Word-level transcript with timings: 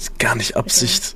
Das 0.00 0.08
ist 0.08 0.18
gar 0.18 0.34
nicht 0.34 0.56
Absicht. 0.56 1.14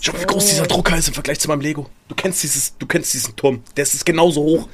Schau 0.00 0.10
mal, 0.12 0.22
wie 0.22 0.26
groß 0.26 0.44
dieser 0.44 0.66
Drucker 0.66 0.96
ist 0.96 1.06
im 1.06 1.14
Vergleich 1.14 1.38
zu 1.38 1.46
meinem 1.46 1.60
Lego. 1.60 1.88
Du 2.08 2.16
kennst 2.16 2.42
dieses, 2.42 2.76
du 2.76 2.84
kennst 2.84 3.14
diesen 3.14 3.36
Turm. 3.36 3.62
Der 3.76 3.84
ist 3.84 4.04
genauso 4.04 4.42
hoch. 4.42 4.68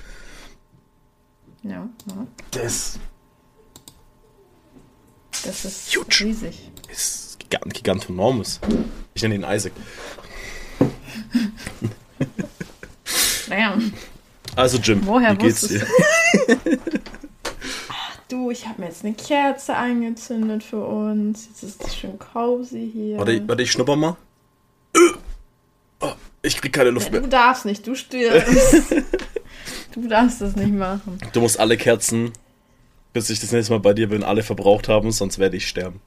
Ja, 1.62 1.72
ja. 2.06 2.26
Der 2.54 2.62
ist, 2.62 2.98
Das 5.44 5.66
ist 5.66 5.94
Huge. 5.94 6.24
riesig. 6.24 6.70
ist 6.90 7.38
gigant, 7.38 7.74
gigantonormus. 7.74 8.60
Ich 9.12 9.20
nenne 9.20 9.34
ihn 9.34 9.44
Isaac. 9.44 9.72
Naja, 13.50 13.78
Also 14.54 14.78
Jim, 14.78 15.04
Woher 15.06 15.34
wie 15.34 15.36
geht's 15.36 15.68
dir? 15.68 15.86
du, 18.28 18.50
ich 18.50 18.66
habe 18.66 18.80
mir 18.82 18.88
jetzt 18.88 19.04
eine 19.04 19.14
Kerze 19.14 19.74
angezündet 19.76 20.62
für 20.62 20.84
uns. 20.84 21.46
Jetzt 21.46 21.62
ist 21.62 21.84
es 21.84 21.96
schön 21.96 22.18
cozy 22.18 22.90
hier. 22.92 23.18
Warte, 23.18 23.46
warte, 23.48 23.62
ich 23.62 23.72
schnupper 23.72 23.96
mal. 23.96 24.16
Oh, 26.00 26.12
ich 26.42 26.60
krieg 26.60 26.72
keine 26.72 26.90
Luft 26.90 27.08
Du 27.08 27.20
mehr. 27.20 27.28
darfst 27.28 27.64
nicht, 27.64 27.86
du 27.86 27.94
stirbst. 27.94 28.92
du 29.94 30.08
darfst 30.08 30.40
das 30.40 30.56
nicht 30.56 30.72
machen. 30.72 31.18
Du 31.32 31.40
musst 31.40 31.58
alle 31.58 31.76
Kerzen, 31.76 32.32
bis 33.12 33.30
ich 33.30 33.40
das 33.40 33.52
nächste 33.52 33.72
Mal 33.72 33.80
bei 33.80 33.92
dir 33.94 34.08
bin, 34.08 34.22
alle 34.22 34.42
verbraucht 34.42 34.88
haben, 34.88 35.12
sonst 35.12 35.38
werde 35.38 35.56
ich 35.56 35.66
sterben. 35.66 36.00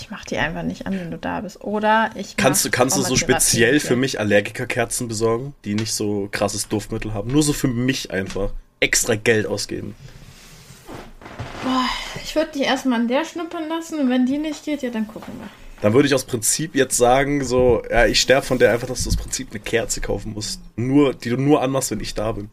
Ich 0.00 0.10
mach 0.10 0.24
die 0.24 0.36
einfach 0.36 0.62
nicht 0.62 0.86
an, 0.86 0.98
wenn 0.98 1.10
du 1.10 1.18
da 1.18 1.40
bist. 1.40 1.62
Oder 1.62 2.10
ich 2.16 2.36
Kannst 2.36 2.64
du, 2.64 2.70
kannst 2.70 2.96
du 2.96 3.02
so 3.02 3.14
speziell 3.14 3.78
für 3.78 3.94
mich 3.94 4.18
Allergikerkerzen 4.18 5.06
besorgen, 5.06 5.54
die 5.64 5.74
nicht 5.74 5.92
so 5.92 6.28
krasses 6.32 6.68
Duftmittel 6.68 7.14
haben? 7.14 7.30
Nur 7.30 7.42
so 7.42 7.52
für 7.52 7.68
mich 7.68 8.10
einfach. 8.10 8.50
Extra 8.80 9.14
Geld 9.14 9.46
ausgeben. 9.46 9.94
Ich 12.22 12.34
würde 12.34 12.50
die 12.54 12.62
erstmal 12.62 13.00
an 13.00 13.08
der 13.08 13.24
schnuppern 13.24 13.68
lassen 13.68 13.98
und 14.00 14.10
wenn 14.10 14.26
die 14.26 14.38
nicht 14.38 14.64
geht, 14.64 14.82
ja, 14.82 14.90
dann 14.90 15.08
gucken 15.08 15.34
wir. 15.38 15.48
Dann 15.80 15.92
würde 15.92 16.08
ich 16.08 16.14
aus 16.14 16.24
Prinzip 16.24 16.74
jetzt 16.74 16.96
sagen, 16.96 17.44
so, 17.44 17.82
ja, 17.90 18.06
ich 18.06 18.20
sterbe 18.20 18.46
von 18.46 18.58
der 18.58 18.72
einfach, 18.72 18.88
dass 18.88 19.04
du 19.04 19.08
aus 19.10 19.16
Prinzip 19.16 19.48
eine 19.50 19.60
Kerze 19.60 20.00
kaufen 20.00 20.32
musst. 20.32 20.60
Nur, 20.76 21.14
die 21.14 21.28
du 21.30 21.36
nur 21.36 21.62
anmachst, 21.62 21.90
wenn 21.90 22.00
ich 22.00 22.14
da 22.14 22.32
bin. 22.32 22.50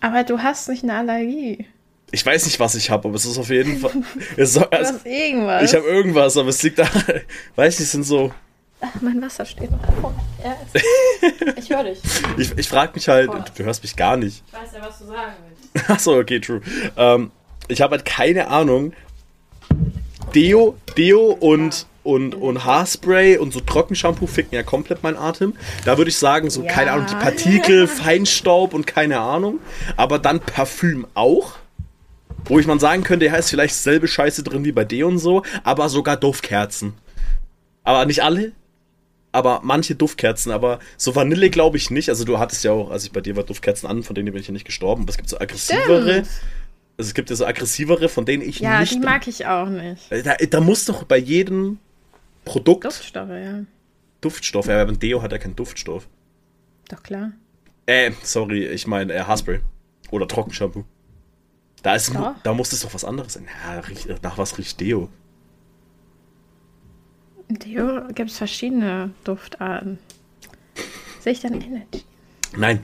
Aber 0.00 0.24
du 0.24 0.38
hast 0.40 0.68
nicht 0.68 0.82
eine 0.82 0.94
Allergie. 0.94 1.66
Ich 2.10 2.26
weiß 2.26 2.44
nicht, 2.46 2.60
was 2.60 2.74
ich 2.74 2.90
habe, 2.90 3.08
aber 3.08 3.16
es 3.16 3.24
ist 3.24 3.38
auf 3.38 3.48
jeden 3.48 3.78
Fall. 3.78 3.92
Es 4.36 4.52
soll, 4.54 4.64
Du 4.70 4.76
also, 4.76 4.94
hast 4.94 5.06
irgendwas. 5.06 5.62
ich 5.62 5.74
habe 5.74 5.86
irgendwas, 5.86 6.36
aber 6.36 6.48
es 6.48 6.62
liegt 6.62 6.78
da. 6.78 6.88
Weiß 7.56 7.78
nicht, 7.78 7.86
es 7.86 7.92
sind 7.92 8.02
so. 8.04 8.34
Ach, 8.84 9.00
mein 9.00 9.22
Wasser 9.22 9.44
steht 9.44 9.70
noch 9.70 9.84
vor. 10.00 10.14
Ja, 10.44 10.56
ist- 10.74 10.84
ich 11.58 11.70
höre 11.70 11.84
dich. 11.84 12.00
Ich, 12.36 12.58
ich 12.58 12.68
frage 12.68 12.92
mich 12.94 13.08
halt, 13.08 13.30
Voll. 13.30 13.44
du 13.56 13.64
hörst 13.64 13.82
mich 13.82 13.94
gar 13.96 14.16
nicht. 14.16 14.42
Ich 14.46 14.52
weiß 14.52 14.70
ja, 14.74 14.80
was 14.86 14.98
du 14.98 15.06
sagen 15.06 15.32
willst. 15.72 15.90
Achso, 15.90 16.18
okay, 16.18 16.40
true. 16.40 16.60
Ähm, 16.96 17.30
ich 17.68 17.80
habe 17.80 17.92
halt 17.96 18.04
keine 18.04 18.48
Ahnung. 18.48 18.92
Deo, 20.34 20.76
Deo 20.96 21.26
und, 21.38 21.86
und, 22.02 22.34
und 22.34 22.64
Haarspray 22.64 23.36
und 23.38 23.52
so 23.52 23.60
Trockenshampoo 23.60 24.26
ficken 24.26 24.54
ja 24.54 24.62
komplett 24.62 25.02
meinen 25.02 25.16
Atem. 25.16 25.54
Da 25.84 25.98
würde 25.98 26.08
ich 26.10 26.16
sagen, 26.16 26.50
so, 26.50 26.62
Ja. 26.62 26.72
keine 26.72 26.92
Ahnung, 26.92 27.06
die 27.08 27.14
Partikel, 27.14 27.86
Feinstaub 27.88 28.74
und 28.74 28.86
keine 28.86 29.20
Ahnung. 29.20 29.60
Aber 29.96 30.18
dann 30.18 30.40
Parfüm 30.40 31.06
auch. 31.14 31.52
Wo 32.46 32.58
ich 32.58 32.66
mal 32.66 32.80
sagen 32.80 33.04
könnte, 33.04 33.26
ja, 33.26 33.34
ist 33.36 33.50
vielleicht 33.50 33.76
selbe 33.76 34.08
Scheiße 34.08 34.42
drin 34.42 34.64
wie 34.64 34.72
bei 34.72 34.84
Deo 34.84 35.06
und 35.06 35.18
so, 35.18 35.44
aber 35.62 35.88
sogar 35.88 36.16
Duftkerzen. 36.16 36.94
Aber 37.84 38.04
nicht 38.04 38.24
alle, 38.24 38.50
aber 39.32 39.60
manche 39.64 39.94
Duftkerzen, 39.94 40.52
aber 40.52 40.78
so 40.96 41.14
Vanille 41.16 41.50
glaube 41.50 41.76
ich 41.78 41.90
nicht. 41.90 42.08
Also 42.10 42.24
du 42.24 42.38
hattest 42.38 42.64
ja 42.64 42.72
auch, 42.72 42.90
als 42.90 43.04
ich 43.04 43.12
bei 43.12 43.20
dir 43.20 43.34
war, 43.36 43.44
Duftkerzen 43.44 43.88
an, 43.88 44.02
von 44.02 44.14
denen 44.14 44.30
bin 44.32 44.40
ich 44.40 44.46
ja 44.46 44.52
nicht 44.52 44.66
gestorben. 44.66 45.02
Aber 45.02 45.10
es 45.10 45.16
gibt 45.16 45.28
so 45.28 45.38
aggressivere. 45.38 46.10
Stimmt. 46.12 46.28
Also 46.98 47.08
es 47.08 47.14
gibt 47.14 47.30
ja 47.30 47.36
so 47.36 47.46
aggressivere, 47.46 48.08
von 48.10 48.26
denen 48.26 48.42
ich 48.42 48.60
Ja, 48.60 48.80
nicht. 48.80 48.92
die 48.94 48.98
mag 48.98 49.26
ich 49.26 49.46
auch 49.46 49.68
nicht. 49.68 50.02
da, 50.10 50.34
da 50.36 50.60
muss 50.60 50.84
doch 50.84 51.04
bei 51.04 51.16
jedem 51.16 51.78
Produkt 52.44 52.84
Duftstoffe, 52.84 53.30
ja. 53.30 53.64
Duftstoff. 54.20 54.66
Ja, 54.66 54.82
aber 54.82 54.92
ein 54.92 54.98
Deo 54.98 55.22
hat 55.22 55.32
ja 55.32 55.38
keinen 55.38 55.56
Duftstoff. 55.56 56.06
Doch 56.88 57.02
klar. 57.02 57.32
Äh, 57.86 58.12
sorry, 58.22 58.66
ich 58.66 58.86
meine 58.86 59.12
äh, 59.14 59.20
Haarspray. 59.20 59.60
Oder 60.10 60.28
Trockenshampoo. 60.28 60.84
Da, 61.82 61.94
ist, 61.96 62.14
Doch. 62.14 62.34
da 62.44 62.52
muss 62.52 62.72
es 62.72 62.80
doch 62.80 62.92
was 62.94 63.04
anderes 63.04 63.32
sein. 63.32 63.48
Ja, 63.66 64.14
nach 64.22 64.38
was 64.38 64.56
riecht 64.58 64.78
Deo? 64.78 65.08
Deo 67.58 68.06
gibt 68.14 68.30
es 68.30 68.38
verschiedene 68.38 69.10
Duftarten. 69.24 69.98
Sehe 71.20 71.32
ich 71.32 71.40
dann 71.40 71.60
Energy? 71.60 72.02
Nein. 72.56 72.82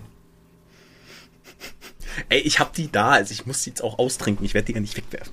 Ey, 2.28 2.40
ich 2.40 2.58
hab 2.60 2.72
die 2.72 2.90
da, 2.90 3.10
also 3.10 3.32
ich 3.32 3.46
muss 3.46 3.62
die 3.62 3.70
jetzt 3.70 3.82
auch 3.82 3.98
austrinken. 3.98 4.44
Ich 4.44 4.54
werde 4.54 4.66
die 4.66 4.72
gar 4.74 4.80
nicht 4.80 4.96
wegwerfen. 4.96 5.32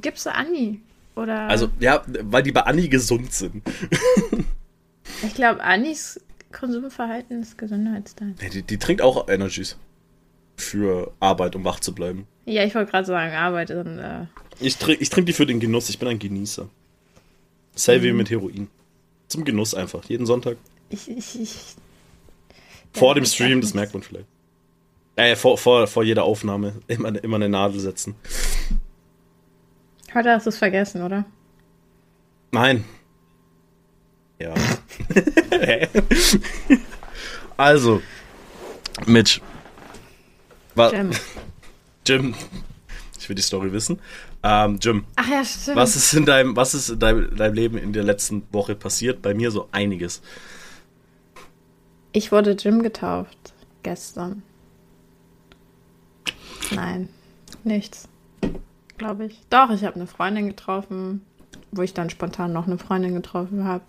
Gibst 0.00 0.26
du 0.26 0.34
Anni? 0.34 0.80
Oder? 1.16 1.48
Also, 1.48 1.68
ja, 1.78 2.02
weil 2.06 2.42
die 2.42 2.52
bei 2.52 2.62
Anni 2.62 2.88
gesund 2.88 3.32
sind. 3.32 3.62
ich 5.22 5.34
glaube, 5.34 5.62
Annis 5.62 6.20
Konsumverhalten 6.52 7.42
ist 7.42 7.58
gesünder 7.58 7.94
als 7.94 8.14
dein. 8.14 8.34
Ja, 8.40 8.48
Die, 8.48 8.62
die 8.62 8.78
trinkt 8.78 9.02
auch 9.02 9.28
Energies. 9.28 9.76
Für 10.56 11.12
Arbeit, 11.18 11.56
um 11.56 11.64
wach 11.64 11.80
zu 11.80 11.94
bleiben. 11.94 12.26
Ja, 12.46 12.64
ich 12.64 12.74
wollte 12.74 12.90
gerade 12.92 13.06
sagen, 13.06 13.34
Arbeit 13.34 13.70
und 13.72 13.98
äh, 13.98 14.26
Ich, 14.60 14.76
trink, 14.76 15.00
ich 15.00 15.10
trinke 15.10 15.26
die 15.26 15.32
für 15.32 15.46
den 15.46 15.58
Genuss. 15.58 15.88
Ich 15.88 15.98
bin 15.98 16.08
ein 16.08 16.18
Genießer. 16.18 16.68
Selvi 17.74 18.12
mit 18.12 18.30
Heroin. 18.30 18.68
Zum 19.28 19.44
Genuss 19.44 19.74
einfach. 19.74 20.04
Jeden 20.04 20.26
Sonntag. 20.26 20.56
ich, 20.90 21.10
ich, 21.10 21.40
ich. 21.40 21.76
Vor 22.92 23.14
dem 23.14 23.24
Stream, 23.24 23.60
das 23.60 23.74
merkt 23.74 23.94
man 23.94 24.02
vielleicht. 24.02 24.26
Äh, 25.16 25.36
vor, 25.36 25.58
vor, 25.58 25.86
vor 25.86 26.04
jeder 26.04 26.24
Aufnahme. 26.24 26.74
Immer, 26.86 27.22
immer 27.22 27.36
eine 27.36 27.48
Nadel 27.48 27.80
setzen. 27.80 28.14
Heute 30.12 30.30
hast 30.30 30.46
du 30.46 30.50
es 30.50 30.58
vergessen, 30.58 31.02
oder? 31.02 31.24
Nein. 32.52 32.84
Ja. 34.38 34.54
also, 37.56 38.00
Mitch. 39.06 39.40
Jim. 40.76 41.10
Jim. 42.06 42.34
Ich 43.18 43.28
will 43.28 43.36
die 43.36 43.42
Story 43.42 43.72
wissen. 43.72 43.98
Ähm, 44.46 44.78
Jim, 44.78 45.06
Ach 45.16 45.26
ja, 45.26 45.42
stimmt. 45.42 45.78
was 45.78 45.96
ist 45.96 46.12
in 46.12 46.26
deinem, 46.26 46.54
was 46.54 46.74
ist 46.74 46.90
in 46.90 46.98
deinem, 46.98 47.34
deinem 47.34 47.54
Leben 47.54 47.78
in 47.78 47.94
der 47.94 48.04
letzten 48.04 48.46
Woche 48.52 48.74
passiert? 48.74 49.22
Bei 49.22 49.32
mir 49.32 49.50
so 49.50 49.68
einiges. 49.72 50.20
Ich 52.12 52.30
wurde 52.30 52.50
Jim 52.50 52.82
getauft. 52.82 53.54
Gestern. 53.82 54.42
Nein, 56.70 57.08
nichts. 57.64 58.06
Glaube 58.98 59.26
ich. 59.26 59.40
Doch, 59.48 59.70
ich 59.70 59.82
habe 59.82 59.96
eine 59.96 60.06
Freundin 60.06 60.48
getroffen, 60.48 61.24
wo 61.72 61.80
ich 61.80 61.94
dann 61.94 62.10
spontan 62.10 62.52
noch 62.52 62.66
eine 62.66 62.76
Freundin 62.76 63.14
getroffen 63.14 63.64
habe. 63.64 63.84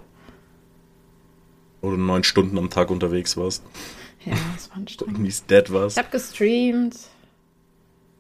Du 1.81 1.91
neun 1.91 2.23
Stunden 2.23 2.57
am 2.57 2.69
Tag 2.69 2.91
unterwegs 2.91 3.35
warst. 3.35 3.61
Ja, 4.23 4.35
das 4.55 4.69
war 4.69 4.77
anstrengend. 4.77 5.19
Mies 5.19 5.45
dead 5.45 5.69
warst. 5.72 5.97
Ich 5.97 6.03
habe 6.03 6.11
gestreamt. 6.11 6.95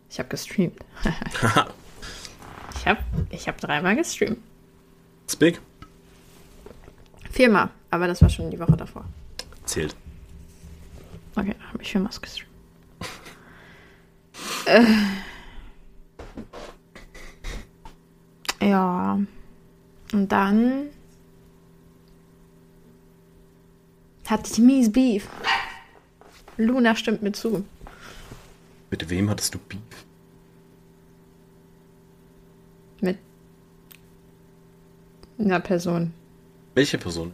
Ich 0.09 0.19
habe 0.19 0.27
gestreamt. 0.27 0.79
ich 2.85 2.89
habe 2.91 3.01
ich 3.31 3.47
hab 3.47 3.59
dreimal 3.59 3.95
gestreamt. 3.95 4.37
It's 5.23 5.35
big. 5.35 5.59
Viermal, 7.31 7.69
aber 7.89 8.05
das 8.07 8.21
war 8.21 8.29
schon 8.29 8.51
die 8.51 8.59
Woche 8.59 8.77
davor. 8.77 9.05
Zählt. 9.65 9.95
Okay, 11.35 11.55
habe 11.71 11.81
ich 11.81 11.91
viermal 11.91 12.11
gestreamt. 12.21 12.51
äh. 14.65 14.85
Ja. 18.61 19.19
Und 20.13 20.31
dann 20.31 20.89
hatte 24.27 24.51
ich 24.51 24.59
mies 24.59 24.91
Beef. 24.91 25.27
Luna 26.57 26.95
stimmt 26.95 27.23
mir 27.23 27.31
zu. 27.31 27.65
Mit 28.91 29.09
wem 29.09 29.29
hattest 29.29 29.55
du 29.55 29.59
Beef? 29.59 29.79
Mit 33.01 33.17
einer 35.39 35.59
Person. 35.59 36.13
Welche 36.73 36.97
Person? 36.97 37.31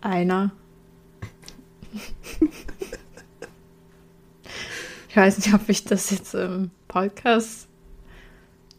Einer. 0.00 0.50
ich 5.08 5.16
weiß 5.16 5.38
nicht, 5.38 5.54
ob 5.54 5.68
ich 5.68 5.84
das 5.84 6.10
jetzt 6.10 6.34
im 6.34 6.70
Podcast 6.88 7.68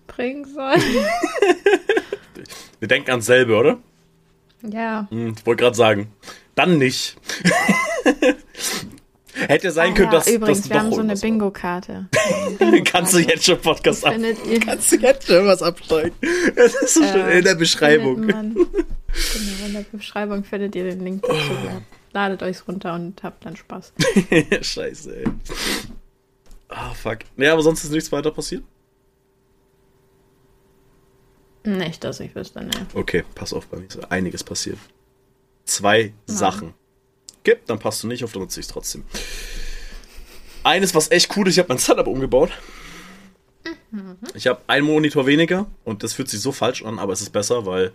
bringen 0.07 0.45
soll. 0.45 0.75
Wir 2.79 2.87
denken 2.87 3.11
ans 3.11 3.25
selbe, 3.25 3.55
oder? 3.55 3.77
ja. 4.61 5.07
Hm, 5.09 5.33
ich 5.37 5.45
wollte 5.45 5.63
gerade 5.63 5.75
sagen. 5.75 6.11
Dann 6.55 6.77
nicht. 6.77 7.17
Hätte 9.47 9.71
sein 9.71 9.91
Ah 9.91 9.93
können, 9.95 10.11
ja, 10.11 10.17
dass, 10.17 10.27
Übrigens, 10.27 10.61
dass 10.61 10.69
wir 10.69 10.79
haben 10.79 10.93
so 10.93 11.01
eine 11.01 11.15
Bingo-Karte. 11.15 12.09
war. 12.59 12.83
Kannst 12.83 13.13
du 13.13 13.19
jetzt 13.19 13.45
schon 13.45 13.59
Podcast 13.59 14.05
ab? 14.05 14.13
Kannst 14.65 14.91
du 14.91 14.95
jetzt 14.97 15.27
schon 15.27 15.45
was 15.45 15.61
absteigen? 15.61 16.15
Das 16.55 16.73
ist 16.75 16.93
so 16.95 17.03
schön 17.03 17.27
Äh, 17.27 17.39
in 17.39 17.43
der 17.43 17.55
Beschreibung. 17.55 18.25
Man, 18.25 18.53
genau, 18.53 18.65
in 19.67 19.73
der 19.73 19.85
Beschreibung 19.91 20.43
findet 20.43 20.75
ihr 20.75 20.83
den 20.83 21.03
Link 21.03 21.23
dazu. 21.23 21.51
Ladet 22.11 22.43
euch 22.43 22.67
runter 22.67 22.93
und 22.93 23.23
habt 23.23 23.45
dann 23.45 23.55
Spaß. 23.55 23.93
Scheiße, 24.61 25.15
ey. 25.15 25.25
Ah, 26.69 26.93
fuck. 26.93 27.19
Ja, 27.37 27.53
aber 27.53 27.61
sonst 27.63 27.83
ist 27.83 27.91
nichts 27.91 28.11
weiter 28.11 28.31
passiert. 28.31 28.63
Nicht, 31.65 32.03
dass 32.03 32.19
ich 32.19 32.35
wüsste, 32.35 32.63
ne. 32.63 32.71
Okay, 32.93 33.23
pass 33.35 33.53
auf, 33.53 33.67
bei 33.67 33.77
mir 33.77 33.85
ist 33.85 34.11
einiges 34.11 34.43
passiert. 34.43 34.77
Zwei 35.65 36.13
Sachen. 36.25 36.73
Gibt, 37.43 37.69
dann 37.69 37.79
passt 37.79 38.03
du 38.03 38.07
nicht 38.07 38.23
auf, 38.23 38.31
dann 38.31 38.41
nutze 38.41 38.59
ich 38.59 38.65
es 38.67 38.71
trotzdem. 38.71 39.03
Eines, 40.63 40.95
was 40.95 41.11
echt 41.11 41.35
cool 41.35 41.47
ist, 41.47 41.55
ich 41.55 41.59
habe 41.59 41.69
mein 41.69 41.77
Setup 41.77 42.07
umgebaut. 42.07 42.51
Ich 44.33 44.47
habe 44.47 44.61
einen 44.67 44.85
Monitor 44.85 45.27
weniger 45.27 45.67
und 45.83 46.03
das 46.03 46.13
fühlt 46.13 46.29
sich 46.29 46.39
so 46.39 46.51
falsch 46.51 46.83
an, 46.83 46.99
aber 46.99 47.13
es 47.13 47.21
ist 47.21 47.31
besser, 47.31 47.65
weil 47.65 47.91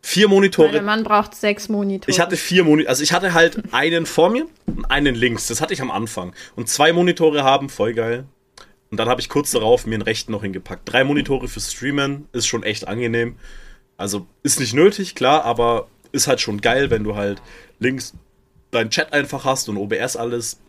vier 0.00 0.28
Monitore. 0.28 0.70
Der 0.70 0.82
Mann 0.82 1.04
braucht 1.04 1.34
sechs 1.34 1.68
Monitore. 1.68 2.10
Ich 2.10 2.20
hatte 2.20 2.36
vier 2.36 2.64
Monitore, 2.64 2.88
also 2.88 3.02
ich 3.02 3.12
hatte 3.12 3.34
halt 3.34 3.74
einen 3.74 4.06
vor 4.06 4.30
mir 4.30 4.46
und 4.66 4.84
einen 4.86 5.14
links. 5.14 5.48
Das 5.48 5.60
hatte 5.60 5.74
ich 5.74 5.82
am 5.82 5.90
Anfang. 5.90 6.32
Und 6.54 6.68
zwei 6.68 6.92
Monitore 6.92 7.42
haben, 7.42 7.68
voll 7.68 7.92
geil. 7.92 8.24
Und 8.90 8.98
dann 8.98 9.08
habe 9.08 9.20
ich 9.20 9.28
kurz 9.28 9.50
darauf 9.50 9.84
mir 9.84 9.94
einen 9.94 10.02
rechten 10.02 10.32
noch 10.32 10.42
hingepackt. 10.42 10.82
Drei 10.90 11.02
Monitore 11.04 11.48
für 11.48 11.60
Streamen 11.60 12.28
ist 12.32 12.46
schon 12.46 12.62
echt 12.62 12.86
angenehm. 12.86 13.36
Also 13.96 14.26
ist 14.42 14.60
nicht 14.60 14.74
nötig, 14.74 15.14
klar, 15.14 15.44
aber 15.44 15.88
ist 16.12 16.28
halt 16.28 16.40
schon 16.40 16.60
geil, 16.60 16.90
wenn 16.90 17.02
du 17.02 17.16
halt 17.16 17.42
links 17.80 18.14
deinen 18.76 18.90
Chat 18.90 19.12
einfach 19.12 19.44
hast 19.44 19.68
und 19.68 19.76
OBS 19.76 20.16
alles. 20.16 20.60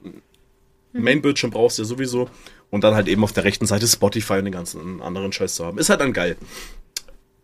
Main-Bildschirm 0.93 1.51
brauchst 1.51 1.77
du 1.77 1.83
ja 1.83 1.87
sowieso. 1.87 2.29
Und 2.69 2.83
dann 2.83 2.95
halt 2.95 3.07
eben 3.07 3.23
auf 3.23 3.31
der 3.31 3.43
rechten 3.43 3.65
Seite 3.65 3.87
Spotify 3.87 4.33
und 4.33 4.45
den 4.45 4.53
ganzen 4.53 5.01
anderen 5.01 5.31
Scheiß 5.31 5.55
zu 5.55 5.65
haben. 5.65 5.77
Ist 5.77 5.89
halt 5.89 6.01
dann 6.01 6.11
geil. 6.13 6.35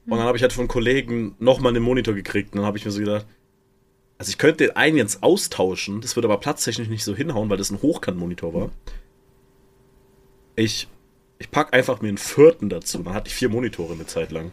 Und 0.06 0.18
dann 0.18 0.27
habe 0.27 0.36
ich 0.38 0.42
halt 0.42 0.51
von 0.51 0.68
Kollegen 0.68 1.36
nochmal 1.39 1.71
einen 1.74 1.83
Monitor 1.83 2.13
gekriegt. 2.13 2.54
Und 2.54 2.57
dann 2.57 2.65
habe 2.65 2.77
ich 2.77 2.83
mir 2.86 2.92
so 2.92 3.00
gedacht, 3.00 3.25
also 4.18 4.30
ich 4.30 4.38
könnte 4.38 4.65
den 4.65 4.75
einen 4.75 4.98
jetzt 4.98 5.24
austauschen. 5.24 6.01
Das 6.01 6.15
würde 6.18 6.27
aber 6.27 6.39
platztechnisch 6.39 6.89
nicht 6.89 7.04
so 7.06 7.15
hinhauen, 7.15 7.50
weil 7.50 7.57
das 7.57 7.71
ein 7.71 7.81
Hochkant-Monitor 7.81 8.54
war. 8.54 8.69
Ich, 10.56 10.88
ich 11.39 11.50
pack 11.51 11.74
einfach 11.74 12.01
mir 12.01 12.10
einen 12.10 12.18
vierten 12.18 12.69
dazu. 12.69 13.00
Dann 13.04 13.13
hatte 13.13 13.30
ich 13.30 13.36
vier 13.36 13.50
Monitore 13.50 13.94
eine 13.94 14.06
Zeit 14.06 14.31
lang. 14.31 14.51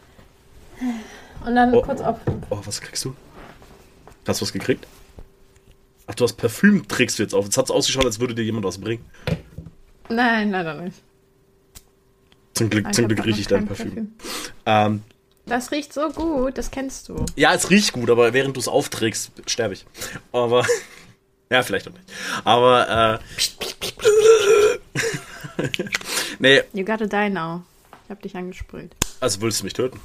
Und 1.44 1.54
dann 1.56 1.74
Oh. 1.74 1.82
kurz 1.82 2.00
auf. 2.00 2.18
Oh, 2.50 2.58
was 2.64 2.80
kriegst 2.80 3.04
du? 3.04 3.14
Hast 4.26 4.40
du 4.40 4.44
was 4.44 4.52
gekriegt? 4.52 4.86
Ach, 6.10 6.14
du 6.16 6.24
hast 6.24 6.32
Parfüm 6.32 6.88
trägst 6.88 7.18
du 7.20 7.22
jetzt 7.22 7.34
auf. 7.34 7.44
Jetzt 7.44 7.56
hat 7.56 7.66
es 7.66 7.70
ausgeschaut, 7.70 8.04
als 8.04 8.18
würde 8.18 8.34
dir 8.34 8.42
jemand 8.42 8.64
was 8.64 8.78
bringen. 8.78 9.04
Nein, 10.08 10.50
leider 10.50 10.74
nicht. 10.82 10.96
Zum 12.54 12.68
Glück, 12.68 12.92
zum 12.92 13.06
Glück 13.06 13.24
rieche 13.24 13.40
ich 13.40 13.46
dein 13.46 13.64
Parfüm. 13.68 14.12
Ähm, 14.66 15.02
Das 15.46 15.70
riecht 15.70 15.92
so 15.92 16.08
gut, 16.10 16.58
das 16.58 16.72
kennst 16.72 17.08
du. 17.08 17.24
ja, 17.36 17.54
es 17.54 17.70
riecht 17.70 17.92
gut, 17.92 18.10
aber 18.10 18.32
während 18.32 18.56
du 18.56 18.60
es 18.60 18.66
aufträgst, 18.66 19.30
sterbe 19.46 19.74
ich. 19.74 19.86
Aber. 20.32 20.66
ja, 21.50 21.62
vielleicht 21.62 21.86
auch 21.86 21.92
nicht. 21.92 22.04
Aber, 22.42 23.20
äh. 25.56 25.68
nee, 26.40 26.62
You 26.72 26.84
gotta 26.84 27.06
die 27.06 27.30
now. 27.32 27.62
Ich 28.04 28.10
hab 28.10 28.20
dich 28.20 28.34
angesprüht. 28.36 28.90
also 29.20 29.40
willst 29.42 29.60
du 29.60 29.64
mich 29.64 29.74
töten? 29.74 30.00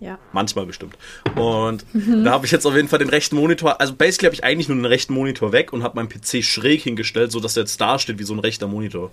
Ja. 0.00 0.18
Manchmal 0.32 0.66
bestimmt. 0.66 0.96
Und 1.36 1.84
da 2.24 2.32
habe 2.32 2.46
ich 2.46 2.52
jetzt 2.52 2.66
auf 2.66 2.74
jeden 2.74 2.88
Fall 2.88 2.98
den 2.98 3.10
rechten 3.10 3.36
Monitor. 3.36 3.80
Also 3.80 3.94
basically 3.94 4.26
habe 4.26 4.34
ich 4.34 4.44
eigentlich 4.44 4.68
nur 4.68 4.78
den 4.78 4.86
rechten 4.86 5.14
Monitor 5.14 5.52
weg 5.52 5.72
und 5.72 5.82
habe 5.82 5.96
meinen 5.96 6.08
PC 6.08 6.42
schräg 6.42 6.82
hingestellt, 6.82 7.32
sodass 7.32 7.56
er 7.56 7.64
jetzt 7.64 7.80
da 7.80 7.98
steht 7.98 8.18
wie 8.18 8.24
so 8.24 8.34
ein 8.34 8.40
rechter 8.40 8.66
Monitor. 8.66 9.10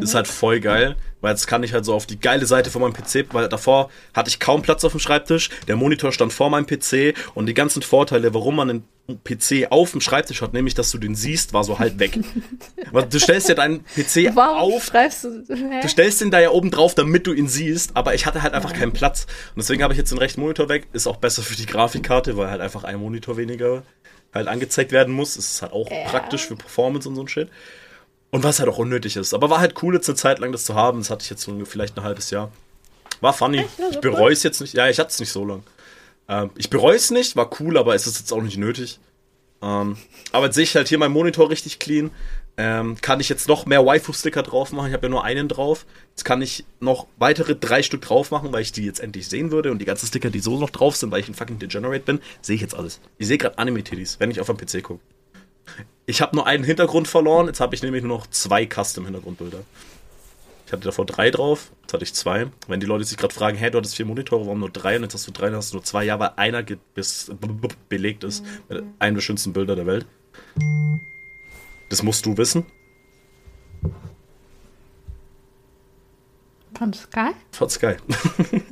Ist 0.00 0.14
halt 0.14 0.26
voll 0.26 0.60
geil, 0.60 0.96
weil 1.20 1.32
jetzt 1.32 1.46
kann 1.46 1.62
ich 1.62 1.72
halt 1.74 1.84
so 1.84 1.94
auf 1.94 2.06
die 2.06 2.18
geile 2.18 2.46
Seite 2.46 2.70
von 2.70 2.80
meinem 2.82 2.94
PC, 2.94 3.26
weil 3.32 3.48
davor 3.48 3.90
hatte 4.14 4.30
ich 4.30 4.40
kaum 4.40 4.62
Platz 4.62 4.84
auf 4.84 4.92
dem 4.92 5.00
Schreibtisch, 5.00 5.50
der 5.68 5.76
Monitor 5.76 6.12
stand 6.12 6.32
vor 6.32 6.48
meinem 6.50 6.66
PC 6.66 7.14
und 7.34 7.46
die 7.46 7.54
ganzen 7.54 7.82
Vorteile, 7.82 8.32
warum 8.32 8.56
man 8.56 8.70
einen 8.70 8.84
PC 9.24 9.66
auf 9.70 9.90
dem 9.90 10.00
Schreibtisch 10.00 10.40
hat, 10.40 10.52
nämlich 10.54 10.74
dass 10.74 10.90
du 10.90 10.98
den 10.98 11.14
siehst, 11.14 11.52
war 11.52 11.64
so 11.64 11.78
halt 11.78 11.98
weg. 11.98 12.18
Weil 12.92 13.04
du 13.06 13.18
stellst 13.20 13.48
ja 13.48 13.54
deinen 13.54 13.84
PC 13.84 14.34
Warum 14.34 14.74
auf, 14.74 14.84
schreibst 14.84 15.24
du. 15.24 15.44
Hä? 15.48 15.80
Du 15.82 15.88
stellst 15.88 16.20
den 16.20 16.30
da 16.30 16.40
ja 16.40 16.50
oben 16.50 16.70
drauf, 16.70 16.94
damit 16.94 17.26
du 17.26 17.32
ihn 17.32 17.48
siehst, 17.48 17.94
aber 17.96 18.14
ich 18.14 18.24
hatte 18.26 18.42
halt 18.42 18.54
einfach 18.54 18.72
keinen 18.72 18.92
Platz. 18.92 19.26
Und 19.54 19.58
deswegen 19.62 19.82
habe 19.82 19.92
ich 19.92 19.98
jetzt 19.98 20.10
den 20.12 20.18
rechten 20.18 20.40
Monitor 20.40 20.68
weg. 20.68 20.86
Ist 20.92 21.06
auch 21.06 21.16
besser 21.16 21.42
für 21.42 21.56
die 21.56 21.66
Grafikkarte, 21.66 22.36
weil 22.36 22.48
halt 22.48 22.60
einfach 22.60 22.84
ein 22.84 22.96
Monitor 22.98 23.36
weniger 23.36 23.82
halt 24.32 24.48
angezeigt 24.48 24.92
werden 24.92 25.12
muss. 25.12 25.36
Ist 25.36 25.60
halt 25.60 25.72
auch 25.72 25.90
Ja. 25.90 26.08
praktisch 26.08 26.46
für 26.46 26.56
Performance 26.56 27.06
und 27.08 27.16
so 27.16 27.22
ein 27.22 27.28
Shit. 27.28 27.48
Und 28.32 28.42
was 28.44 28.60
halt 28.60 28.70
auch 28.70 28.78
unnötig 28.78 29.16
ist. 29.16 29.34
Aber 29.34 29.50
war 29.50 29.60
halt 29.60 29.82
cool, 29.82 29.94
jetzt 29.94 30.08
eine 30.08 30.16
Zeit 30.16 30.38
lang 30.38 30.52
das 30.52 30.64
zu 30.64 30.74
haben. 30.74 30.98
Das 30.98 31.10
hatte 31.10 31.22
ich 31.22 31.30
jetzt 31.30 31.42
so 31.42 31.64
vielleicht 31.66 31.98
ein 31.98 32.02
halbes 32.02 32.30
Jahr. 32.30 32.50
War 33.20 33.34
funny. 33.34 33.58
Echt? 33.58 33.76
So 33.76 33.90
ich 33.90 34.00
bereue 34.00 34.32
es 34.32 34.42
jetzt 34.42 34.60
nicht. 34.62 34.72
Ja, 34.72 34.88
ich 34.88 34.98
hatte 34.98 35.10
es 35.10 35.20
nicht 35.20 35.30
so 35.30 35.44
lang. 35.44 35.62
Ähm, 36.28 36.50
ich 36.56 36.70
bereue 36.70 36.96
es 36.96 37.10
nicht, 37.10 37.36
war 37.36 37.50
cool, 37.60 37.76
aber 37.76 37.94
es 37.94 38.06
ist 38.06 38.18
jetzt 38.18 38.32
auch 38.32 38.40
nicht 38.40 38.56
nötig. 38.56 38.98
Ähm, 39.60 39.98
aber 40.32 40.46
jetzt 40.46 40.54
sehe 40.54 40.64
ich 40.64 40.74
halt 40.74 40.88
hier 40.88 40.98
meinen 40.98 41.12
Monitor 41.12 41.50
richtig 41.50 41.78
clean. 41.78 42.10
Ähm, 42.56 42.96
kann 43.00 43.20
ich 43.20 43.28
jetzt 43.28 43.48
noch 43.48 43.66
mehr 43.66 43.84
Waifu-Sticker 43.84 44.42
drauf 44.42 44.72
machen? 44.72 44.88
Ich 44.88 44.94
habe 44.94 45.06
ja 45.06 45.10
nur 45.10 45.24
einen 45.24 45.48
drauf. 45.48 45.84
Jetzt 46.10 46.24
kann 46.24 46.40
ich 46.40 46.64
noch 46.80 47.06
weitere 47.18 47.54
drei 47.54 47.82
Stück 47.82 48.00
drauf 48.00 48.30
machen, 48.30 48.50
weil 48.50 48.62
ich 48.62 48.72
die 48.72 48.84
jetzt 48.84 49.00
endlich 49.00 49.28
sehen 49.28 49.50
würde. 49.50 49.70
Und 49.70 49.78
die 49.78 49.84
ganzen 49.84 50.06
Sticker, 50.06 50.30
die 50.30 50.40
so 50.40 50.58
noch 50.58 50.70
drauf 50.70 50.96
sind, 50.96 51.10
weil 51.10 51.20
ich 51.20 51.28
ein 51.28 51.34
fucking 51.34 51.58
Degenerate 51.58 52.04
bin, 52.04 52.20
sehe 52.40 52.56
ich 52.56 52.62
jetzt 52.62 52.74
alles. 52.74 52.98
Ich 53.18 53.26
sehe 53.26 53.36
gerade 53.36 53.58
Anime-Titties, 53.58 54.20
wenn 54.20 54.30
ich 54.30 54.40
auf 54.40 54.46
dem 54.46 54.56
PC 54.56 54.82
gucke. 54.82 55.00
Ich 56.06 56.20
habe 56.20 56.34
nur 56.34 56.46
einen 56.46 56.64
Hintergrund 56.64 57.08
verloren. 57.08 57.46
Jetzt 57.46 57.60
habe 57.60 57.74
ich 57.74 57.82
nämlich 57.82 58.02
nur 58.02 58.18
noch 58.18 58.26
zwei 58.26 58.66
Custom-Hintergrundbilder. 58.66 59.60
Ich 60.66 60.72
hatte 60.72 60.84
davor 60.84 61.04
drei 61.04 61.30
drauf, 61.30 61.70
jetzt 61.82 61.92
hatte 61.92 62.02
ich 62.02 62.14
zwei. 62.14 62.46
Wenn 62.66 62.80
die 62.80 62.86
Leute 62.86 63.04
sich 63.04 63.18
gerade 63.18 63.34
fragen, 63.34 63.58
hey, 63.58 63.70
du 63.70 63.76
hattest 63.76 63.94
vier 63.94 64.06
Monitore, 64.06 64.46
warum 64.46 64.60
nur 64.60 64.70
drei? 64.70 64.96
Und 64.96 65.02
jetzt 65.02 65.12
hast 65.12 65.26
du 65.26 65.30
drei, 65.30 65.46
dann 65.46 65.56
hast 65.56 65.72
du 65.72 65.76
nur 65.76 65.84
zwei. 65.84 66.04
Ja, 66.04 66.18
weil 66.18 66.30
einer 66.36 66.62
bis, 66.62 67.30
belegt 67.90 68.24
ist 68.24 68.42
mit 68.70 68.82
einem 68.98 69.16
der 69.16 69.22
schönsten 69.22 69.52
Bilder 69.52 69.76
der 69.76 69.86
Welt. 69.86 70.06
Das 71.90 72.02
musst 72.02 72.24
du 72.24 72.38
wissen. 72.38 72.64
Von 76.74 76.94
Sky? 76.94 77.32
Von 77.50 77.68
Sky. 77.68 77.96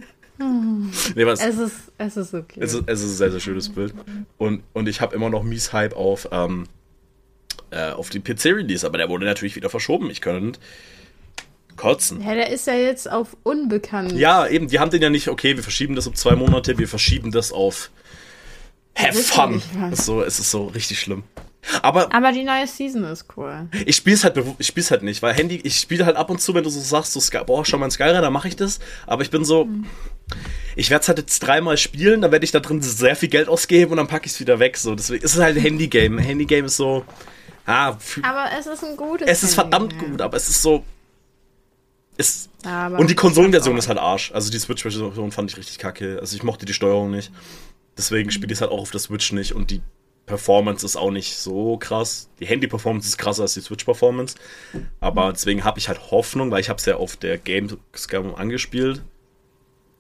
nee, 1.15 1.27
was, 1.27 1.45
Es 1.45 1.59
ist, 1.59 1.93
es 1.99 2.17
ist 2.17 2.33
okay. 2.33 2.61
es, 2.63 2.73
ist, 2.73 2.85
es 2.87 3.01
ist 3.01 3.11
ein 3.11 3.17
sehr, 3.17 3.31
sehr 3.33 3.41
schönes 3.41 3.69
Bild. 3.69 3.95
Und, 4.39 4.63
und 4.73 4.89
ich 4.89 5.03
habe 5.03 5.15
immer 5.15 5.29
noch 5.29 5.43
mies 5.43 5.73
Hype 5.73 5.95
auf, 5.95 6.29
ähm, 6.33 6.65
äh, 7.71 7.91
auf 7.91 8.11
die 8.11 8.21
PC-Release, 8.21 8.87
aber 8.87 8.99
der 8.99 9.09
wurde 9.09 9.27
natürlich 9.27 9.57
wieder 9.57 9.71
verschoben. 9.71 10.11
Ich 10.11 10.21
könnte 10.21 10.61
kotzen. 11.77 12.21
ja, 12.21 12.35
der 12.35 12.51
ist 12.51 12.67
ja 12.67 12.75
jetzt 12.75 13.11
auf 13.11 13.37
unbekannt. 13.43 14.13
Ja, 14.13 14.47
eben, 14.47 14.69
die 14.69 14.79
haben 14.79 14.91
den 14.91 15.01
ja 15.03 15.09
nicht, 15.09 15.29
okay, 15.29 15.57
wir 15.57 15.63
verschieben 15.63 15.95
das 15.97 16.07
um 16.07 16.15
zwei 16.15 16.37
Monate, 16.37 16.77
wir 16.79 16.89
verschieben 16.89 17.31
das 17.31 17.53
auf 17.53 17.91
Have 18.95 19.15
fun. 19.19 19.63
so, 19.93 20.23
es 20.23 20.39
ist 20.39 20.51
so 20.51 20.67
richtig 20.67 21.01
schlimm. 21.01 21.23
Aber 21.83 22.13
Aber 22.15 22.33
die 22.33 22.43
neue 22.43 22.67
Season 22.67 23.05
ist 23.05 23.27
cool. 23.37 23.69
ich 23.87 23.97
spiel's 23.97 24.25
halt, 24.25 24.39
ich 24.59 24.67
spiel's 24.67 24.91
halt 24.91 25.03
nicht, 25.03 25.23
weil 25.23 25.35
Handy, 25.35 25.61
ich 25.63 25.77
spiele 25.77 26.07
halt 26.07 26.17
ab 26.17 26.29
und 26.31 26.41
zu, 26.41 26.55
wenn 26.55 26.65
du 26.65 26.71
so 26.71 26.81
sagst, 26.81 27.13
so 27.13 27.21
Sky, 27.21 27.41
boah, 27.47 27.65
schau 27.65 27.79
mal 27.79 27.87
in 27.87 27.91
Skyrim, 27.91 28.21
dann 28.21 28.33
mache 28.33 28.49
ich 28.49 28.57
das. 28.57 28.79
Aber 29.07 29.23
ich 29.23 29.31
bin 29.31 29.45
so, 29.45 29.69
ich 30.75 30.91
werde 30.91 31.03
es 31.03 31.09
halt 31.09 31.19
jetzt 31.19 31.39
dreimal 31.41 31.77
spielen, 31.77 32.23
dann 32.23 32.33
werde 32.33 32.45
ich 32.45 32.51
da 32.51 32.61
drin 32.61 32.83
sehr 32.83 33.15
viel 33.17 33.29
Geld 33.29 33.49
ausgeben 33.49 33.93
und 33.93 33.99
dann 33.99 34.09
packe 34.09 34.27
ich 34.27 34.33
es 34.33 34.41
wieder 34.41 34.59
weg. 34.59 34.77
So, 34.77 34.95
deswegen 34.95 35.23
ist 35.25 35.35
es 35.35 35.41
halt 35.41 35.57
ein 35.57 35.63
Handygame. 35.63 36.19
Ein 36.21 36.25
Handygame 36.25 36.67
ist 36.67 36.77
so, 36.77 37.05
ah, 37.71 37.99
Aber 38.23 38.47
es 38.59 38.67
ist 38.67 38.85
ein 38.85 38.97
gutes 38.97 39.29
es 39.29 39.43
ist 39.43 39.55
verdammt 39.55 39.93
Handy. 39.93 40.07
gut, 40.07 40.21
aber 40.21 40.37
es 40.37 40.49
ist 40.49 40.63
so, 40.63 40.85
Aber 42.65 42.99
und 42.99 43.09
die 43.09 43.15
Konsolenversion 43.15 43.77
ist 43.79 43.89
halt 43.89 43.99
Arsch. 43.99 44.33
Also 44.33 44.51
die 44.51 44.59
Switch-Version 44.59 45.33
fand 45.33 45.51
ich 45.51 45.57
richtig 45.57 45.79
kacke. 45.79 46.19
Also 46.21 46.37
ich 46.37 46.43
mochte 46.43 46.67
die 46.67 46.75
Steuerung 46.75 47.11
nicht. 47.11 47.33
Deswegen 47.97 48.31
spiele 48.31 48.53
ich 48.53 48.59
es 48.59 48.61
halt 48.61 48.71
auch 48.71 48.81
auf 48.81 48.91
der 48.91 49.01
Switch 49.01 49.33
nicht. 49.33 49.55
Und 49.55 49.71
die 49.71 49.81
Performance 50.27 50.85
ist 50.85 50.97
auch 50.97 51.11
nicht 51.11 51.37
so 51.37 51.77
krass. 51.79 52.29
Die 52.39 52.47
Handy-Performance 52.47 53.09
ist 53.09 53.19
krasser 53.19 53.43
als 53.43 53.55
die 53.55 53.61
Switch-Performance. 53.61 54.37
Aber 55.01 55.33
deswegen 55.33 55.65
habe 55.65 55.79
ich 55.79 55.89
halt 55.89 56.11
Hoffnung, 56.11 56.51
weil 56.51 56.61
ich 56.61 56.69
habe 56.69 56.79
es 56.79 56.87
ja 56.87 56.97
auf 56.97 57.17
der 57.17 57.39
Gamescom 57.39 58.35
angespielt. 58.35 59.03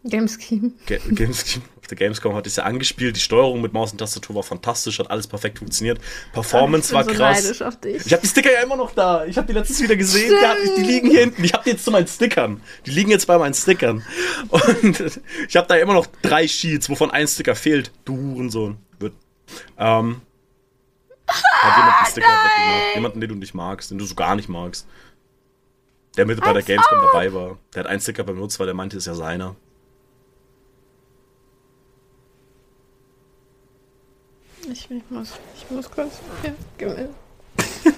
Gamescom. 0.04 0.74
Ga 0.86 0.96
Gamescom, 1.10 1.62
auf 1.78 1.86
der 1.86 1.96
Gamescom 1.96 2.34
hatte 2.34 2.48
ich 2.48 2.52
es 2.52 2.56
ja 2.56 2.64
angespielt. 2.64 3.16
Die 3.16 3.20
Steuerung 3.20 3.60
mit 3.60 3.72
Maus 3.72 3.92
und 3.92 3.98
Tastatur 3.98 4.36
war 4.36 4.42
fantastisch, 4.42 4.98
hat 4.98 5.10
alles 5.10 5.26
perfekt 5.26 5.58
funktioniert. 5.58 6.00
Performance 6.32 6.86
ich 6.86 6.90
bin 6.90 6.96
war 6.96 7.04
so 7.04 7.18
krass. 7.18 7.44
neidisch 7.44 7.62
auf 7.62 7.80
dich. 7.80 8.06
Ich 8.06 8.12
habe 8.12 8.22
die 8.22 8.28
Sticker 8.28 8.50
ja 8.50 8.62
immer 8.62 8.76
noch 8.76 8.94
da. 8.94 9.26
Ich 9.26 9.36
habe 9.36 9.46
die 9.46 9.52
letztens 9.52 9.82
wieder 9.82 9.96
gesehen. 9.96 10.32
Ich, 10.64 10.74
die 10.76 10.82
liegen 10.82 11.10
hier 11.10 11.20
hinten. 11.20 11.44
Ich 11.44 11.52
habe 11.52 11.64
die 11.64 11.70
jetzt 11.70 11.84
zu 11.84 11.90
meinen 11.90 12.06
Stickern. 12.06 12.62
Die 12.86 12.90
liegen 12.92 13.10
jetzt 13.10 13.26
bei 13.26 13.36
meinen 13.36 13.54
Stickern. 13.54 14.02
Und 14.48 15.20
ich 15.48 15.56
habe 15.56 15.66
da 15.68 15.76
immer 15.76 15.92
noch 15.92 16.06
drei 16.22 16.48
Sheets, 16.48 16.88
wovon 16.88 17.10
ein 17.10 17.28
Sticker 17.28 17.54
fehlt. 17.54 17.92
Du 18.06 18.16
Hurensohn. 18.16 18.78
Wird. 18.98 19.12
Ähm, 19.76 20.22
hat 21.26 21.76
jemand 21.76 21.96
einen 21.98 22.06
Sticker 22.06 22.26
weggemacht. 22.26 22.94
Jemanden, 22.94 23.20
den 23.20 23.28
du 23.28 23.34
nicht 23.36 23.54
magst, 23.54 23.90
den 23.90 23.98
du 23.98 24.06
so 24.06 24.14
gar 24.14 24.34
nicht 24.34 24.48
magst. 24.48 24.86
Der 26.16 26.26
mit 26.26 26.40
bei 26.40 26.52
der 26.52 26.62
Gamescom 26.62 27.00
dabei 27.02 27.32
war. 27.34 27.58
Der 27.74 27.84
hat 27.84 27.90
einen 27.90 28.00
Sticker 28.00 28.24
benutzt, 28.24 28.58
weil 28.58 28.66
der 28.66 28.74
meinte, 28.74 28.96
ist 28.96 29.06
ja 29.06 29.14
seiner. 29.14 29.56
Ich, 34.68 34.90
ich 34.90 35.02
muss, 35.10 35.32
ich 35.56 35.70
muss 35.70 35.90
kurz. 35.90 36.20
Ja, 36.42 36.52
gib 36.76 36.88
mir. 36.88 37.08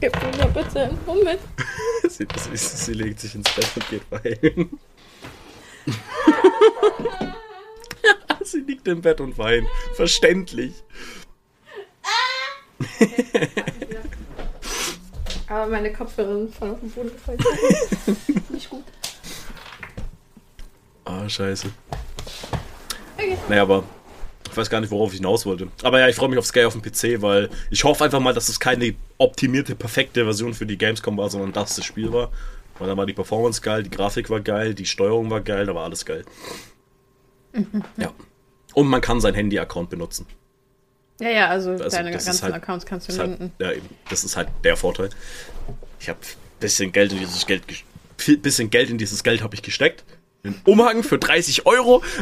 gib 0.00 0.22
mir 0.22 0.36
mal 0.38 0.48
bitte 0.48 0.82
einen 0.82 1.04
Moment. 1.06 1.40
Sie, 2.08 2.26
sie, 2.36 2.56
sie 2.56 2.92
legt 2.94 3.20
sich 3.20 3.34
ins 3.34 3.52
Bett 3.54 3.68
und 3.76 3.88
geht 3.90 4.10
weinen. 4.10 4.78
sie 8.42 8.60
liegt 8.60 8.88
im 8.88 9.02
Bett 9.02 9.20
und 9.20 9.36
weint. 9.36 9.68
Verständlich. 9.94 10.72
Aber 15.48 15.66
meine 15.66 15.92
Kopfhörer 15.92 16.38
sind 16.38 16.54
voll 16.54 16.70
auf 16.70 16.80
den 16.80 16.90
Boden 16.90 17.10
gefallen. 17.12 17.38
Nicht 18.48 18.70
gut. 18.70 18.84
Oh 21.04 21.10
Ah, 21.10 21.28
scheiße. 21.28 21.70
Okay. 23.16 23.38
Naja, 23.48 23.62
aber 23.62 23.84
weiß 24.58 24.70
gar 24.70 24.80
nicht, 24.80 24.90
worauf 24.90 25.12
ich 25.12 25.18
hinaus 25.18 25.46
wollte. 25.46 25.68
Aber 25.82 26.00
ja, 26.00 26.08
ich 26.08 26.16
freue 26.16 26.28
mich 26.28 26.38
auf 26.38 26.46
Sky 26.46 26.64
auf 26.64 26.74
dem 26.74 26.82
PC, 26.82 27.22
weil 27.22 27.48
ich 27.70 27.84
hoffe 27.84 28.04
einfach 28.04 28.20
mal, 28.20 28.34
dass 28.34 28.48
es 28.48 28.60
keine 28.60 28.94
optimierte, 29.16 29.74
perfekte 29.74 30.24
Version 30.24 30.54
für 30.54 30.66
die 30.66 30.76
Gamescom 30.76 31.16
war, 31.16 31.30
sondern 31.30 31.52
dass 31.52 31.76
das 31.76 31.84
Spiel 31.84 32.12
war. 32.12 32.30
Weil 32.78 32.88
da 32.88 32.96
war 32.96 33.06
die 33.06 33.12
Performance 33.12 33.60
geil, 33.60 33.82
die 33.82 33.90
Grafik 33.90 34.30
war 34.30 34.40
geil, 34.40 34.74
die 34.74 34.86
Steuerung 34.86 35.30
war 35.30 35.40
geil, 35.40 35.66
da 35.66 35.74
war 35.74 35.84
alles 35.84 36.04
geil. 36.04 36.24
Mhm. 37.52 37.82
Ja. 37.96 38.12
Und 38.74 38.86
man 38.88 39.00
kann 39.00 39.20
sein 39.20 39.34
Handy-Account 39.34 39.90
benutzen. 39.90 40.26
Ja, 41.20 41.30
ja, 41.30 41.48
also, 41.48 41.70
also 41.72 41.88
deine 41.88 42.12
ganzen 42.12 42.42
halt, 42.42 42.54
Accounts 42.54 42.86
kannst 42.86 43.08
du 43.08 43.12
linken. 43.12 43.52
Halt, 43.58 43.72
ja, 43.72 43.72
eben. 43.78 43.88
Das 44.08 44.22
ist 44.22 44.36
halt 44.36 44.48
der 44.62 44.76
Vorteil. 44.76 45.10
Ich 45.98 46.08
habe 46.08 46.20
bisschen 46.60 46.92
Geld 46.92 47.12
in 47.12 47.18
dieses 47.18 47.46
Geld 47.46 47.62
bisschen 48.16 48.70
Geld 48.70 48.90
in 48.90 48.98
dieses 48.98 49.22
Geld 49.22 49.42
habe 49.42 49.54
ich 49.54 49.62
gesteckt. 49.62 50.04
Einen 50.44 50.60
Umhang 50.64 51.02
für 51.02 51.18
30 51.18 51.66
Euro. 51.66 52.02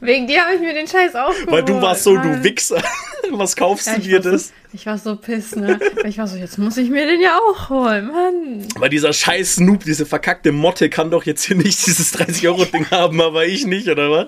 Wegen 0.00 0.26
dir 0.26 0.44
habe 0.44 0.54
ich 0.56 0.60
mir 0.60 0.74
den 0.74 0.86
Scheiß 0.86 1.14
aufgeholt. 1.14 1.50
Weil 1.50 1.64
du 1.64 1.80
warst 1.80 2.02
so, 2.02 2.14
Mann. 2.14 2.42
du 2.42 2.44
Wichser. 2.44 2.82
Was 3.30 3.56
kaufst 3.56 3.86
ja, 3.86 3.94
du 3.94 4.00
dir 4.02 4.20
das? 4.20 4.48
So, 4.48 4.54
ich 4.72 4.86
war 4.86 4.98
so 4.98 5.16
piss, 5.16 5.56
ne? 5.56 5.78
Ich 6.04 6.18
war 6.18 6.26
so, 6.26 6.36
jetzt 6.36 6.58
muss 6.58 6.76
ich 6.76 6.90
mir 6.90 7.06
den 7.06 7.20
ja 7.20 7.38
auch 7.38 7.70
holen, 7.70 8.08
Mann. 8.08 8.68
Weil 8.76 8.90
dieser 8.90 9.12
scheiß 9.12 9.56
Snoop, 9.56 9.84
diese 9.84 10.04
verkackte 10.04 10.52
Motte 10.52 10.90
kann 10.90 11.10
doch 11.10 11.24
jetzt 11.24 11.44
hier 11.44 11.56
nicht 11.56 11.86
dieses 11.86 12.14
30-Euro-Ding 12.14 12.86
haben, 12.90 13.20
aber 13.20 13.46
ich 13.46 13.66
nicht, 13.66 13.88
oder 13.88 14.10
was? 14.10 14.26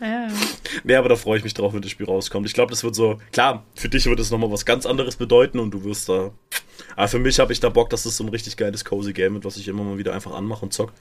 Ja. 0.00 0.28
Nee, 0.82 0.94
aber 0.94 1.10
da 1.10 1.16
freue 1.16 1.38
ich 1.38 1.44
mich 1.44 1.54
drauf, 1.54 1.74
wenn 1.74 1.82
das 1.82 1.90
Spiel 1.90 2.06
rauskommt. 2.06 2.46
Ich 2.46 2.54
glaube, 2.54 2.70
das 2.70 2.82
wird 2.82 2.94
so, 2.94 3.18
klar, 3.32 3.64
für 3.74 3.88
dich 3.88 4.06
wird 4.06 4.18
es 4.18 4.30
nochmal 4.30 4.50
was 4.50 4.64
ganz 4.64 4.86
anderes 4.86 5.16
bedeuten 5.16 5.58
und 5.58 5.72
du 5.72 5.84
wirst 5.84 6.08
da. 6.08 6.32
Aber 6.96 7.08
für 7.08 7.18
mich 7.18 7.38
habe 7.38 7.52
ich 7.52 7.60
da 7.60 7.68
Bock, 7.68 7.90
dass 7.90 8.04
das 8.04 8.16
so 8.16 8.24
ein 8.24 8.30
richtig 8.30 8.56
geiles 8.56 8.84
Cozy 8.84 9.12
Game 9.12 9.34
wird, 9.34 9.44
was 9.44 9.58
ich 9.58 9.68
immer 9.68 9.84
mal 9.84 9.98
wieder 9.98 10.14
einfach 10.14 10.32
anmache 10.32 10.64
und 10.64 10.72
zock. 10.72 10.92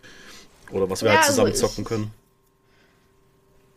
Oder 0.72 0.89
was 0.89 1.01
wir 1.01 1.10
ja, 1.10 1.15
halt 1.15 1.25
zusammen 1.25 1.51
also 1.51 1.67
zocken 1.67 1.86
können. 1.86 2.12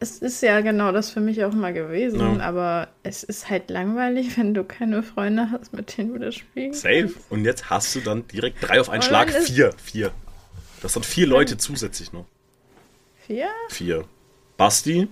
Es 0.03 0.19
ist 0.19 0.43
ja 0.43 0.61
genau 0.63 0.91
das 0.91 1.11
für 1.11 1.21
mich 1.21 1.45
auch 1.45 1.53
mal 1.53 1.73
gewesen, 1.73 2.19
ja. 2.19 2.41
aber 2.41 2.89
es 3.05 3.23
ist 3.23 3.49
halt 3.49 3.71
langweilig, 3.71 4.37
wenn 4.37 4.53
du 4.53 4.65
keine 4.65 5.05
Freunde 5.05 5.53
hast, 5.53 5.73
mit 5.75 5.97
denen 5.97 6.15
du 6.15 6.19
das 6.19 6.35
spielst. 6.35 6.81
Safe. 6.81 7.13
Und 7.31 7.45
jetzt 7.45 7.71
hast 7.71 7.95
du 7.95 8.01
dann 8.01 8.27
direkt 8.27 8.57
drei 8.61 8.81
auf 8.81 8.91
einen 8.91 9.03
Schlag. 9.03 9.31
Vier. 9.31 9.73
Vier. 9.81 10.11
Das 10.81 10.95
sind 10.95 11.07
vier 11.07 11.29
Leute 11.29 11.57
zusätzlich 11.57 12.13
noch. 12.13 12.25
Vier? 13.29 13.47
Vier. 13.69 14.05
Basti. 14.57 15.07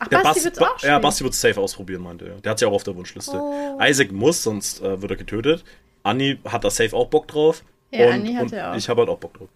Ach, 0.00 0.08
der 0.08 0.18
Basti 0.18 0.42
wird's 0.42 0.58
auch 0.58 0.76
spielen. 0.76 0.92
Ja, 0.92 0.98
Basti 0.98 1.22
wird 1.22 1.34
safe 1.34 1.60
ausprobieren, 1.60 2.02
meinte 2.02 2.26
er. 2.30 2.40
Der 2.40 2.50
hat 2.50 2.60
ja 2.60 2.66
auch 2.66 2.72
auf 2.72 2.82
der 2.82 2.96
Wunschliste. 2.96 3.40
Oh. 3.40 3.78
Isaac 3.80 4.10
muss, 4.10 4.42
sonst 4.42 4.82
äh, 4.82 5.00
wird 5.00 5.12
er 5.12 5.18
getötet. 5.18 5.62
Anni 6.02 6.40
hat 6.44 6.64
da 6.64 6.70
safe 6.70 6.96
auch 6.96 7.06
Bock 7.06 7.28
drauf. 7.28 7.62
Ja, 7.92 8.08
und, 8.08 8.14
Anni 8.14 8.34
hat 8.34 8.50
ja 8.50 8.72
auch. 8.72 8.76
Ich 8.76 8.88
habe 8.88 9.02
halt 9.02 9.08
auch 9.08 9.18
Bock 9.18 9.34
drauf. 9.34 9.48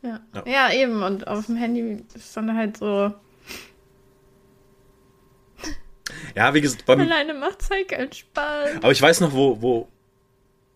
Ja. 0.00 0.20
ja. 0.34 0.44
ja, 0.46 0.72
eben. 0.72 1.02
Und 1.02 1.26
auf 1.26 1.44
dem 1.44 1.56
Handy 1.56 2.02
ist 2.14 2.34
dann 2.34 2.56
halt 2.56 2.78
so. 2.78 3.12
Ja, 6.34 6.52
wie 6.54 6.60
gesagt, 6.60 6.84
beim. 6.86 7.00
Alleine 7.00 7.34
macht's 7.34 7.70
halt 7.70 7.88
keinen 7.88 8.12
Spaß. 8.12 8.76
Aber 8.76 8.92
ich 8.92 9.00
weiß 9.00 9.20
noch, 9.20 9.32
wo, 9.32 9.60
wo. 9.60 9.88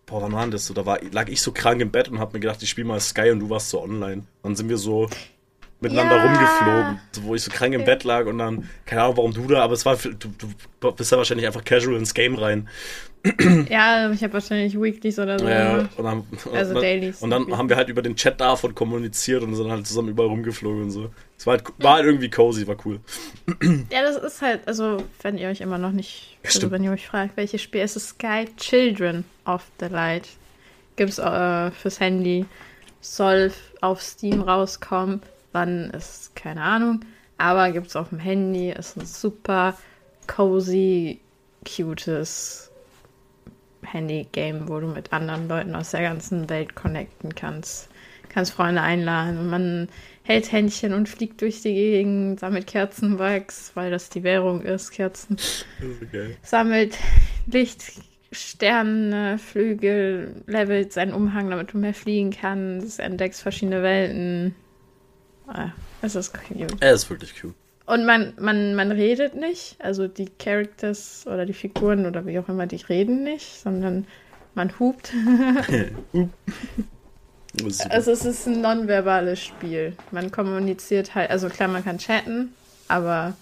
Boah, 0.05 0.21
wann 0.21 0.31
war 0.31 0.41
denn 0.41 0.51
das 0.51 0.65
so? 0.65 0.73
Da 0.73 0.85
war, 0.85 0.99
lag 1.11 1.27
ich 1.27 1.41
so 1.41 1.51
krank 1.51 1.81
im 1.81 1.91
Bett 1.91 2.07
und 2.07 2.19
hab 2.19 2.33
mir 2.33 2.39
gedacht, 2.39 2.63
ich 2.63 2.69
spiele 2.69 2.87
mal 2.87 2.99
Sky 2.99 3.31
und 3.31 3.41
du 3.41 3.49
warst 3.49 3.69
so 3.69 3.81
online. 3.81 4.23
Dann 4.41 4.55
sind 4.55 4.69
wir 4.69 4.77
so 4.77 5.09
miteinander 5.79 6.15
ja. 6.15 6.23
rumgeflogen, 6.23 6.99
wo 7.21 7.35
ich 7.35 7.43
so 7.43 7.51
krank 7.51 7.73
im 7.73 7.85
Bett 7.85 8.03
lag 8.03 8.25
und 8.25 8.37
dann, 8.37 8.69
keine 8.85 9.03
Ahnung, 9.03 9.17
warum 9.17 9.33
du 9.33 9.45
da, 9.47 9.63
aber 9.63 9.73
es 9.73 9.85
war, 9.85 9.95
du, 9.95 10.29
du 10.79 10.91
bist 10.91 11.11
ja 11.11 11.17
wahrscheinlich 11.17 11.45
einfach 11.45 11.63
casual 11.63 11.97
ins 11.97 12.13
Game 12.13 12.35
rein. 12.35 12.67
Ja, 13.69 14.11
ich 14.11 14.23
habe 14.23 14.33
wahrscheinlich 14.33 14.79
Weeklies 14.79 15.19
oder 15.19 15.39
so. 15.39 15.47
Ja, 15.47 15.89
und 15.95 16.03
dann, 16.03 16.23
also 16.53 16.75
und, 16.75 16.81
Dailies. 16.81 17.21
Und 17.21 17.29
dann 17.29 17.57
haben 17.57 17.69
wir 17.69 17.75
halt 17.75 17.89
über 17.89 18.01
den 18.01 18.15
Chat 18.15 18.39
davon 18.39 18.75
kommuniziert 18.75 19.43
und 19.43 19.55
sind 19.55 19.69
halt 19.69 19.85
zusammen 19.87 20.09
überall 20.09 20.29
rumgeflogen 20.29 20.83
und 20.83 20.91
so. 20.91 21.09
Es 21.37 21.45
war 21.45 21.57
halt, 21.57 21.63
war 21.77 21.95
halt 21.95 22.05
irgendwie 22.05 22.29
cozy, 22.29 22.67
war 22.67 22.77
cool. 22.85 22.99
Ja, 23.91 24.01
das 24.01 24.17
ist 24.17 24.41
halt, 24.41 24.67
also, 24.67 24.97
wenn 25.21 25.37
ihr 25.37 25.49
euch 25.49 25.61
immer 25.61 25.77
noch 25.77 25.91
nicht, 25.91 26.37
ja, 26.43 26.49
also 26.53 26.71
wenn 26.71 26.83
ihr 26.83 26.91
euch 26.91 27.07
fragt, 27.07 27.37
welches 27.37 27.61
Spiel 27.61 27.81
ist 27.81 27.95
es, 27.95 28.09
Sky 28.09 28.45
Children 28.57 29.23
of 29.45 29.63
the 29.79 29.87
Light. 29.87 30.27
Gibt's 30.95 31.19
äh, 31.19 31.71
fürs 31.71 31.99
Handy, 31.99 32.45
soll 33.01 33.51
auf 33.81 34.01
Steam 34.01 34.41
rauskommen 34.41 35.21
Wann 35.57 35.89
ist 35.89 36.35
keine 36.35 36.61
Ahnung. 36.61 37.01
Aber 37.39 37.71
gibt 37.71 37.87
es 37.87 37.95
auf 37.95 38.09
dem 38.09 38.19
Handy. 38.19 38.69
Ist 38.69 38.95
ein 38.95 39.05
super 39.05 39.75
cozy, 40.27 41.19
cutes 41.65 42.69
Handy-Game, 43.91 44.67
wo 44.67 44.79
du 44.79 44.87
mit 44.87 45.13
anderen 45.13 45.47
Leuten 45.47 45.75
aus 45.75 45.91
der 45.91 46.01
ganzen 46.01 46.49
Welt 46.49 46.75
connecten 46.75 47.35
kannst. 47.35 47.89
Kannst 48.29 48.53
Freunde 48.53 48.81
einladen 48.81 49.39
und 49.39 49.49
man 49.49 49.89
hält 50.23 50.51
Händchen 50.51 50.93
und 50.93 51.07
fliegt 51.07 51.41
durch 51.41 51.61
die 51.61 51.73
Gegend, 51.73 52.39
sammelt 52.39 52.67
Kerzenwachs, 52.67 53.71
weil 53.75 53.89
das 53.89 54.09
die 54.09 54.23
Währung 54.23 54.61
ist, 54.61 54.91
Kerzen. 54.91 55.37
Okay. 56.01 56.35
Sammelt 56.43 56.97
Licht, 57.47 57.93
Sterne, 58.31 59.37
Flügel, 59.37 60.43
levelt 60.45 60.91
seinen 60.91 61.13
Umhang, 61.13 61.49
damit 61.49 61.73
du 61.73 61.77
mehr 61.77 61.93
fliegen 61.93 62.31
kannst, 62.31 62.99
entdeckst 62.99 63.41
verschiedene 63.41 63.81
Welten. 63.81 64.53
Ah, 65.47 65.71
es 66.01 66.15
ist 66.15 66.33
cute. 66.33 66.75
Er 66.81 66.93
ist 66.93 67.09
wirklich 67.09 67.39
cute. 67.39 67.55
Und 67.87 68.05
man, 68.05 68.33
man, 68.37 68.75
man 68.75 68.91
redet 68.91 69.35
nicht, 69.35 69.77
also 69.79 70.09
die 70.09 70.29
Characters 70.37 71.25
oder 71.25 71.45
die 71.45 71.53
Figuren 71.53 72.05
oder 72.05 72.25
wie 72.25 72.37
auch 72.37 72.49
immer, 72.49 72.67
die 72.67 72.75
reden 72.75 73.23
nicht, 73.23 73.61
sondern 73.61 74.05
man 74.55 74.77
hupt. 74.77 75.13
also 77.89 78.11
es 78.11 78.25
ist 78.25 78.45
ein 78.45 78.59
nonverbales 78.59 79.41
Spiel. 79.41 79.95
Man 80.11 80.31
kommuniziert 80.31 81.15
halt, 81.15 81.29
also 81.29 81.47
klar, 81.47 81.69
man 81.69 81.81
kann 81.81 81.97
chatten, 81.97 82.53
aber. 82.89 83.37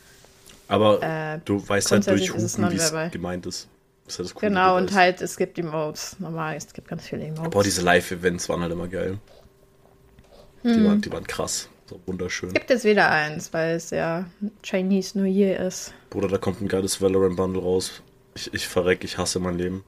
Aber 0.68 1.02
äh, 1.02 1.40
du 1.44 1.68
weißt 1.68 1.92
halt 1.92 2.06
durch 2.06 2.32
Hupen, 2.32 2.72
wie 2.72 2.76
es 2.76 2.94
gemeint 3.12 3.48
ist. 3.48 3.68
ist 4.06 4.20
halt 4.20 4.28
das 4.28 4.36
coole 4.36 4.50
genau, 4.50 4.78
und 4.78 4.94
halt, 4.94 5.22
es 5.22 5.38
gibt 5.38 5.58
Emotes. 5.58 6.18
Normal, 6.20 6.56
es 6.56 6.72
gibt 6.72 6.88
ganz 6.88 7.08
viele 7.08 7.24
Emotes. 7.24 7.50
Boah, 7.50 7.64
diese 7.64 7.82
Live-Events 7.82 8.48
waren 8.50 8.62
halt 8.62 8.74
immer 8.74 8.88
geil. 8.88 9.18
Hm. 10.62 10.74
Die, 10.74 10.86
waren, 10.86 11.02
die 11.02 11.12
waren 11.12 11.26
krass. 11.26 11.68
So 11.88 12.02
wunderschön. 12.08 12.52
Gibt 12.52 12.72
es 12.72 12.84
wieder 12.84 13.12
eins, 13.12 13.54
weil 13.54 13.76
es 13.76 13.92
ja 13.92 14.26
Chinese 14.64 15.18
New 15.18 15.26
Year 15.26 15.60
ist. 15.60 15.94
Bruder, 16.10 16.28
da 16.28 16.38
kommt 16.38 16.62
ein 16.62 16.68
geiles 16.68 17.00
Valorant 17.00 17.36
Bundle 17.36 17.62
raus. 17.62 18.02
Ich, 18.34 18.52
ich 18.54 18.68
verreck, 18.68 19.04
ich 19.04 19.18
hasse 19.18 19.40
mein 19.40 19.58
Leben. 19.58 19.84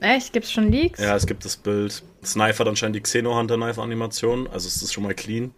Echt? 0.00 0.32
Gibt 0.32 0.46
es 0.46 0.52
schon 0.52 0.70
Leaks? 0.70 1.00
Ja, 1.00 1.14
es 1.14 1.26
gibt 1.26 1.44
das 1.44 1.56
Bild. 1.56 2.02
Sniper 2.24 2.60
hat 2.60 2.68
anscheinend 2.68 2.96
die 2.96 3.00
Xeno 3.00 3.36
Hunter 3.36 3.56
Knife 3.56 3.80
Animation, 3.80 4.48
also 4.48 4.66
es 4.68 4.82
ist 4.82 4.92
schon 4.92 5.04
mal 5.04 5.14
clean. 5.14 5.54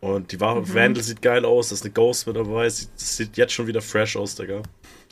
Und 0.00 0.30
die 0.30 0.40
Waffe 0.40 0.60
mhm. 0.60 0.74
Vandal 0.74 1.02
sieht 1.02 1.20
geil 1.20 1.44
aus, 1.44 1.70
da 1.70 1.74
ist 1.74 1.84
eine 1.84 1.92
Ghost 1.92 2.28
mit 2.28 2.36
dabei. 2.36 2.64
Das 2.64 2.88
sieht 2.94 3.36
jetzt 3.36 3.52
schon 3.52 3.66
wieder 3.66 3.82
fresh 3.82 4.16
aus, 4.16 4.36
Digga. 4.36 4.62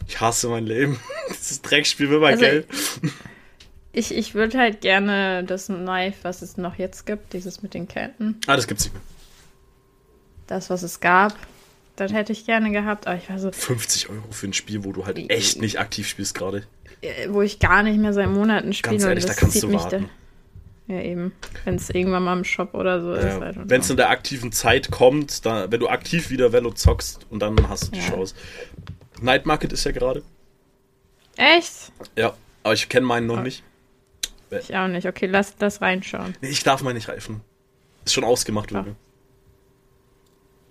Ich 0.07 0.21
hasse 0.21 0.49
mein 0.49 0.67
Leben. 0.67 1.01
Dieses 1.31 1.63
Dreckspiel 1.63 2.11
will 2.11 2.21
mal 2.21 2.33
also, 2.33 2.45
Geld. 2.45 2.67
Ich, 3.93 4.15
ich 4.15 4.35
würde 4.35 4.59
halt 4.59 4.83
gerne 4.83 5.43
das 5.43 5.67
Knife, 5.67 6.19
was 6.23 6.43
es 6.43 6.57
noch 6.57 6.77
jetzt 6.77 7.07
gibt, 7.07 7.33
dieses 7.33 7.63
mit 7.63 7.73
den 7.73 7.89
Ketten. 7.89 8.39
Ah, 8.47 8.55
das 8.55 8.67
gibt's 8.67 8.85
nicht 8.85 8.95
mehr 8.95 9.03
das, 10.47 10.71
was 10.71 10.83
es 10.83 11.01
gab. 11.01 11.35
Das 11.97 12.13
hätte 12.13 12.33
ich 12.33 12.45
gerne 12.45 12.71
gehabt, 12.73 13.07
aber 13.07 13.17
ich 13.17 13.29
war 13.31 13.39
so. 13.39 13.51
50 13.51 14.11
Euro 14.11 14.31
für 14.31 14.47
ein 14.47 14.53
Spiel, 14.53 14.85
wo 14.85 14.93
du 14.93 15.07
halt 15.07 15.19
echt 15.31 15.61
nicht 15.61 15.81
aktiv 15.81 16.07
spielst 16.07 16.35
gerade. 16.35 16.65
Wo 17.29 17.41
ich 17.43 17.59
gar 17.59 17.83
nicht 17.83 17.99
mehr 17.99 18.13
seit 18.13 18.29
Monaten 18.29 18.73
spiele. 18.75 18.97
Ganz 18.97 19.05
ehrlich, 19.05 19.25
da 19.25 19.35
kannst 19.35 19.63
du 19.63 19.73
warten. 19.73 20.11
Ja, 20.89 21.01
eben. 21.01 21.33
Wenn 21.65 21.77
es 21.77 21.91
irgendwann 21.91 22.23
mal 22.23 22.37
im 22.37 22.45
Shop 22.45 22.75
oder 22.75 23.01
so 23.01 23.15
ja. 23.15 23.49
ist. 23.49 23.59
Wenn 23.65 23.81
es 23.81 23.91
in 23.91 23.97
der 23.97 24.11
aktiven 24.11 24.53
Zeit 24.53 24.91
kommt, 24.91 25.45
da, 25.45 25.71
wenn 25.71 25.81
du 25.81 25.89
aktiv 25.89 26.31
wieder 26.31 26.53
Velo 26.53 26.71
zockst 26.71 27.27
und 27.31 27.41
dann 27.41 27.69
hast 27.69 27.89
du 27.89 27.93
die 27.93 27.99
ja. 27.99 28.11
Chance. 28.11 28.35
Night 29.21 29.47
Market 29.47 29.73
ist 29.73 29.85
ja 29.85 29.93
gerade. 29.93 30.23
Echt? 31.37 31.93
Ja, 32.17 32.35
aber 32.63 32.75
ich 32.75 32.89
kenne 32.89 33.07
meinen 33.07 33.27
noch 33.27 33.39
oh. 33.39 33.43
nicht. 33.43 33.65
Ich 34.51 34.77
auch 34.77 34.87
nicht. 34.87 35.09
Okay, 35.09 35.27
lass 35.27 35.57
das 35.57 35.81
reinschauen. 35.81 36.35
Nee, 36.41 36.51
ich 36.51 36.63
darf 36.63 36.83
mal 36.83 36.95
nicht 36.95 37.09
reifen. 37.09 37.41
Ist 38.05 38.15
schon 38.15 38.25
ausgemacht, 38.25 38.71
Junge. 38.71 38.95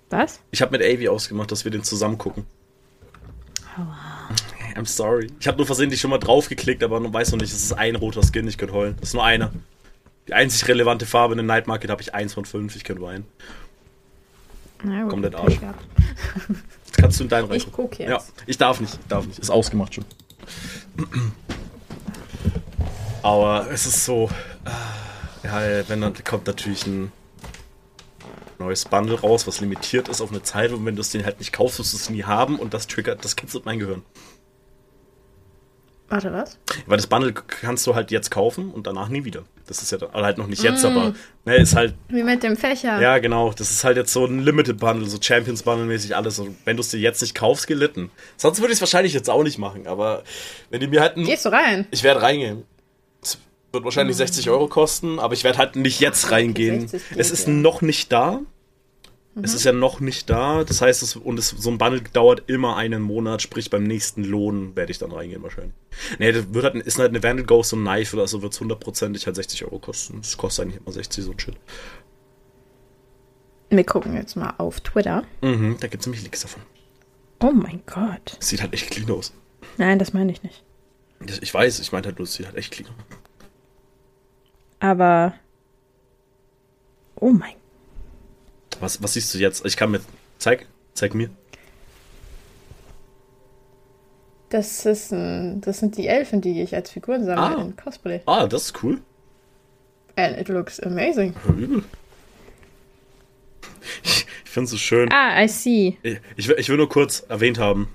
Was? 0.10 0.40
Ich 0.52 0.62
habe 0.62 0.78
mit 0.78 0.82
Avi 0.82 1.08
ausgemacht, 1.10 1.52
dass 1.52 1.66
wir 1.66 1.72
den 1.72 1.84
zusammen 1.84 2.18
gucken. 2.18 2.46
Oh. 3.78 3.82
I'm 4.76 4.86
sorry. 4.86 5.32
Ich 5.40 5.48
habe 5.48 5.58
nur 5.58 5.66
versehentlich 5.66 6.02
schon 6.02 6.12
mal 6.12 6.18
draufgeklickt, 6.18 6.84
aber 6.84 7.00
man 7.00 7.14
weiß 7.14 7.32
noch 7.32 7.40
nicht, 7.40 7.52
es 7.52 7.64
ist 7.64 7.74
ein 7.74 7.96
roter 7.96 8.22
Skin, 8.22 8.48
ich 8.48 8.58
könnte 8.58 8.74
heulen. 8.74 8.96
Das 9.00 9.10
ist 9.10 9.14
nur 9.14 9.24
einer. 9.24 9.52
Die 10.28 10.34
einzig 10.34 10.68
relevante 10.68 11.06
Farbe 11.06 11.34
in 11.34 11.38
der 11.38 11.46
Night 11.46 11.68
Market 11.68 11.90
habe 11.90 12.02
ich 12.02 12.14
eins 12.14 12.34
von 12.34 12.46
fünf, 12.46 12.76
ich 12.76 12.84
könnte 12.84 13.02
weinen. 13.02 13.26
Na 14.84 15.04
gut, 15.04 15.12
Komplett 15.12 15.36
Arsch. 15.36 15.60
Kannst 16.94 17.20
du 17.20 17.24
in 17.24 17.30
deinen 17.30 17.52
Ich 17.54 17.72
gucke 17.72 18.04
jetzt. 18.04 18.10
Ja, 18.10 18.22
ich 18.46 18.58
darf 18.58 18.80
nicht, 18.80 18.98
darf 19.08 19.26
nicht. 19.26 19.40
Ist 19.40 19.50
ausgemacht 19.50 19.96
schon. 19.96 20.06
Aber 23.22 23.68
es 23.72 23.86
ist 23.86 24.06
so. 24.06 24.30
Äh, 24.66 25.48
ja, 25.48 25.90
wenn 25.90 26.02
dann 26.02 26.14
kommt 26.24 26.48
natürlich 26.48 26.86
ein 26.86 27.12
neues 28.60 28.86
Bundle 28.86 29.20
raus, 29.20 29.48
was 29.48 29.62
limitiert 29.62 30.08
ist 30.10 30.22
auf 30.22 30.32
eine 30.32 30.44
Zeit 30.44 30.72
und 30.72 30.86
wenn 30.86 30.96
du 30.96 31.02
es 31.02 31.12
den 31.12 31.26
halt 31.26 31.40
nicht 31.40 31.54
kaufst, 31.54 31.80
wirst 31.80 31.94
du 31.94 31.98
es 31.98 32.10
nie 32.10 32.24
haben 32.24 32.58
und 32.60 32.74
das 32.74 32.88
triggert, 32.88 33.24
das 33.26 33.36
kitzelt 33.36 33.66
mein 33.66 33.80
Gehirn. 33.80 34.04
Warte, 36.08 36.32
was? 36.32 36.60
Weil 36.86 36.98
das 36.98 37.08
Bundle 37.08 37.34
kannst 37.34 37.88
du 37.88 37.96
halt 37.96 38.12
jetzt 38.12 38.30
kaufen 38.30 38.70
und 38.72 38.86
danach 38.86 39.10
nie 39.10 39.26
wieder. 39.26 39.44
Das 39.66 39.82
ist 39.82 39.92
ja 39.92 39.98
dann- 39.98 40.12
halt 40.14 40.38
noch 40.38 40.46
nicht 40.46 40.62
jetzt, 40.62 40.86
aber 40.86 41.16
ne, 41.46 41.56
ist 41.56 41.76
halt, 41.76 41.96
Wie 42.10 42.22
mit 42.22 42.44
dem 42.44 42.56
Fächer. 42.56 43.02
ja 43.02 43.18
genau, 43.18 43.52
das 43.52 43.72
ist 43.72 43.84
halt 43.84 43.98
jetzt 43.98 44.14
so 44.14 44.24
ein 44.26 44.44
Limited 44.44 44.78
Bundle, 44.78 45.10
so 45.10 45.18
Champions 45.20 45.64
Bundle 45.64 45.88
mäßig 45.88 46.16
alles. 46.16 46.38
Und 46.38 46.58
wenn 46.64 46.78
du 46.78 46.82
es 46.82 46.90
dir 46.90 47.00
jetzt 47.00 47.22
nicht 47.24 47.34
kaufst, 47.34 47.66
gelitten. 47.66 48.12
Sonst 48.38 48.60
würde 48.60 48.72
ich 48.72 48.78
es 48.78 48.82
wahrscheinlich 48.82 49.14
jetzt 49.14 49.32
auch 49.32 49.42
nicht 49.42 49.58
machen, 49.58 49.88
aber 49.88 50.24
wenn 50.70 50.80
die 50.80 50.88
mir 50.88 51.02
halt 51.02 51.16
Gehst 51.16 51.44
du 51.46 51.50
rein? 51.50 51.88
ich 51.90 52.04
werde 52.04 52.22
reingehen. 52.22 52.66
Wird 53.76 53.84
wahrscheinlich 53.86 54.16
60 54.16 54.50
Euro 54.50 54.68
kosten, 54.68 55.20
aber 55.20 55.34
ich 55.34 55.44
werde 55.44 55.58
halt 55.58 55.76
nicht 55.76 56.00
jetzt 56.00 56.32
reingehen. 56.32 56.88
60 56.88 57.10
geht, 57.10 57.20
Es 57.20 57.30
ist 57.32 57.48
noch 57.48 57.82
nicht 57.82 58.12
da. 58.12 58.40
Es 59.44 59.54
ist 59.54 59.66
ja 59.66 59.74
noch 59.74 60.00
nicht 60.00 60.30
da. 60.30 60.64
Das 60.64 60.80
heißt, 60.82 61.04
es, 61.04 61.18
und 61.18 61.38
es, 61.38 61.50
so 61.50 61.70
ein 61.70 61.78
Bundle 61.78 62.02
dauert 62.14 62.44
immer 62.48 62.78
einen 62.78 63.02
Monat, 63.02 63.42
sprich 63.42 63.70
beim 63.70 63.84
nächsten 63.84 64.24
Lohn 64.24 64.78
werde 64.78 64.94
ich 64.94 64.98
dann 64.98 65.12
reingehen 65.12 65.44
wahrscheinlich. 65.44 65.74
Nee, 66.20 66.32
das 66.32 66.54
wird 66.54 66.64
halt, 66.64 66.76
ist 66.78 66.98
halt 67.00 67.10
eine 67.10 67.22
Vandal 67.22 67.46
Ghost 67.46 67.74
und 67.74 67.82
Knife 67.84 68.16
oder 68.16 68.28
so, 68.28 68.42
wird 68.42 68.54
es 68.54 68.62
hundertprozentig 68.62 69.26
halt 69.26 69.36
60 69.36 69.66
Euro 69.66 69.80
kosten. 69.80 70.20
Das 70.22 70.38
kostet 70.38 70.64
eigentlich 70.64 70.80
immer 70.82 70.94
60, 70.94 71.26
so 71.26 71.32
ein 71.32 71.40
Shit. 71.40 71.56
Wir 73.70 73.84
gucken 73.84 74.16
jetzt 74.16 74.36
mal 74.38 74.54
auf 74.58 74.80
Twitter. 74.80 75.24
Mhm, 75.42 75.78
da 75.82 75.88
gibt 75.88 76.02
es 76.02 76.08
nämlich 76.08 76.24
Leaks 76.24 76.42
davon. 76.42 76.62
Oh 77.42 77.52
mein 77.52 77.82
Gott. 77.86 78.38
Das 78.40 78.48
sieht 78.48 78.62
halt 78.62 78.74
echt 78.74 78.90
clean 78.90 79.12
aus. 79.12 79.34
Nein, 79.78 80.00
das 80.00 80.14
meine 80.14 80.32
ich 80.32 80.44
nicht. 80.44 80.64
Das- 81.20 81.40
Ich 81.40 81.54
weiß, 81.54 81.80
ich 81.80 81.92
meinte 81.92 82.08
halt 82.08 82.20
nur, 82.20 82.24
es 82.26 82.34
sieht 82.36 82.46
halt 82.46 82.56
echt 82.56 82.72
clean 82.72 82.90
aus. 82.90 83.18
Aber. 84.86 85.34
Oh 87.20 87.32
mein 87.32 87.54
Was, 88.80 89.02
was 89.02 89.14
siehst 89.14 89.34
du 89.34 89.40
jetzt? 89.40 89.66
Ich 89.66 89.76
kann 89.78 89.90
mir. 89.90 90.02
Zeig, 90.38 90.68
zeig 90.94 91.16
mir. 91.16 91.30
Das 94.50 94.86
ist 94.86 95.12
ein, 95.12 95.60
das 95.62 95.80
sind 95.80 95.98
die 95.98 96.08
Elfen, 96.08 96.40
die 96.42 96.62
ich 96.62 96.76
als 96.76 96.92
Figuren 96.92 97.26
sammle 97.26 97.58
Ah. 97.58 97.62
in 97.62 97.76
Cosplay. 97.76 98.22
Ah, 98.28 98.46
das 98.48 98.66
ist 98.66 98.84
cool. 98.84 99.02
And 100.18 100.38
it 100.40 100.50
looks 100.50 100.80
amazing. 100.80 101.34
Übel. 101.48 101.84
Ich, 104.04 104.28
ich 104.46 104.50
finde 104.50 104.66
es 104.66 104.72
so 104.72 104.78
schön. 104.78 105.12
Ah, 105.12 105.44
I 105.44 105.48
see. 105.48 105.98
Ich, 106.04 106.20
ich, 106.38 106.48
will, 106.48 106.56
ich 106.60 106.70
will 106.70 106.78
nur 106.78 106.90
kurz 106.90 107.26
erwähnt 107.28 107.58
haben, 107.58 107.88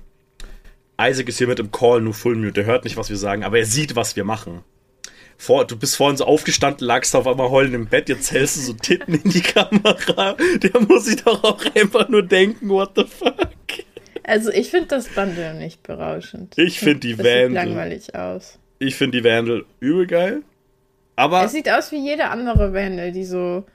Isaac 0.99 1.29
ist 1.29 1.37
hier 1.37 1.47
mit 1.47 1.59
im 1.59 1.71
Call 1.71 2.01
nur 2.01 2.13
Full 2.13 2.35
Mute. 2.35 2.51
Der 2.53 2.65
hört 2.65 2.83
nicht, 2.83 2.97
was 2.97 3.09
wir 3.09 3.17
sagen, 3.17 3.43
aber 3.43 3.57
er 3.59 3.65
sieht, 3.65 3.95
was 3.95 4.15
wir 4.15 4.23
machen. 4.25 4.61
Vor, 5.41 5.65
du 5.65 5.75
bist 5.75 5.95
vorhin 5.95 6.17
so 6.17 6.25
aufgestanden, 6.25 6.85
lagst 6.85 7.15
auf 7.15 7.25
einmal 7.25 7.49
heulend 7.49 7.73
im 7.73 7.87
Bett, 7.87 8.09
jetzt 8.09 8.31
hältst 8.31 8.57
du 8.57 8.61
so 8.61 8.73
Titten 8.73 9.15
in 9.15 9.31
die 9.31 9.41
Kamera. 9.41 10.35
Der 10.61 10.79
muss 10.81 11.05
sich 11.05 11.23
doch 11.23 11.43
auch 11.43 11.59
einfach 11.73 12.09
nur 12.09 12.21
denken, 12.21 12.69
what 12.69 12.91
the 12.95 13.05
fuck. 13.05 13.33
Also 14.21 14.51
ich 14.51 14.69
finde 14.69 14.89
das 14.89 15.07
Bundle 15.07 15.55
nicht 15.55 15.81
berauschend. 15.81 16.55
Ich 16.59 16.79
find 16.79 17.03
die 17.03 17.15
das 17.15 17.25
sieht 17.25 17.35
Vandal. 17.35 17.65
langweilig 17.65 18.13
aus. 18.13 18.59
Ich 18.77 18.93
finde 18.93 19.17
die 19.19 19.23
Vandal 19.27 19.65
übel 19.79 20.05
geil. 20.05 20.43
Aber 21.15 21.43
Es 21.43 21.53
sieht 21.53 21.67
aus 21.71 21.91
wie 21.91 21.97
jede 22.07 22.25
andere 22.29 22.71
Vandal, 22.71 23.11
die 23.11 23.25
so 23.25 23.65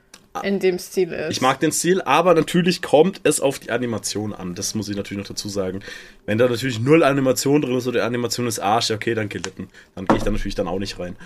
in 0.42 0.60
dem 0.60 0.78
Stil 0.78 1.12
ist. 1.12 1.30
Ich 1.30 1.40
mag 1.40 1.60
den 1.60 1.72
Stil, 1.72 2.02
aber 2.02 2.34
natürlich 2.34 2.82
kommt 2.82 3.20
es 3.24 3.40
auf 3.40 3.58
die 3.58 3.70
Animation 3.70 4.32
an. 4.32 4.54
Das 4.54 4.74
muss 4.74 4.88
ich 4.88 4.96
natürlich 4.96 5.22
noch 5.22 5.28
dazu 5.28 5.48
sagen. 5.48 5.80
Wenn 6.24 6.38
da 6.38 6.48
natürlich 6.48 6.80
null 6.80 7.02
Animation 7.02 7.62
drin 7.62 7.76
ist 7.76 7.86
oder 7.86 8.00
die 8.00 8.06
Animation 8.06 8.46
ist 8.46 8.58
Arsch, 8.58 8.90
ja, 8.90 8.96
okay, 8.96 9.14
dann 9.14 9.28
gelitten. 9.28 9.68
Dann 9.94 10.06
gehe 10.06 10.16
ich 10.16 10.22
da 10.22 10.30
natürlich 10.30 10.54
dann 10.54 10.68
auch 10.68 10.78
nicht 10.78 10.98
rein. 10.98 11.16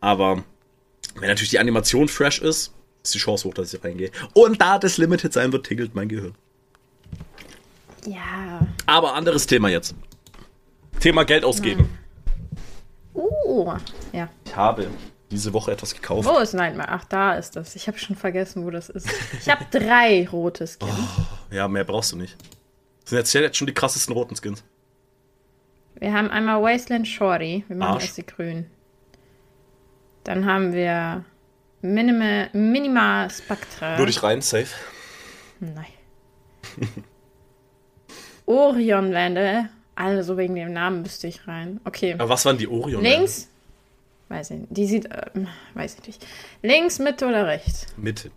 Aber 0.00 0.44
wenn 1.16 1.28
natürlich 1.28 1.50
die 1.50 1.58
Animation 1.58 2.08
fresh 2.08 2.40
ist, 2.40 2.72
ist 3.02 3.14
die 3.14 3.18
Chance 3.18 3.48
hoch, 3.48 3.54
dass 3.54 3.72
ich 3.72 3.82
reingehe. 3.82 4.10
Und 4.34 4.60
da 4.60 4.78
das 4.78 4.98
Limited 4.98 5.32
sein 5.32 5.52
wird, 5.52 5.66
tingelt 5.66 5.94
mein 5.94 6.08
Gehirn. 6.08 6.34
Ja. 8.06 8.66
Aber 8.86 9.14
anderes 9.14 9.46
Thema 9.46 9.68
jetzt. 9.68 9.94
Thema 11.00 11.24
Geld 11.24 11.44
ausgeben. 11.44 11.88
Uh. 13.14 13.72
Ja. 14.12 14.28
Ich 14.44 14.56
habe 14.56 14.88
diese 15.30 15.52
Woche 15.52 15.72
etwas 15.72 15.94
gekauft. 15.94 16.26
Wo 16.28 16.38
ist 16.38 16.54
Nightmare? 16.54 16.88
Ach, 16.90 17.04
da 17.04 17.34
ist 17.34 17.56
das. 17.56 17.76
Ich 17.76 17.86
habe 17.88 17.98
schon 17.98 18.16
vergessen, 18.16 18.64
wo 18.64 18.70
das 18.70 18.88
ist. 18.88 19.08
Ich 19.40 19.48
habe 19.48 19.64
drei 19.70 20.26
rote 20.28 20.66
Skins. 20.66 20.90
Ja, 21.50 21.68
mehr 21.68 21.84
brauchst 21.84 22.12
du 22.12 22.16
nicht. 22.16 22.36
Das 23.02 23.10
sind 23.10 23.18
jetzt, 23.18 23.34
jetzt 23.34 23.56
schon 23.56 23.66
die 23.66 23.74
krassesten 23.74 24.14
roten 24.14 24.36
Skins. 24.36 24.64
Wir 25.98 26.12
haben 26.12 26.30
einmal 26.30 26.62
Wasteland 26.62 27.06
Shorty. 27.08 27.64
Wir 27.68 27.76
machen 27.76 27.94
Arsch. 27.94 28.04
erst 28.04 28.16
die 28.18 28.26
grün. 28.26 28.66
Dann 30.24 30.46
haben 30.46 30.72
wir 30.72 31.24
Minima, 31.80 32.48
Minima 32.52 33.28
Spectra. 33.30 33.98
Würde 33.98 34.10
ich 34.10 34.22
rein, 34.22 34.40
safe. 34.40 34.68
Nein. 35.60 35.86
Orion 38.46 39.12
Wende. 39.12 39.68
Also 39.94 40.36
wegen 40.36 40.54
dem 40.54 40.72
Namen 40.72 41.02
müsste 41.02 41.26
ich 41.26 41.46
rein. 41.48 41.80
Okay. 41.84 42.14
Aber 42.14 42.28
was 42.28 42.44
waren 42.44 42.56
die 42.56 42.68
Orion? 42.68 43.02
Links. 43.02 43.48
Weiß 44.28 44.50
ich 44.50 44.60
nicht. 44.60 44.76
Die 44.76 44.86
sieht. 44.86 45.08
ähm, 45.34 45.48
weiß 45.74 45.96
ich 46.00 46.06
nicht. 46.06 46.26
Links, 46.62 46.98
Mitte 46.98 47.26
oder 47.26 47.46
rechts? 47.46 47.86
Mitte. 47.96 48.30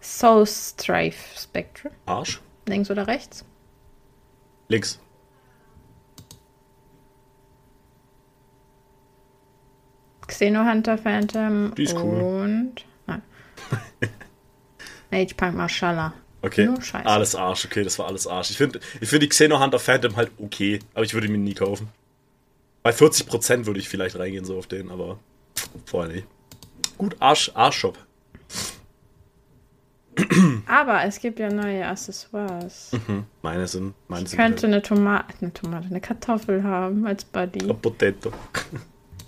Soul 0.00 0.46
Strife 0.46 1.38
Spectre. 1.38 1.90
Arsch. 2.06 2.40
Links 2.66 2.90
oder 2.90 3.06
rechts? 3.06 3.44
Links. 4.68 4.98
Xenohunter 10.26 10.96
Phantom. 10.96 11.74
Die 11.76 11.82
ist 11.84 11.96
cool. 11.96 12.20
Und. 12.20 12.86
Nein. 13.06 13.22
Age 15.12 15.34
Punk 15.36 15.54
Mashallah. 15.56 16.14
Okay. 16.42 16.66
Nur 16.66 16.82
Scheiße. 16.82 17.06
Alles 17.06 17.34
Arsch, 17.34 17.64
okay, 17.64 17.84
das 17.84 17.98
war 17.98 18.06
alles 18.06 18.26
Arsch. 18.26 18.50
Ich 18.50 18.56
finde 18.58 18.80
ich 19.00 19.08
find 19.08 19.22
die 19.22 19.28
Xenohunter 19.28 19.78
Phantom 19.78 20.16
halt 20.16 20.32
okay, 20.38 20.80
aber 20.92 21.04
ich 21.04 21.14
würde 21.14 21.28
ihn 21.28 21.32
mir 21.32 21.38
nie 21.38 21.54
kaufen. 21.54 21.88
Bei 22.82 22.90
40% 22.90 23.66
würde 23.66 23.78
ich 23.78 23.88
vielleicht 23.88 24.18
reingehen, 24.18 24.44
so 24.44 24.58
auf 24.58 24.66
den, 24.66 24.90
aber 24.90 25.20
vorher 25.86 26.12
nicht. 26.12 26.26
Gut, 26.98 27.16
Arsch, 27.20 27.52
Arschshop. 27.54 27.96
Aber 30.66 31.04
es 31.04 31.20
gibt 31.20 31.38
ja 31.38 31.48
neue 31.50 31.86
Accessoires. 31.86 32.90
Meine 33.40 33.66
sind, 33.66 33.94
meine 34.08 34.24
Ich 34.24 34.30
sind 34.30 34.38
könnte 34.38 34.66
eine 34.66 34.82
Tomate, 34.82 35.34
eine 35.40 35.52
Tomate, 35.52 35.86
eine 35.86 36.00
Kartoffel 36.00 36.62
haben 36.62 37.06
als 37.06 37.24
Buddy. 37.24 37.66
halt 37.66 37.82
Potato. 37.82 38.32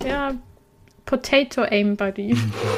Ja, 0.05 0.35
Potato 1.05 1.63
Aim 1.63 1.95
Buddy. 1.95 2.35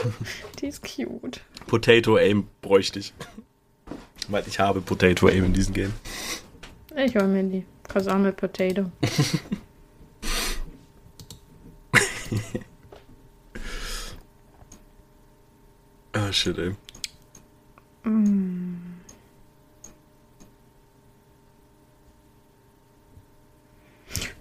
Die 0.62 0.68
ist 0.68 0.84
cute. 0.84 1.42
Potato 1.66 2.16
Aim 2.18 2.48
bräuchte 2.62 3.00
ich. 3.00 3.14
Weil 4.28 4.44
ich 4.48 4.60
habe 4.60 4.82
Potato 4.82 5.28
Aim 5.28 5.46
in 5.46 5.54
diesem 5.54 5.74
Game. 5.74 5.94
Ich 6.96 7.16
hol 7.16 7.28
mir 7.28 7.44
die. 7.44 7.66
Cause 7.88 8.10
I'm 8.10 8.28
a 8.28 8.32
potato. 8.32 8.92
Ah, 16.14 16.32
shit, 16.32 16.58
ey. 16.58 16.76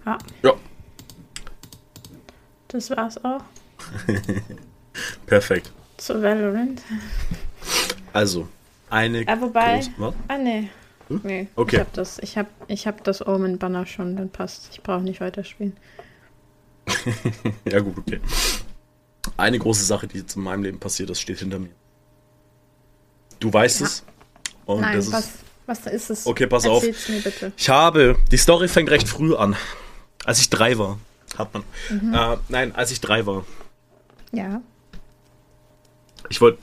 Ja, 0.05 0.17
Ja, 0.43 0.53
das 2.69 2.89
war's 2.89 3.23
auch. 3.23 3.41
perfekt. 5.25 5.71
Zu 5.97 6.21
Valorant. 6.21 6.81
Also, 8.13 8.47
eine 8.89 9.25
Ja, 9.25 9.39
wobei. 9.41 9.79
große- 9.79 9.91
was? 9.97 10.13
Ah, 10.27 10.37
nee. 10.37 10.69
Nee, 11.09 11.47
Okay. 11.55 11.77
ich 11.77 11.79
hab 11.79 11.93
das, 11.93 12.19
ich 12.19 12.37
hab, 12.37 12.47
ich 12.67 12.85
hab 12.85 13.03
das 13.05 13.25
Omen-Banner 13.25 13.85
schon, 13.85 14.17
dann 14.17 14.29
passt. 14.29 14.67
Ich 14.73 14.83
brauche 14.83 15.01
nicht 15.01 15.21
weiterspielen. 15.21 15.77
Ja, 17.65 17.79
gut, 17.79 17.97
okay. 17.97 18.19
Eine 19.37 19.59
große 19.59 19.83
Sache, 19.85 20.07
die 20.07 20.17
jetzt 20.19 20.35
in 20.35 20.43
meinem 20.43 20.63
Leben 20.63 20.79
passiert 20.79 21.09
ist, 21.09 21.21
steht 21.21 21.39
hinter 21.39 21.59
mir. 21.59 21.69
Du 23.39 23.51
weißt 23.53 23.81
Ja. 23.81 23.85
es. 23.87 24.03
Und 24.65 24.81
Nein, 24.81 24.95
das 24.97 25.07
ist. 25.07 25.13
was, 25.13 25.29
was 25.65 25.85
ist 25.93 26.09
es? 26.09 26.25
Okay, 26.27 26.47
pass 26.47 26.65
auf. 26.65 26.83
Erzähl's 26.83 27.07
mir 27.09 27.21
bitte. 27.21 27.51
Ich 27.55 27.69
habe. 27.69 28.17
Die 28.31 28.37
Story 28.37 28.67
fängt 28.67 28.89
recht 28.89 29.07
früh 29.07 29.35
an. 29.35 29.55
Als 30.25 30.39
ich 30.39 30.49
drei 30.49 30.77
war. 30.77 30.97
Hat 31.37 31.53
man. 31.53 31.63
Mhm. 31.89 32.13
Äh, 32.13 32.37
nein, 32.49 32.75
als 32.75 32.91
ich 32.91 32.99
drei 32.99 33.25
war. 33.25 33.45
Ja. 34.31 34.61
Ich 36.29 36.41
wollte. 36.41 36.59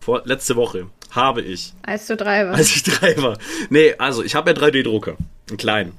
Vor 0.00 0.22
letzte 0.24 0.56
Woche 0.56 0.88
habe 1.18 1.42
ich, 1.42 1.74
Als 1.82 2.06
du 2.06 2.16
drei 2.16 2.46
warst. 2.46 2.58
als 2.58 2.74
ich 2.76 2.82
drei 2.84 3.16
war. 3.22 3.36
Nee, 3.70 3.94
also 3.98 4.22
ich 4.24 4.34
habe 4.34 4.50
ja 4.50 4.56
3D-Drucker. 4.56 5.16
Einen 5.48 5.56
kleinen. 5.58 5.92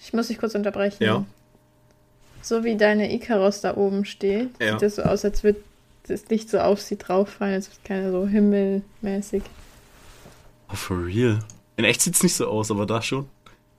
Ich 0.00 0.12
muss 0.12 0.28
dich 0.28 0.38
kurz 0.38 0.54
unterbrechen. 0.54 1.02
Ja. 1.02 1.24
So 2.42 2.62
wie 2.64 2.76
deine 2.76 3.12
Icarus 3.12 3.60
da 3.60 3.76
oben 3.76 4.04
steht, 4.04 4.50
Ja. 4.60 4.72
sieht 4.72 4.82
das 4.82 4.96
so 4.96 5.02
aus, 5.02 5.24
als 5.24 5.42
würde 5.42 5.60
das 6.06 6.28
Licht 6.28 6.48
so 6.50 6.58
auf 6.60 6.80
sie 6.80 6.96
drauf 6.96 7.28
fallen, 7.30 7.54
als 7.54 7.68
würde 7.68 7.80
keine 7.84 8.12
so 8.12 8.26
himmelmäßig 8.28 9.42
Oh, 10.72 10.76
for 10.76 11.04
real. 11.06 11.38
In 11.76 11.84
echt 11.84 12.00
sieht's 12.02 12.22
nicht 12.22 12.34
so 12.34 12.46
aus, 12.48 12.70
aber 12.70 12.86
da 12.86 13.02
schon. 13.02 13.28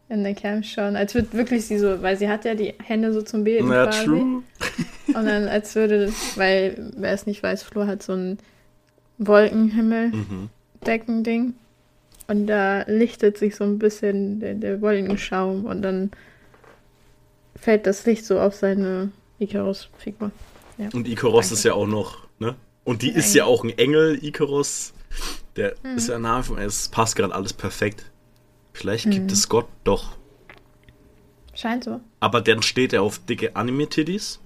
in 0.10 0.24
der 0.24 0.36
Cam 0.36 0.64
schauen. 0.64 0.96
Als 0.96 1.14
würde 1.16 1.34
wirklich 1.34 1.66
sie 1.66 1.78
so, 1.80 2.02
weil 2.02 2.18
sie 2.18 2.30
hat 2.30 2.46
ja 2.46 2.56
die 2.56 2.74
Hände 2.84 3.12
so 3.14 3.22
zum 3.22 3.44
Beten 3.44 3.68
quasi. 3.68 4.06
true. 4.06 4.44
Und 5.08 5.26
dann 5.26 5.48
als 5.48 5.76
würde, 5.76 6.14
weil, 6.36 6.92
wer 6.98 7.12
es 7.12 7.26
nicht 7.26 7.42
weiß, 7.44 7.64
Flo 7.64 7.88
hat 7.88 8.04
so 8.04 8.14
ein 8.14 8.38
Wolkenhimmel-Deckending. 10.82 11.54
Und 12.28 12.48
da 12.48 12.84
lichtet 12.88 13.38
sich 13.38 13.56
so 13.56 13.64
ein 13.64 13.80
bisschen 13.80 14.40
der, 14.42 14.54
der 14.56 14.82
Wollenschaum 14.82 15.66
und 15.66 15.82
dann 15.82 16.12
fällt 17.56 17.88
das 17.88 18.06
Licht 18.06 18.26
so 18.26 18.40
auf 18.40 18.54
seine 18.54 19.12
Icarus-Figur. 19.40 20.32
Ja. 20.78 20.90
Und 20.94 21.08
Icarus 21.08 21.52
ist 21.52 21.64
ja 21.64 21.74
auch 21.74 21.88
noch, 21.88 22.28
ne? 22.40 22.56
Und 22.84 23.02
die 23.02 23.12
ist 23.12 23.34
ja 23.34 23.46
auch 23.46 23.64
ein 23.64 23.78
Engel, 23.78 24.24
Icarus. 24.24 24.94
Der 25.56 25.76
mhm. 25.84 25.98
ist 25.98 26.10
ja 26.10 26.42
von 26.44 26.58
es 26.58 26.90
passt 26.90 27.16
gerade 27.16 27.34
alles 27.34 27.54
perfekt. 27.54 28.06
Vielleicht 28.74 29.06
mhm. 29.08 29.12
gibt 29.12 29.32
es 29.32 29.48
Gott 29.48 29.68
doch. 29.84 30.18
Scheint 31.54 31.86
so. 31.86 32.02
Aber 32.20 32.42
dann 32.42 32.62
steht 32.62 32.94
er 32.94 33.02
auf 33.02 33.20
dicke 33.20 33.56
Anime-Tiddies. 33.56 34.40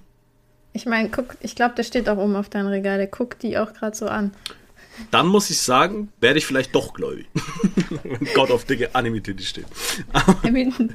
Ich 0.72 0.86
meine, 0.86 1.10
guck, 1.10 1.36
ich 1.40 1.54
glaube, 1.54 1.74
der 1.74 1.82
steht 1.82 2.08
auch 2.08 2.16
oben 2.16 2.36
auf 2.36 2.48
deinem 2.48 2.68
Regal. 2.68 2.96
Der 2.96 3.08
guckt 3.08 3.42
die 3.42 3.58
auch 3.58 3.74
gerade 3.74 3.94
so 3.94 4.06
an. 4.06 4.32
Dann 5.10 5.26
muss 5.26 5.50
ich 5.50 5.58
sagen, 5.58 6.12
werde 6.20 6.38
ich 6.38 6.46
vielleicht 6.46 6.74
doch 6.74 6.94
gläubig. 6.94 7.26
Wenn 8.02 8.28
Gott 8.34 8.50
auf 8.50 8.64
dicke 8.64 8.94
Anime-Tiddies 8.94 9.48
steht. 9.48 9.66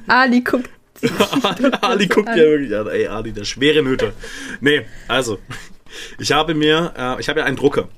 Ali 0.06 0.40
guckt. 0.40 0.70
Ali 1.82 2.06
guckt 2.06 2.28
ja 2.28 2.36
wirklich 2.36 2.74
an. 2.74 2.88
Ey, 2.88 3.06
Ali, 3.06 3.32
der 3.32 3.44
schwere 3.44 3.82
Nöte. 3.82 4.12
Nee, 4.60 4.86
also. 5.06 5.38
Ich 6.18 6.32
habe 6.32 6.54
mir, 6.54 6.92
äh, 6.96 7.20
ich 7.20 7.28
habe 7.28 7.40
ja 7.40 7.46
einen 7.46 7.56
Drucker. 7.56 7.88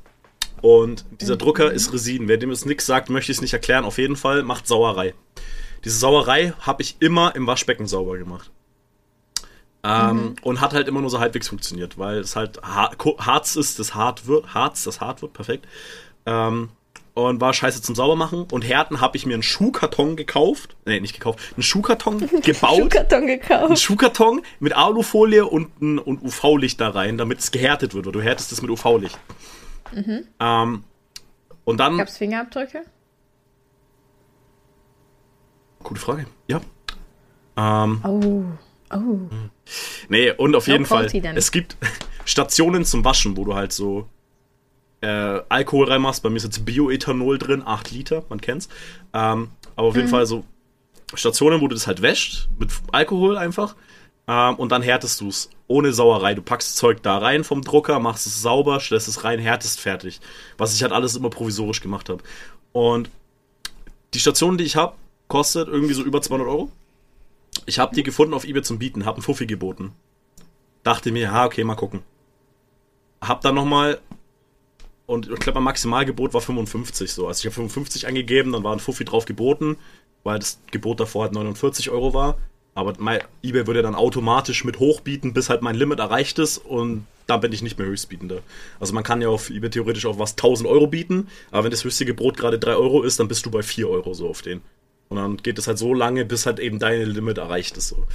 Und 0.61 1.05
dieser 1.21 1.35
mhm. 1.35 1.39
Drucker 1.39 1.73
ist 1.73 1.93
Resin. 1.93 2.29
Wer 2.29 2.37
dem 2.37 2.51
es 2.51 2.65
nichts 2.65 2.87
sagt, 2.87 3.11
möchte 3.11 3.33
ich 3.33 3.39
es 3.39 3.43
nicht 3.43 3.53
erklären. 3.53 3.85
Auf 3.85 3.99
jeden 3.99 4.17
Fall 4.17 4.43
macht 4.43 4.67
Sauerei. 4.67 5.15
Diese 5.85 5.99
Sauerei 5.99 6.53
habe 6.61 6.83
ich 6.83 6.97
immer 7.01 7.35
im 7.35 7.47
Waschbecken 7.47 7.87
sauber 7.87 8.19
gemacht. 8.19 8.51
Ähm, 9.83 10.17
mhm. 10.17 10.37
Und 10.43 10.61
hat 10.61 10.75
halt 10.75 10.89
immer 10.89 11.01
nur 11.01 11.11
so 11.11 11.21
halbwegs 11.21 11.49
funktioniert, 11.49 11.99
weil 11.99 12.19
es 12.19 12.37
halt 12.37 12.61
Harz 12.63 13.57
ist, 13.57 13.79
das 13.79 13.95
hart 13.95 14.27
wird, 14.27 14.53
Harz, 14.53 14.85
das 14.85 15.01
hart 15.01 15.23
wird, 15.23 15.33
perfekt. 15.33 15.67
Ähm, 16.27 16.69
und 17.15 17.41
war 17.41 17.53
scheiße 17.53 17.83
zum 17.83 17.95
Saubermachen. 17.95 18.45
Und 18.51 18.63
Härten 18.63 19.01
habe 19.01 19.17
ich 19.17 19.27
mir 19.27 19.35
einen 19.35 19.43
Schuhkarton 19.43 20.17
gekauft. 20.17 20.77
Nee, 20.87 21.01
nicht 21.01 21.15
gekauft. 21.15 21.41
Einen 21.55 21.63
Schuhkarton 21.63 22.19
gebaut. 22.43 22.79
Schuhkarton 22.79 23.27
gekauft. 23.27 23.65
Einen 23.65 23.77
Schuhkarton 23.77 24.43
mit 24.59 24.77
Alufolie 24.77 25.45
und, 25.47 25.81
ein, 25.81 25.99
und 25.99 26.23
UV-Licht 26.23 26.81
da 26.81 26.91
rein, 26.91 27.19
damit 27.19 27.41
es 27.41 27.51
gehärtet 27.51 27.95
wird. 27.95 28.07
Weil 28.07 28.13
du 28.13 28.23
härtest 28.23 28.53
es 28.53 28.63
mit 28.63 28.71
UV-Licht. 28.71 29.19
Mhm. 29.93 30.29
Ähm, 30.39 30.85
und 31.65 31.79
dann. 31.79 31.99
Gab's 31.99 32.17
Fingerabdrücke? 32.17 32.85
Gute 35.83 36.01
Frage. 36.01 36.27
Ja. 36.47 36.61
Ähm, 37.57 38.01
oh. 38.05 38.45
Oh. 38.93 39.19
Nee, 40.09 40.33
und 40.33 40.55
auf 40.55 40.67
no 40.67 40.73
jeden 40.73 40.87
Fall. 40.87 41.07
Es 41.35 41.53
gibt 41.53 41.77
Stationen 42.25 42.85
zum 42.85 43.05
Waschen, 43.05 43.37
wo 43.37 43.45
du 43.45 43.55
halt 43.55 43.73
so 43.73 44.09
äh, 45.01 45.41
Alkohol 45.49 45.89
reinmachst. 45.89 46.23
Bei 46.23 46.31
mir 46.31 46.37
ist 46.37 46.45
jetzt 46.45 46.65
Bioethanol 46.65 47.39
drin, 47.39 47.63
8 47.65 47.91
Liter, 47.91 48.25
man 48.29 48.41
kennt's. 48.41 48.69
Ähm, 49.13 49.51
aber 49.77 49.89
auf 49.89 49.97
jeden 49.97 50.09
mhm. 50.09 50.13
Fall 50.13 50.27
so 50.27 50.45
Stationen, 51.15 51.61
wo 51.61 51.69
du 51.69 51.75
das 51.75 51.87
halt 51.87 52.03
wäscht, 52.03 52.49
mit 52.59 52.71
Alkohol 52.93 53.37
einfach. 53.39 53.77
Ähm, 54.27 54.57
und 54.57 54.73
dann 54.73 54.83
härtest 54.83 55.21
du 55.21 55.29
es 55.29 55.51
ohne 55.67 55.93
Sauerei. 55.93 56.35
Du 56.35 56.43
packst 56.43 56.77
Zeug 56.77 57.03
da 57.03 57.19
rein 57.19 57.45
vom 57.45 57.63
Drucker, 57.63 57.99
machst 58.01 58.27
es 58.27 58.43
sauber, 58.43 58.81
stellst 58.81 59.09
es 59.09 59.25
rein, 59.25 59.39
härtest 59.39 59.81
fertig. 59.81 60.21
Was 60.59 60.75
ich 60.75 60.83
halt 60.83 60.93
alles 60.93 61.17
immer 61.17 61.31
provisorisch 61.31 61.81
gemacht 61.81 62.09
habe. 62.09 62.23
Und 62.73 63.11
die 64.15 64.21
Station, 64.21 64.59
die 64.59 64.65
ich 64.65 64.77
habe, 64.77 64.97
kostet 65.29 65.69
irgendwie 65.69 65.95
so 65.95 66.03
über 66.03 66.21
200 66.21 66.49
Euro. 66.49 66.71
Ich 67.67 67.79
habe 67.79 67.95
die 67.95 68.03
gefunden 68.03 68.35
auf 68.35 68.45
eBay 68.45 68.63
zum 68.63 68.79
Bieten, 68.79 69.05
habe 69.05 69.17
einen 69.17 69.23
Fuffi 69.23 69.47
geboten. 69.47 69.93
Dachte 70.83 71.13
mir, 71.13 71.23
ja, 71.23 71.45
okay, 71.45 71.65
mal 71.65 71.75
gucken. 71.75 72.03
Hab 73.21 73.43
dann 73.43 73.55
nochmal 73.55 74.01
und 75.11 75.29
ich 75.29 75.41
glaube, 75.41 75.57
mein 75.57 75.65
Maximalgebot 75.65 76.35
war 76.35 76.41
55 76.41 77.13
so. 77.13 77.27
Also 77.27 77.41
ich 77.41 77.47
habe 77.47 77.55
55 77.55 78.07
angegeben, 78.07 78.53
dann 78.53 78.63
war 78.63 78.73
ein 78.73 78.79
Fuffi 78.79 79.05
drauf 79.05 79.25
geboten, 79.25 79.77
weil 80.23 80.39
das 80.39 80.61
Gebot 80.71 81.01
davor 81.01 81.25
halt 81.25 81.33
49 81.33 81.91
Euro 81.91 82.15
war. 82.15 82.39
Aber 82.77 82.95
mein 82.99 83.19
eBay 83.43 83.67
würde 83.67 83.83
dann 83.83 83.97
automatisch 83.97 84.65
mit 84.65 84.79
hochbieten, 84.79 85.33
bis 85.33 85.51
halt 85.51 85.63
mein 85.63 85.75
Limit 85.75 85.99
erreicht 85.99 86.39
ist 86.39 86.59
und 86.59 87.07
dann 87.27 87.41
bin 87.41 87.53
ich 87.53 87.61
nicht 87.61 87.77
mehr 87.77 87.89
Höchstbietender. 87.89 88.39
Also 88.79 88.95
man 88.95 89.03
kann 89.03 89.21
ja 89.21 89.29
auf 89.31 89.51
eBay 89.51 89.71
theoretisch 89.71 90.07
auch 90.07 90.21
was 90.21 90.33
1000 90.33 90.69
Euro 90.69 90.87
bieten, 90.87 91.27
aber 91.51 91.65
wenn 91.65 91.73
das 91.73 91.83
höchste 91.83 92.05
Gebot 92.05 92.37
gerade 92.37 92.61
3 92.61 92.77
Euro 92.77 93.03
ist, 93.03 93.19
dann 93.19 93.27
bist 93.27 93.45
du 93.45 93.51
bei 93.51 93.65
4 93.65 93.91
Euro 93.91 94.15
so 94.15 94.29
auf 94.29 94.43
den. 94.43 94.63
Und 95.11 95.17
dann 95.17 95.37
geht 95.39 95.59
es 95.59 95.67
halt 95.67 95.77
so 95.77 95.93
lange, 95.93 96.25
bis 96.25 96.47
halt 96.47 96.61
eben 96.61 96.79
deine 96.79 97.05
Limit 97.05 97.39
erreicht 97.39 97.77
ist. 97.77 97.89
So. 97.89 98.07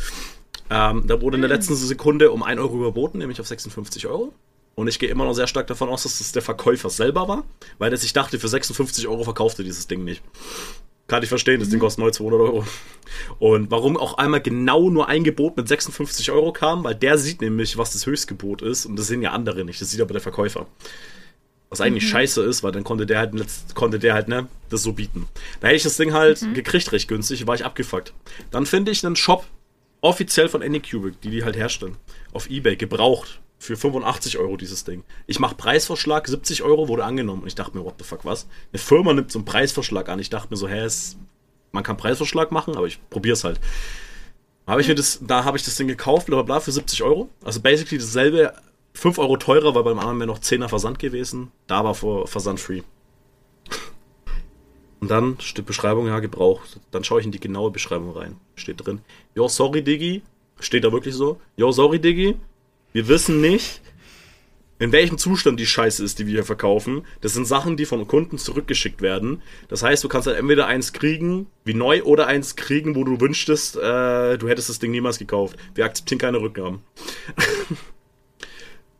Ähm, 0.69 1.03
da 1.05 1.21
wurde 1.21 1.36
in 1.36 1.41
der 1.41 1.51
hm. 1.51 1.58
letzten 1.58 1.75
Sekunde 1.75 2.31
um 2.31 2.41
1 2.41 2.60
Euro 2.60 2.77
überboten, 2.77 3.19
nämlich 3.19 3.39
auf 3.41 3.47
56 3.47 4.08
Euro. 4.08 4.34
Und 4.75 4.88
ich 4.88 4.97
gehe 4.97 5.10
immer 5.10 5.25
noch 5.25 5.34
sehr 5.34 5.47
stark 5.47 5.67
davon 5.67 5.89
aus, 5.89 6.03
dass 6.03 6.19
das 6.19 6.31
der 6.31 6.41
Verkäufer 6.41 6.89
selber 6.89 7.27
war, 7.27 7.43
weil 7.77 7.91
er 7.91 7.97
sich 7.97 8.13
dachte, 8.13 8.39
für 8.39 8.47
56 8.47 9.08
Euro 9.08 9.23
verkaufte 9.23 9.63
dieses 9.63 9.88
Ding 9.88 10.03
nicht. 10.03 10.21
Kann 11.08 11.21
ich 11.21 11.29
verstehen, 11.29 11.60
das 11.60 11.69
Ding 11.69 11.79
mhm. 11.79 11.84
kostet 11.84 12.03
neu 12.03 12.12
200 12.12 12.39
Euro. 12.39 12.65
Und 13.39 13.71
warum 13.71 13.95
auch 13.95 14.17
einmal 14.17 14.41
genau 14.41 14.89
nur 14.89 15.08
ein 15.08 15.23
Gebot 15.23 15.55
mit 15.55 15.67
56 15.67 16.31
Euro 16.31 16.51
kam, 16.51 16.84
weil 16.84 16.95
der 16.95 17.17
sieht 17.17 17.41
nämlich, 17.41 17.77
was 17.77 17.91
das 17.91 18.05
Höchstgebot 18.05 18.62
ist 18.62 18.86
und 18.86 18.97
das 18.97 19.08
sehen 19.08 19.21
ja 19.21 19.31
andere 19.31 19.65
nicht, 19.65 19.79
das 19.81 19.91
sieht 19.91 20.01
aber 20.01 20.13
der 20.13 20.21
Verkäufer. 20.21 20.65
Was 21.69 21.82
eigentlich 21.82 22.06
mhm. 22.06 22.10
scheiße 22.10 22.43
ist, 22.43 22.63
weil 22.63 22.71
dann 22.71 22.84
konnte 22.84 23.06
der 23.06 23.19
halt, 23.19 23.34
konnte 23.73 23.99
der 23.99 24.13
halt, 24.13 24.28
ne, 24.28 24.47
das 24.69 24.84
so 24.84 24.93
bieten. 24.93 25.28
Da 25.60 25.67
hätte 25.67 25.78
ich 25.78 25.84
das 25.84 25.97
Ding 25.97 26.13
halt 26.13 26.41
mhm. 26.41 26.54
gekriegt 26.54 26.91
recht 26.91 27.08
günstig, 27.08 27.47
war 27.47 27.56
ich 27.56 27.65
abgefuckt. 27.65 28.13
Dann 28.51 28.65
finde 28.65 28.91
ich 28.91 29.06
einen 29.06 29.15
Shop, 29.15 29.45
offiziell 30.01 30.49
von 30.49 30.62
Anycubic, 30.62 31.19
die 31.21 31.32
die 31.32 31.43
halt 31.43 31.56
herstellen, 31.56 31.97
auf 32.34 32.49
Ebay, 32.49 32.75
gebraucht, 32.75 33.39
für 33.58 33.75
85 33.75 34.38
Euro 34.38 34.58
dieses 34.58 34.84
Ding. 34.84 35.04
Ich 35.28 35.39
mache 35.39 35.56
Preisvorschlag, 35.56 36.28
70 36.28 36.63
Euro 36.63 36.88
wurde 36.88 37.04
angenommen. 37.04 37.41
Und 37.41 37.47
ich 37.47 37.56
dachte 37.56 37.78
mir, 37.78 37.84
what 37.84 37.95
the 37.97 38.04
fuck, 38.04 38.25
was? 38.25 38.47
Eine 38.71 38.80
Firma 38.80 39.13
nimmt 39.13 39.32
so 39.32 39.39
einen 39.39 39.45
Preisvorschlag 39.45 40.10
an. 40.10 40.19
Ich 40.19 40.30
dachte 40.30 40.49
mir 40.51 40.58
so, 40.58 40.67
hä, 40.67 40.80
es, 40.80 41.17
man 41.71 41.84
kann 41.84 41.97
Preisvorschlag 41.97 42.51
machen, 42.51 42.75
aber 42.75 42.88
ich 42.88 42.99
probiere 43.10 43.34
es 43.34 43.43
halt. 43.43 43.60
Hab 44.67 44.80
ich 44.80 44.88
mir 44.88 44.95
das, 44.95 45.19
da 45.21 45.43
habe 45.43 45.58
ich 45.58 45.63
das 45.63 45.75
Ding 45.75 45.88
gekauft, 45.88 46.28
bla 46.28 46.38
bla 46.38 46.43
bla, 46.43 46.60
für 46.60 46.71
70 46.71 47.04
Euro. 47.04 47.30
Also 47.43 47.60
basically 47.62 47.99
dasselbe, 47.99 48.54
5 48.95 49.19
Euro 49.19 49.38
teurer, 49.38 49.75
weil 49.75 49.84
beim 49.84 49.99
anderen 49.99 50.19
wäre 50.19 50.27
noch 50.27 50.39
10er 50.39 50.69
Versand 50.69 50.99
gewesen. 50.99 51.51
Da 51.67 51.84
war 51.84 51.93
vor 51.93 52.27
Versand 52.27 52.60
free. 52.60 52.81
Und 55.01 55.12
dann 55.12 55.38
steht 55.39 55.65
Beschreibung, 55.65 56.08
ja, 56.08 56.19
gebraucht. 56.19 56.79
Dann 56.91 57.03
schaue 57.03 57.19
ich 57.19 57.25
in 57.25 57.31
die 57.31 57.39
genaue 57.39 57.71
Beschreibung 57.71 58.12
rein. 58.12 58.38
Steht 58.55 58.86
drin, 58.86 59.01
yo, 59.36 59.47
sorry, 59.47 59.84
Diggi. 59.84 60.23
Steht 60.60 60.86
da 60.86 60.91
wirklich 60.91 61.13
so? 61.13 61.39
Yo, 61.58 61.71
sorry, 61.71 61.99
Diggi. 61.99 62.38
Wir 62.93 63.10
wissen 63.10 63.41
nicht, 63.41 63.81
in 64.79 64.93
welchem 64.93 65.17
Zustand 65.17 65.60
die 65.60 65.65
Scheiße 65.65 66.03
ist, 66.03 66.19
die 66.19 66.25
wir 66.25 66.34
hier 66.34 66.45
verkaufen. 66.45 67.05
Das 67.19 67.34
sind 67.34 67.45
Sachen, 67.45 67.75
die 67.75 67.86
von 67.86 68.08
Kunden 68.08 68.38
zurückgeschickt 68.38 69.01
werden. 69.01 69.41
Das 69.67 69.84
heißt, 69.84 70.03
du 70.03 70.08
kannst 70.08 70.27
halt 70.27 70.38
entweder 70.38 70.67
eins 70.67 70.93
kriegen, 70.93 71.47
wie 71.65 71.73
neu, 71.73 72.03
oder 72.03 72.27
eins 72.27 72.55
kriegen, 72.55 72.95
wo 72.95 73.03
du 73.03 73.19
wünschtest, 73.19 73.75
äh, 73.75 74.38
du 74.38 74.47
hättest 74.47 74.69
das 74.69 74.79
Ding 74.79 74.91
niemals 74.91 75.19
gekauft. 75.19 75.58
Wir 75.75 75.86
akzeptieren 75.86 76.19
keine 76.19 76.39
Rückgaben. 76.39 76.79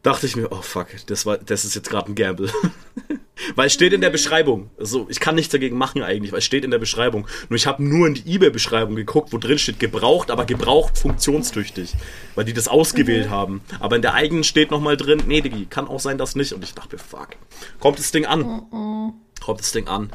dachte 0.05 0.27
ich 0.27 0.35
mir, 0.35 0.51
oh 0.51 0.61
fuck, 0.61 0.87
das, 1.07 1.25
war, 1.25 1.37
das 1.37 1.65
ist 1.65 1.75
jetzt 1.75 1.89
gerade 1.89 2.11
ein 2.11 2.15
Gamble. 2.15 2.51
weil 3.55 3.67
es 3.67 3.73
steht 3.73 3.91
in 3.91 4.01
der 4.01 4.11
Beschreibung. 4.11 4.69
Also 4.77 5.07
ich 5.09 5.19
kann 5.19 5.35
nichts 5.35 5.51
dagegen 5.51 5.77
machen 5.77 6.03
eigentlich, 6.03 6.31
weil 6.31 6.39
es 6.39 6.45
steht 6.45 6.63
in 6.63 6.71
der 6.71 6.77
Beschreibung. 6.77 7.27
Nur 7.49 7.57
ich 7.57 7.65
habe 7.65 7.83
nur 7.83 8.07
in 8.07 8.13
die 8.13 8.35
eBay-Beschreibung 8.35 8.95
geguckt, 8.95 9.33
wo 9.33 9.37
drin 9.37 9.57
steht 9.57 9.79
gebraucht, 9.79 10.29
aber 10.29 10.45
gebraucht 10.45 10.97
funktionstüchtig. 10.97 11.95
Weil 12.35 12.45
die 12.45 12.53
das 12.53 12.67
ausgewählt 12.67 13.27
mhm. 13.27 13.31
haben. 13.31 13.61
Aber 13.79 13.95
in 13.95 14.01
der 14.03 14.13
eigenen 14.13 14.43
steht 14.43 14.71
nochmal 14.71 14.95
drin, 14.95 15.23
nee, 15.25 15.41
Digi, 15.41 15.65
kann 15.65 15.87
auch 15.87 15.99
sein, 15.99 16.17
dass 16.17 16.35
nicht. 16.35 16.53
Und 16.53 16.63
ich 16.63 16.73
dachte 16.73 16.95
mir, 16.95 17.01
fuck. 17.01 17.29
Kommt 17.79 17.97
das 17.97 18.11
Ding 18.11 18.25
an? 18.25 18.39
Mhm. 18.71 19.13
Kommt 19.43 19.59
das 19.59 19.71
Ding 19.71 19.87
an? 19.87 20.11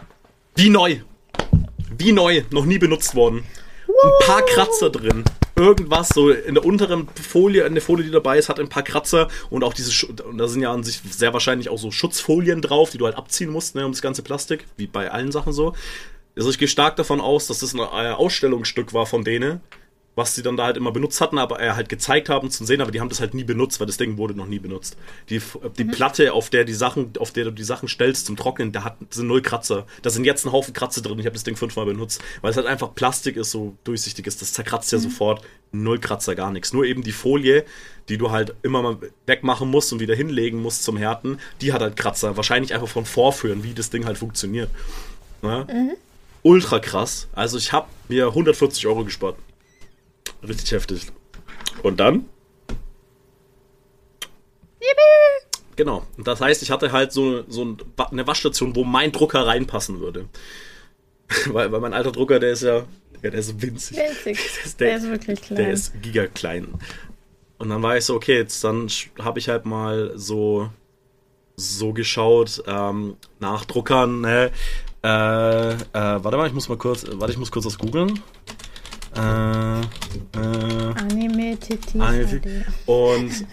Wie 0.54 0.68
neu. 0.68 1.00
Wie 1.96 2.12
neu. 2.12 2.42
Noch 2.50 2.64
nie 2.64 2.78
benutzt 2.78 3.14
worden. 3.14 3.44
Ein 3.88 4.26
paar 4.26 4.42
Kratzer 4.42 4.90
drin 4.90 5.24
irgendwas 5.60 6.08
so 6.08 6.30
in 6.30 6.54
der 6.54 6.64
unteren 6.64 7.06
Folie, 7.14 7.64
in 7.64 7.74
der 7.74 7.82
Folie, 7.82 8.04
die 8.04 8.10
dabei 8.10 8.38
ist, 8.38 8.48
hat 8.48 8.58
ein 8.58 8.68
paar 8.68 8.82
Kratzer 8.82 9.28
und 9.50 9.62
auch 9.62 9.74
diese, 9.74 10.06
und 10.06 10.38
da 10.38 10.48
sind 10.48 10.62
ja 10.62 10.72
an 10.72 10.82
sich 10.82 11.00
sehr 11.10 11.32
wahrscheinlich 11.32 11.68
auch 11.68 11.78
so 11.78 11.90
Schutzfolien 11.90 12.62
drauf, 12.62 12.90
die 12.90 12.98
du 12.98 13.04
halt 13.04 13.16
abziehen 13.16 13.50
musst, 13.50 13.74
ne, 13.74 13.84
um 13.84 13.92
das 13.92 14.02
ganze 14.02 14.22
Plastik, 14.22 14.66
wie 14.76 14.86
bei 14.86 15.10
allen 15.10 15.32
Sachen 15.32 15.52
so. 15.52 15.74
Also 16.36 16.48
ich 16.50 16.58
gehe 16.58 16.68
stark 16.68 16.96
davon 16.96 17.20
aus, 17.20 17.46
dass 17.46 17.58
das 17.58 17.74
ein 17.74 17.80
äh, 17.80 18.12
Ausstellungsstück 18.12 18.94
war 18.94 19.04
von 19.04 19.24
denen, 19.24 19.60
was 20.16 20.34
sie 20.34 20.42
dann 20.42 20.56
da 20.56 20.64
halt 20.64 20.76
immer 20.76 20.90
benutzt 20.90 21.20
hatten, 21.20 21.38
aber 21.38 21.60
er 21.60 21.76
halt 21.76 21.88
gezeigt 21.88 22.28
haben 22.28 22.50
zum 22.50 22.66
Sehen, 22.66 22.80
aber 22.80 22.90
die 22.90 23.00
haben 23.00 23.08
das 23.08 23.20
halt 23.20 23.32
nie 23.32 23.44
benutzt, 23.44 23.78
weil 23.80 23.86
das 23.86 23.96
Ding 23.96 24.16
wurde 24.16 24.34
noch 24.34 24.46
nie 24.46 24.58
benutzt. 24.58 24.96
Die, 25.28 25.40
die 25.78 25.84
mhm. 25.84 25.90
Platte, 25.92 26.32
auf 26.32 26.50
der 26.50 26.64
die 26.64 26.74
Sachen, 26.74 27.12
auf 27.18 27.30
der 27.30 27.44
du 27.44 27.50
die 27.52 27.62
Sachen 27.62 27.88
stellst 27.88 28.26
zum 28.26 28.36
Trocknen, 28.36 28.72
da 28.72 28.84
hat, 28.84 28.96
sind 29.10 29.28
null 29.28 29.40
Kratzer. 29.40 29.86
Da 30.02 30.10
sind 30.10 30.24
jetzt 30.24 30.44
ein 30.44 30.52
Haufen 30.52 30.74
Kratzer 30.74 31.00
drin. 31.00 31.18
Ich 31.20 31.26
habe 31.26 31.34
das 31.34 31.44
Ding 31.44 31.56
fünfmal 31.56 31.86
benutzt, 31.86 32.22
weil 32.40 32.50
es 32.50 32.56
halt 32.56 32.66
einfach 32.66 32.94
Plastik 32.94 33.36
ist, 33.36 33.52
so 33.52 33.76
durchsichtig 33.84 34.26
ist. 34.26 34.42
Das 34.42 34.52
zerkratzt 34.52 34.90
ja 34.92 34.98
mhm. 34.98 35.02
sofort. 35.02 35.44
Null 35.72 36.00
Kratzer, 36.00 36.34
gar 36.34 36.50
nichts. 36.50 36.72
Nur 36.72 36.84
eben 36.84 37.02
die 37.02 37.12
Folie, 37.12 37.64
die 38.08 38.18
du 38.18 38.32
halt 38.32 38.54
immer 38.62 38.82
mal 38.82 38.98
wegmachen 39.26 39.70
musst 39.70 39.92
und 39.92 40.00
wieder 40.00 40.16
hinlegen 40.16 40.60
musst 40.60 40.82
zum 40.82 40.96
Härten, 40.96 41.38
die 41.60 41.72
hat 41.72 41.80
halt 41.80 41.96
Kratzer. 41.96 42.36
Wahrscheinlich 42.36 42.74
einfach 42.74 42.88
von 42.88 43.04
Vorführen, 43.04 43.62
wie 43.62 43.72
das 43.72 43.90
Ding 43.90 44.04
halt 44.04 44.18
funktioniert. 44.18 44.70
Ja? 45.42 45.64
Mhm. 45.64 45.92
Ultra 46.42 46.80
krass. 46.80 47.28
Also 47.32 47.58
ich 47.58 47.72
habe 47.72 47.86
mir 48.08 48.26
140 48.26 48.86
Euro 48.86 49.04
gespart. 49.04 49.36
Richtig 50.46 50.72
heftig. 50.72 51.06
Und 51.82 52.00
dann? 52.00 52.26
Genau. 55.76 56.06
Das 56.18 56.40
heißt, 56.40 56.62
ich 56.62 56.70
hatte 56.70 56.92
halt 56.92 57.12
so, 57.12 57.44
so 57.48 57.76
eine 57.96 58.26
Waschstation, 58.26 58.76
wo 58.76 58.84
mein 58.84 59.12
Drucker 59.12 59.46
reinpassen 59.46 60.00
würde. 60.00 60.28
weil, 61.46 61.72
weil 61.72 61.80
mein 61.80 61.94
alter 61.94 62.12
Drucker, 62.12 62.38
der 62.38 62.52
ist 62.52 62.62
ja, 62.62 62.84
der, 63.22 63.30
der 63.30 63.40
ist 63.40 63.62
winzig. 63.62 63.96
Winzig. 63.96 64.38
Der 64.54 64.64
ist, 64.64 64.80
Der 64.80 64.88
der, 64.88 64.96
ist 64.96 65.08
wirklich 65.10 65.40
klein. 65.42 65.56
der 65.56 65.70
ist 65.72 66.02
gigaklein. 66.02 66.68
Und 67.58 67.68
dann 67.68 67.82
war 67.82 67.96
ich 67.96 68.04
so, 68.04 68.14
okay, 68.14 68.36
jetzt 68.36 68.62
dann 68.64 68.88
habe 69.18 69.38
ich 69.38 69.48
halt 69.48 69.64
mal 69.64 70.12
so 70.16 70.70
so 71.56 71.92
geschaut 71.92 72.62
ähm, 72.66 73.16
nach 73.38 73.64
Druckern. 73.64 74.22
Ne? 74.22 74.50
Äh, 75.02 75.08
äh, 75.08 75.78
warte 75.92 76.36
mal, 76.36 76.46
ich 76.46 76.54
muss 76.54 76.68
mal 76.68 76.78
kurz, 76.78 77.04
warte, 77.12 77.32
ich 77.32 77.38
muss 77.38 77.50
kurz 77.50 77.66
was 77.66 77.78
googeln. 77.78 78.20
Äh, 79.16 79.80
äh, 79.80 80.94
Anime 80.96 81.58
Titi. 81.58 81.98
Und 82.86 83.46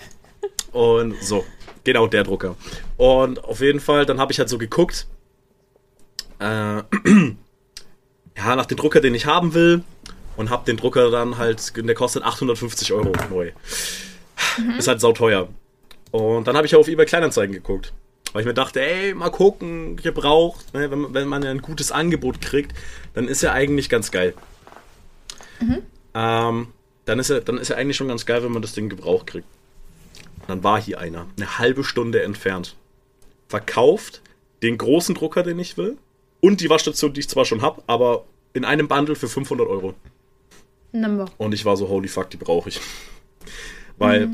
und 0.72 1.15
so, 1.24 1.46
genau 1.84 2.08
der 2.08 2.24
Drucker. 2.24 2.56
Und 2.98 3.43
auf 3.43 3.62
jeden 3.62 3.80
Fall, 3.80 4.06
dann 4.06 4.20
habe 4.20 4.32
ich 4.32 4.39
halt 4.39 4.50
so 4.50 4.58
geguckt, 4.58 5.08
äh, 6.39 6.46
ja, 8.38 8.56
nach 8.56 8.67
dem 8.67 8.78
Drucker, 8.78 9.02
den 9.02 9.15
ich 9.15 9.26
haben 9.26 9.54
will, 9.54 9.84
und 10.36 10.50
habe 10.52 10.65
den 10.65 10.78
Drucker 10.78 11.10
dann 11.10 11.38
halt, 11.38 11.76
der 11.76 11.96
kostet 11.96 12.24
850 12.24 12.93
Euro 12.93 13.12
neu. 13.32 13.52
Ist 14.78 14.88
halt 14.88 15.02
sauteuer. 15.02 15.50
Und 16.12 16.48
dann 16.48 16.56
habe 16.56 16.67
ich 16.67 16.76
auf 16.76 16.88
eBay 16.88 17.06
Kleinanzeigen 17.06 17.54
geguckt. 17.54 17.93
Weil 18.34 18.41
ich 18.41 18.48
mir 18.48 18.54
dachte, 18.54 18.82
ey, 18.82 19.15
mal 19.15 19.32
gucken, 19.32 19.96
gebraucht. 19.96 20.74
Ne? 20.74 20.91
Wenn, 20.91 21.13
wenn 21.13 21.28
man 21.28 21.41
ja 21.41 21.50
ein 21.50 21.62
gutes 21.62 21.91
Angebot 21.91 22.39
kriegt, 22.41 22.74
dann 23.15 23.28
ist 23.28 23.41
ja 23.41 23.54
eigentlich 23.54 23.89
ganz 23.89 24.12
geil. 24.12 24.36
Ähm, 26.13 26.67
dann, 27.06 27.20
ist 27.20 27.30
ja, 27.30 27.39
dann 27.39 27.58
ist 27.58 27.70
ja 27.70 27.76
eigentlich 27.76 27.98
schon 27.98 28.08
ganz 28.08 28.26
geil, 28.26 28.43
wenn 28.43 28.52
man 28.52 28.62
das 28.62 28.74
Ding 28.74 28.89
gebraucht 28.89 29.28
kriegt. 29.28 29.48
Dann 30.48 30.63
war 30.63 30.82
hier 30.82 31.00
einer, 31.00 31.28
eine 31.38 31.60
halbe 31.60 31.84
Stunde 31.84 32.24
entfernt. 32.24 32.76
Verkauft 33.48 34.22
den 34.62 34.78
großen 34.78 35.15
Drucker, 35.15 35.43
den 35.43 35.60
ich 35.60 35.78
will, 35.78 35.98
und 36.39 36.62
die 36.62 36.70
Waschstation, 36.70 37.13
die 37.13 37.22
ich 37.22 37.30
zwar 37.30 37.46
schon 37.46 37.62
habe, 37.62 37.84
aber 37.88 38.26
in 38.54 38.65
einem 38.65 38.88
Bundle 38.88 39.15
für 39.15 39.28
500 39.28 39.67
Euro. 39.67 39.93
Number. 40.91 41.26
Und 41.38 41.54
ich 41.54 41.65
war 41.65 41.78
so, 41.78 41.89
holy 41.89 42.08
fuck, 42.08 42.30
die 42.30 42.38
brauche 42.38 42.70
ich. 42.70 42.80
Weil 43.98 44.30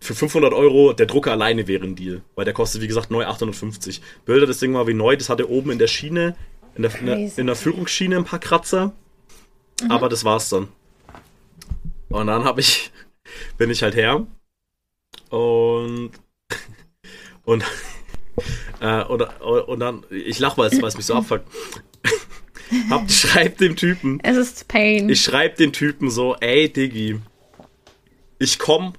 für 0.00 0.14
500 0.14 0.52
Euro 0.52 0.92
der 0.92 1.06
Drucker 1.06 1.32
alleine 1.32 1.66
wäre 1.66 1.84
ein 1.84 1.96
Deal. 1.96 2.22
Weil 2.34 2.44
der 2.44 2.54
kostet, 2.54 2.82
wie 2.82 2.86
gesagt, 2.86 3.10
neu 3.10 3.26
850. 3.26 4.00
Bilder 4.24 4.46
das 4.46 4.58
Ding 4.58 4.72
mal 4.72 4.86
wie 4.86 4.94
neu. 4.94 5.16
Das 5.16 5.28
hatte 5.28 5.50
oben 5.50 5.70
in 5.70 5.78
der 5.78 5.86
Schiene, 5.86 6.36
in 6.76 6.82
der, 6.82 6.98
in 6.98 7.06
der, 7.06 7.38
in 7.38 7.46
der 7.46 7.56
Führungsschiene 7.56 8.16
ein 8.16 8.24
paar 8.24 8.38
Kratzer. 8.38 8.92
Aber 9.88 10.08
das 10.08 10.24
war's 10.24 10.48
dann. 10.48 10.68
Und 12.08 12.26
dann 12.28 12.44
habe 12.44 12.60
ich, 12.60 12.90
bin 13.58 13.70
ich 13.70 13.82
halt 13.82 13.94
her. 13.94 14.26
Und, 15.30 16.12
und, 17.44 17.64
äh, 18.80 19.02
und, 19.04 19.22
und 19.22 19.80
dann, 19.80 20.04
ich 20.10 20.38
lach 20.38 20.56
mal, 20.56 20.70
weil 20.70 20.88
es 20.88 20.96
mich 20.96 21.06
so 21.06 21.14
abfuckt. 21.14 21.46
Hab, 22.90 23.08
schreib 23.10 23.58
dem 23.58 23.76
Typen, 23.76 24.18
Es 24.24 24.36
ist 24.36 24.66
Pain. 24.66 25.08
ich 25.08 25.22
schreibe 25.22 25.54
den 25.56 25.72
Typen 25.72 26.10
so, 26.10 26.34
ey 26.40 26.68
Diggi, 26.68 27.20
ich 28.40 28.58
komm, 28.58 28.94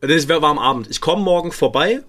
das 0.00 0.28
war 0.28 0.44
am 0.44 0.60
Abend, 0.60 0.88
ich 0.88 1.00
komm 1.00 1.22
morgen 1.22 1.50
vorbei, 1.50 2.02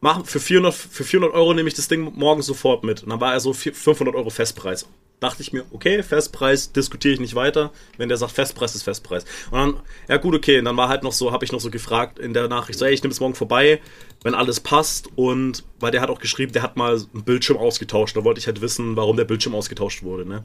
mach, 0.00 0.24
für 0.24 0.40
400, 0.40 0.74
für 0.74 1.04
400 1.04 1.34
Euro 1.34 1.54
nehme 1.54 1.68
ich 1.68 1.74
das 1.74 1.88
Ding 1.88 2.12
morgen 2.14 2.42
sofort 2.42 2.84
mit. 2.84 3.02
Und 3.02 3.10
dann 3.10 3.20
war 3.20 3.32
er 3.32 3.40
so 3.40 3.50
4- 3.50 3.74
500 3.74 4.14
Euro 4.14 4.30
Festpreis. 4.30 4.86
Dachte 5.20 5.42
ich 5.42 5.52
mir, 5.52 5.64
okay, 5.72 6.04
Festpreis, 6.04 6.70
diskutiere 6.70 7.14
ich 7.14 7.20
nicht 7.20 7.34
weiter. 7.34 7.72
Wenn 7.96 8.08
der 8.08 8.18
sagt 8.18 8.32
Festpreis, 8.32 8.76
ist 8.76 8.84
Festpreis. 8.84 9.24
Und 9.50 9.58
dann, 9.58 9.80
ja 10.08 10.16
gut, 10.16 10.34
okay, 10.34 10.60
und 10.60 10.64
dann 10.64 10.76
war 10.76 10.88
halt 10.88 11.02
noch 11.02 11.12
so, 11.12 11.32
habe 11.32 11.44
ich 11.44 11.50
noch 11.50 11.58
so 11.58 11.70
gefragt 11.70 12.20
in 12.20 12.34
der 12.34 12.46
Nachricht, 12.46 12.78
so, 12.78 12.84
ey, 12.84 12.94
ich 12.94 13.02
nehme 13.02 13.12
es 13.12 13.18
morgen 13.18 13.34
vorbei, 13.34 13.80
wenn 14.22 14.34
alles 14.34 14.60
passt. 14.60 15.08
Und, 15.16 15.64
weil 15.80 15.90
der 15.90 16.02
hat 16.02 16.10
auch 16.10 16.20
geschrieben, 16.20 16.52
der 16.52 16.62
hat 16.62 16.76
mal 16.76 16.94
einen 16.94 17.24
Bildschirm 17.24 17.56
ausgetauscht. 17.56 18.16
Da 18.16 18.22
wollte 18.22 18.38
ich 18.38 18.46
halt 18.46 18.60
wissen, 18.60 18.94
warum 18.94 19.16
der 19.16 19.24
Bildschirm 19.24 19.56
ausgetauscht 19.56 20.04
wurde, 20.04 20.24
ne? 20.28 20.44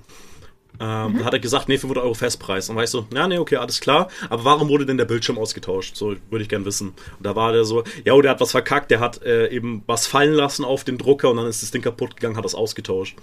Ähm, 0.80 1.14
Dann 1.18 1.26
hat 1.26 1.34
er 1.34 1.40
gesagt, 1.40 1.70
nee, 1.70 1.78
500 1.78 2.04
Euro 2.04 2.14
Festpreis. 2.14 2.68
Dann 2.68 2.76
war 2.76 2.84
ich 2.84 2.90
so, 2.90 3.06
ja, 3.14 3.28
nee, 3.28 3.38
okay, 3.38 3.58
alles 3.58 3.80
klar. 3.80 4.10
Aber 4.30 4.44
warum 4.44 4.70
wurde 4.70 4.86
denn 4.86 4.98
der 4.98 5.06
Bildschirm 5.06 5.38
ausgetauscht? 5.38 5.96
So 5.96 6.16
würde 6.30 6.44
ich 6.44 6.50
gern 6.50 6.66
wissen. 6.66 6.90
Und 6.90 7.26
da 7.26 7.36
war 7.36 7.54
der 7.54 7.64
so, 7.64 7.84
ja, 8.04 8.20
der 8.20 8.32
hat 8.32 8.42
was 8.42 8.52
verkackt, 8.52 8.90
der 8.90 9.00
hat 9.00 9.22
äh, 9.24 9.50
eben 9.50 9.84
was 9.86 10.08
fallen 10.08 10.34
lassen 10.34 10.66
auf 10.66 10.84
den 10.84 10.98
Drucker 10.98 11.30
und 11.30 11.38
dann 11.38 11.46
ist 11.46 11.62
das 11.62 11.72
Ding 11.72 11.82
kaputt 11.82 12.16
gegangen, 12.16 12.38
hat 12.38 12.46
das 12.46 12.56
ausgetauscht. 12.56 13.16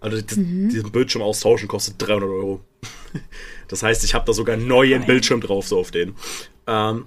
Also 0.00 0.20
das, 0.20 0.36
diesen 0.36 0.92
Bildschirm 0.92 1.22
austauschen 1.22 1.66
kostet 1.68 1.96
300 1.98 2.28
Euro. 2.28 2.60
Das 3.68 3.82
heißt, 3.82 4.02
ich 4.02 4.14
habe 4.14 4.24
da 4.24 4.32
sogar 4.32 4.56
einen 4.56 4.66
neuen 4.66 5.04
Bildschirm 5.04 5.42
drauf, 5.42 5.68
so 5.68 5.78
auf 5.78 5.90
den. 5.90 6.14
Ähm, 6.66 7.04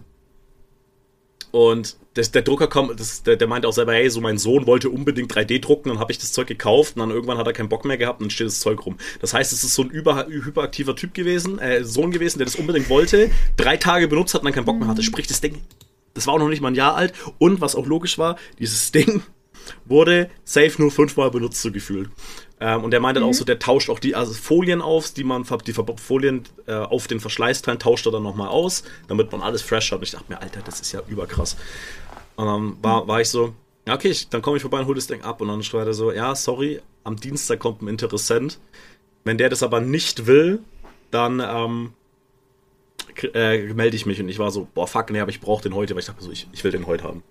und 1.50 1.98
das, 2.14 2.32
der 2.32 2.42
Drucker 2.42 2.68
kommt, 2.68 3.00
das, 3.00 3.24
der, 3.24 3.38
der 3.38 3.48
meinte 3.48 3.68
auch 3.68 3.74
selber, 3.74 3.94
hey, 3.94 4.10
so 4.10 4.20
mein 4.20 4.38
Sohn 4.38 4.68
wollte 4.68 4.90
unbedingt 4.90 5.34
3D 5.34 5.62
drucken, 5.62 5.90
dann 5.90 6.00
habe 6.00 6.12
ich 6.12 6.18
das 6.18 6.34
Zeug 6.34 6.48
gekauft 6.48 6.96
und 6.96 7.00
dann 7.00 7.12
irgendwann 7.12 7.38
hat 7.38 7.48
er 7.48 7.54
keinen 7.54 7.70
Bock 7.70 7.86
mehr 7.86 7.98
gehabt 7.98 8.20
und 8.20 8.26
dann 8.26 8.32
steht 8.32 8.48
das 8.48 8.60
Zeug 8.60 8.86
rum. 8.86 8.98
Das 9.22 9.34
heißt, 9.34 9.54
es 9.54 9.64
ist 9.64 9.74
so 9.74 9.84
ein 9.84 9.90
über, 9.90 10.26
hyperaktiver 10.28 10.96
Typ 10.96 11.14
gewesen, 11.14 11.60
äh, 11.60 11.84
Sohn 11.84 12.12
gewesen, 12.12 12.40
der 12.40 12.46
das 12.46 12.56
unbedingt 12.56 12.90
wollte, 12.90 13.32
drei 13.56 13.78
Tage 13.78 14.08
benutzt 14.08 14.34
hat 14.34 14.42
und 14.42 14.46
dann 14.46 14.54
keinen 14.54 14.66
Bock 14.66 14.80
mehr 14.80 14.90
hatte. 14.90 15.04
Sprich, 15.04 15.28
das 15.28 15.40
Ding, 15.40 15.62
das 16.14 16.28
war 16.28 16.34
auch 16.34 16.40
noch 16.40 16.50
nicht 16.50 16.62
mal 16.62 16.70
ein 16.70 16.76
Jahr 16.76 16.96
alt 16.96 17.14
und 17.38 17.62
was 17.62 17.76
auch 17.76 17.86
logisch 17.86 18.18
war, 18.18 18.38
dieses 18.60 18.92
Ding 18.92 19.24
wurde 19.86 20.30
safe 20.44 20.82
nur 20.82 20.92
fünfmal 20.92 21.32
benutzt, 21.32 21.62
so 21.62 21.72
gefühlt. 21.72 22.10
Ähm, 22.60 22.84
und 22.84 22.92
der 22.92 23.00
meinte 23.00 23.20
dann 23.20 23.30
auch 23.30 23.34
so, 23.34 23.44
der 23.44 23.60
tauscht 23.60 23.90
auch 23.90 24.00
die 24.00 24.16
also 24.16 24.34
Folien 24.34 24.82
auf, 24.82 25.12
die 25.12 25.24
man, 25.24 25.46
die 25.66 25.74
Folien 25.74 26.44
äh, 26.68 26.74
auf 26.74 27.08
den 27.08 27.20
Verschleißteilen 27.20 27.80
tauscht 27.80 28.06
er 28.06 28.12
dann 28.12 28.24
nochmal 28.24 28.50
aus, 28.50 28.84
damit 29.08 29.32
man 29.32 29.42
alles 29.42 29.62
fresh 29.64 29.92
hat. 29.92 30.00
Und 30.00 30.04
ich 30.04 30.12
dachte 30.12 30.26
mir, 30.30 30.42
Alter, 30.42 30.62
das 30.64 30.80
ist 30.80 30.92
ja 30.92 31.02
überkrass. 31.08 31.58
Und 32.36 32.46
dann 32.46 32.78
war, 32.84 33.08
war 33.08 33.22
ich 33.22 33.30
so, 33.30 33.54
ja, 33.88 33.96
okay, 33.96 34.10
ich, 34.10 34.30
dann 34.30 34.42
komme 34.42 34.58
ich 34.58 34.62
vorbei 34.62 34.80
und 34.80 34.86
hole 34.86 34.96
das 34.96 35.08
Ding 35.08 35.22
ab. 35.22 35.42
Und 35.42 35.48
dann 35.48 35.64
schreibt 35.64 35.88
er 35.88 35.94
so, 35.94 36.12
ja, 36.12 36.36
sorry, 36.36 36.82
am 37.04 37.16
Dienstag 37.16 37.60
kommt 37.60 37.82
ein 37.82 37.88
Interessent. 37.88 38.60
Wenn 39.24 39.38
der 39.38 39.50
das 39.50 39.64
aber 39.64 39.80
nicht 39.82 40.26
will, 40.26 40.60
dann 41.12 41.40
ähm, 41.40 41.94
äh, 43.34 43.74
melde 43.74 43.96
ich 43.96 44.06
mich. 44.06 44.20
Und 44.20 44.30
ich 44.30 44.40
war 44.40 44.52
so, 44.52 44.68
boah, 44.74 44.88
fuck, 44.88 45.10
nee, 45.12 45.20
aber 45.20 45.30
ich 45.30 45.42
brauche 45.42 45.64
den 45.64 45.76
heute, 45.76 45.94
weil 45.94 46.00
ich 46.00 46.08
dachte 46.08 46.24
so, 46.24 46.32
ich, 46.32 46.48
ich 46.52 46.64
will 46.64 46.72
den 46.72 46.88
heute 46.88 47.04
haben. 47.04 47.24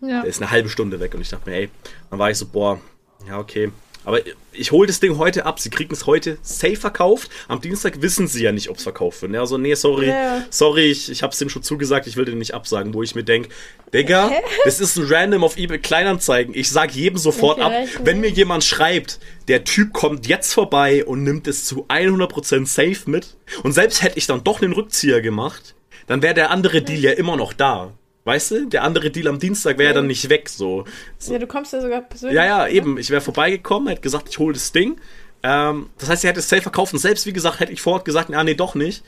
ja. 0.00 0.22
Der 0.22 0.24
ist 0.24 0.40
eine 0.40 0.50
halbe 0.50 0.68
Stunde 0.68 1.00
weg 1.00 1.14
und 1.14 1.20
ich 1.20 1.28
dachte 1.28 1.48
mir, 1.48 1.56
ey, 1.56 1.70
dann 2.10 2.18
war 2.18 2.30
ich 2.30 2.38
so, 2.38 2.46
boah, 2.46 2.80
ja, 3.26 3.38
okay. 3.38 3.70
Aber 4.04 4.20
ich 4.52 4.72
hole 4.72 4.86
das 4.86 5.00
Ding 5.00 5.16
heute 5.18 5.46
ab. 5.46 5.60
Sie 5.60 5.70
kriegen 5.70 5.92
es 5.94 6.06
heute 6.06 6.38
safe 6.42 6.76
verkauft. 6.76 7.30
Am 7.48 7.60
Dienstag 7.60 8.02
wissen 8.02 8.26
sie 8.26 8.42
ja 8.42 8.52
nicht, 8.52 8.68
ob 8.68 8.76
es 8.78 8.82
verkauft 8.82 9.22
wird. 9.22 9.32
Ja, 9.32 9.46
so, 9.46 9.58
nee, 9.58 9.74
sorry, 9.74 10.08
Ja. 10.08 10.44
sorry, 10.50 10.90
ich, 10.90 11.10
ich 11.10 11.22
hab's 11.22 11.38
denen 11.38 11.50
schon 11.50 11.62
zugesagt, 11.62 12.06
ich 12.06 12.16
will 12.16 12.24
den 12.24 12.38
nicht 12.38 12.54
absagen, 12.54 12.94
wo 12.94 13.02
ich 13.02 13.14
mir 13.14 13.22
denk, 13.24 13.48
Digga, 13.94 14.30
das 14.64 14.80
ist 14.80 14.96
ein 14.96 15.04
random 15.08 15.44
auf 15.44 15.56
eBay 15.56 15.78
Kleinanzeigen. 15.78 16.54
Ich 16.54 16.70
sag 16.70 16.94
jedem 16.94 17.18
sofort 17.18 17.60
ab, 17.60 17.72
wenn 18.02 18.20
mir 18.20 18.30
jemand 18.30 18.64
schreibt, 18.64 19.20
der 19.48 19.64
Typ 19.64 19.92
kommt 19.92 20.26
jetzt 20.26 20.52
vorbei 20.52 21.04
und 21.04 21.22
nimmt 21.22 21.46
es 21.46 21.64
zu 21.64 21.86
100% 21.88 22.66
safe 22.66 23.10
mit. 23.10 23.36
Und 23.62 23.72
selbst 23.72 24.02
hätte 24.02 24.18
ich 24.18 24.26
dann 24.26 24.42
doch 24.44 24.62
einen 24.62 24.72
Rückzieher 24.72 25.20
gemacht, 25.20 25.74
dann 26.06 26.22
wäre 26.22 26.34
der 26.34 26.50
andere 26.50 26.82
Deal 26.82 26.98
ja 26.98 27.12
immer 27.12 27.36
noch 27.36 27.52
da. 27.52 27.92
Weißt 28.24 28.50
du? 28.52 28.66
Der 28.66 28.84
andere 28.84 29.10
Deal 29.10 29.26
am 29.28 29.38
Dienstag 29.40 29.78
wäre 29.78 29.90
ja 29.90 29.94
dann 29.94 30.06
nicht 30.06 30.28
weg, 30.28 30.48
so. 30.48 30.84
ja, 31.28 31.38
du 31.38 31.46
kommst 31.46 31.72
ja 31.72 31.80
sogar 31.80 32.02
persönlich. 32.02 32.36
Ja, 32.36 32.44
ja, 32.44 32.68
eben. 32.68 32.96
Ich 32.98 33.10
wäre 33.10 33.20
vorbeigekommen, 33.20 33.88
hätte 33.88 34.00
gesagt, 34.00 34.28
ich 34.28 34.38
hole 34.38 34.52
das 34.54 34.70
Ding. 34.70 35.00
Ähm, 35.42 35.90
das 35.98 36.08
heißt, 36.08 36.24
er 36.24 36.30
hätte 36.30 36.38
es 36.40 36.48
safe 36.48 36.62
verkauft 36.62 36.92
und 36.92 37.00
selbst, 37.00 37.26
wie 37.26 37.32
gesagt, 37.32 37.58
hätte 37.58 37.72
ich 37.72 37.82
vor 37.82 37.94
Ort 37.94 38.04
gesagt, 38.04 38.30
ja, 38.30 38.44
nee, 38.44 38.54
doch 38.54 38.76
nicht. 38.76 39.02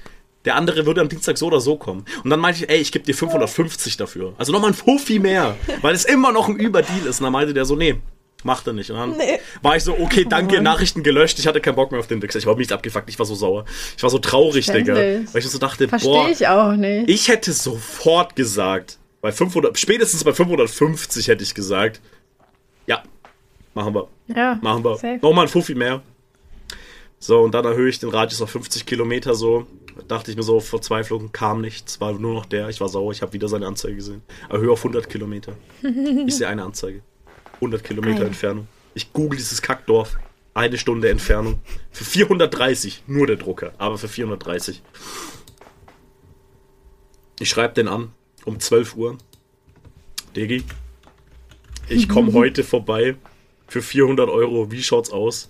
Der 0.46 0.57
andere 0.57 0.85
würde 0.85 1.00
am 1.00 1.09
Dienstag 1.09 1.38
so 1.38 1.46
oder 1.46 1.61
so 1.61 1.77
kommen. 1.77 2.05
Und 2.24 2.29
dann 2.31 2.40
meinte 2.40 2.64
ich, 2.64 2.68
ey, 2.70 2.79
ich 2.79 2.90
gebe 2.92 3.05
dir 3.05 3.14
550 3.14 3.96
dafür. 3.96 4.35
Also 4.37 4.53
nochmal 4.53 4.70
ein 4.70 4.74
Fuffi 4.74 5.18
mehr, 5.20 5.57
weil 5.81 5.94
es 5.94 6.05
immer 6.05 6.33
noch 6.33 6.48
ein 6.48 6.57
Überdeal 6.57 7.07
ist. 7.09 7.20
Und 7.20 7.24
dann 7.24 7.33
meinte 7.33 7.55
der 7.55 7.64
so, 7.64 7.77
nee, 7.77 7.94
macht 8.42 8.66
er 8.66 8.72
nicht. 8.74 8.90
Und 8.90 8.98
dann 8.98 9.16
Nee. 9.16 9.38
war 9.62 9.77
ich 9.77 9.85
so, 9.85 9.96
okay, 9.98 10.27
danke, 10.29 10.57
Mann. 10.57 10.64
Nachrichten 10.64 11.03
gelöscht. 11.05 11.38
Ich 11.38 11.46
hatte 11.46 11.61
keinen 11.62 11.77
Bock 11.77 11.92
mehr 11.92 12.00
auf 12.00 12.09
den 12.09 12.20
Dix. 12.20 12.35
Ich 12.35 12.44
war 12.46 12.57
nichts 12.57 12.72
abgefuckt. 12.72 13.09
Ich 13.09 13.18
war 13.18 13.24
so 13.24 13.35
sauer. 13.37 13.64
Ich 13.96 14.03
war 14.03 14.11
so 14.11 14.18
traurig, 14.18 14.66
Digga. 14.66 14.94
Weil 14.96 15.24
ich 15.35 15.48
so 15.48 15.59
dachte, 15.59 15.88
Verstehe 15.88 16.11
boah, 16.12 16.29
ich 16.29 16.46
auch 16.48 16.72
nicht. 16.72 17.09
ich 17.09 17.29
hätte 17.29 17.53
sofort 17.53 18.37
gesagt, 18.37 18.98
bei 19.24 19.32
500, 19.32 19.78
spätestens 19.78 20.22
bei 20.22 20.34
550 20.34 21.28
hätte 21.28 21.42
ich 21.42 21.54
gesagt, 21.54 22.02
ja, 22.87 23.02
machen 23.72 23.94
wir. 23.94 24.08
ja, 24.26 24.58
Machen 24.60 24.84
wir. 24.84 24.96
safe. 24.96 25.18
Nochmal 25.22 25.46
ein 25.46 25.48
Fuffi 25.48 25.74
mehr. 25.74 26.02
So, 27.18 27.40
und 27.40 27.54
dann 27.54 27.64
erhöhe 27.64 27.88
ich 27.88 27.98
den 27.98 28.10
Radius 28.10 28.42
auf 28.42 28.50
50 28.50 28.84
Kilometer 28.84 29.34
so. 29.34 29.66
Dachte 30.08 30.30
ich 30.30 30.37
mir 30.37 30.42
so, 30.42 30.60
Verzweiflung 30.60 31.32
kam 31.32 31.62
nichts, 31.62 32.02
war 32.02 32.12
nur 32.12 32.34
noch 32.34 32.44
der. 32.44 32.68
Ich 32.68 32.82
war 32.82 32.90
sauer, 32.90 33.12
ich 33.12 33.22
habe 33.22 33.32
wieder 33.32 33.48
seine 33.48 33.66
Anzeige 33.66 33.96
gesehen. 33.96 34.20
Erhöhe 34.50 34.70
auf 34.70 34.80
100 34.80 35.08
Kilometer. 35.08 35.54
Ich 36.26 36.37
sehe 36.37 36.46
eine 36.48 36.62
Anzeige. 36.62 37.00
100 37.54 37.82
Kilometer. 37.82 38.26
Entfernung. 38.26 38.68
Ich 38.92 39.10
google 39.14 39.38
dieses 39.38 39.62
Kackdorf. 39.62 40.18
Eine 40.52 40.76
Stunde 40.76 41.08
Entfernung. 41.08 41.60
Für 41.92 42.04
430. 42.04 43.04
Nur 43.06 43.26
der 43.26 43.37
Drucker, 43.37 43.72
aber 43.78 43.96
für 43.96 44.08
430. 44.08 44.82
Ich 47.40 47.48
schreibe 47.48 47.72
den 47.72 47.88
an. 47.88 48.12
Um 48.44 48.61
12 48.61 48.96
Uhr. 48.96 49.18
Digi. 50.37 50.64
Ich 51.88 52.09
komme 52.09 52.33
heute 52.33 52.64
vorbei. 52.64 53.16
Für 53.66 53.83
400 53.83 54.28
Euro. 54.28 54.70
Wie 54.70 54.83
schaut's 54.83 55.11
aus? 55.11 55.48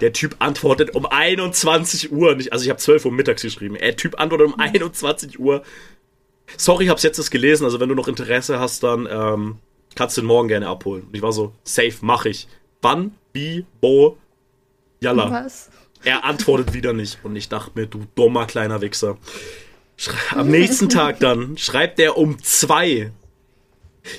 Der 0.00 0.12
Typ 0.12 0.36
antwortet 0.40 0.94
um 0.94 1.06
21 1.06 2.12
Uhr. 2.12 2.34
Nicht, 2.34 2.52
also 2.52 2.64
ich 2.64 2.70
habe 2.70 2.80
12 2.80 3.04
Uhr 3.04 3.12
mittags 3.12 3.42
geschrieben. 3.42 3.76
Der 3.80 3.96
Typ 3.96 4.18
antwortet 4.18 4.48
um 4.48 4.58
21 4.58 5.38
Uhr. 5.38 5.62
Sorry, 6.56 6.86
hab's 6.86 7.02
jetzt 7.02 7.18
erst 7.18 7.30
gelesen. 7.30 7.64
Also 7.64 7.80
wenn 7.80 7.88
du 7.88 7.94
noch 7.94 8.08
Interesse 8.08 8.58
hast, 8.58 8.82
dann 8.82 9.08
ähm, 9.10 9.58
kannst 9.94 10.16
du 10.16 10.22
den 10.22 10.26
morgen 10.26 10.48
gerne 10.48 10.68
abholen. 10.68 11.04
Und 11.04 11.14
ich 11.14 11.22
war 11.22 11.32
so, 11.32 11.52
safe, 11.62 11.94
mach 12.00 12.24
ich. 12.24 12.48
Wann, 12.82 13.14
wie, 13.32 13.64
wo? 13.80 14.16
Jalla. 15.00 15.30
Was? 15.30 15.70
Er 16.02 16.24
antwortet 16.24 16.74
wieder 16.74 16.92
nicht. 16.92 17.18
Und 17.22 17.36
ich 17.36 17.48
dachte 17.48 17.72
mir, 17.74 17.86
du 17.86 18.06
dummer 18.14 18.46
kleiner 18.46 18.80
Wichser. 18.80 19.16
Am 20.30 20.50
nächsten 20.50 20.88
Tag 20.88 21.20
dann 21.20 21.56
schreibt 21.56 21.98
er 22.00 22.16
um 22.18 22.42
zwei. 22.42 23.12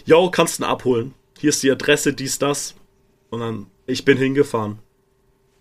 Yo, 0.06 0.30
kannst 0.32 0.60
du 0.60 0.64
ihn 0.64 0.66
abholen? 0.68 1.14
Hier 1.40 1.50
ist 1.50 1.62
die 1.64 1.72
Adresse, 1.72 2.14
dies, 2.14 2.40
das. 2.40 2.76
Und 3.30 3.42
dann, 3.42 3.68
ich 3.86 4.06
bin 4.06 4.18
hingefahren. 4.18 4.80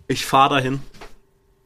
Ich 0.06 0.24
fahre 0.24 0.56
dahin. 0.56 0.80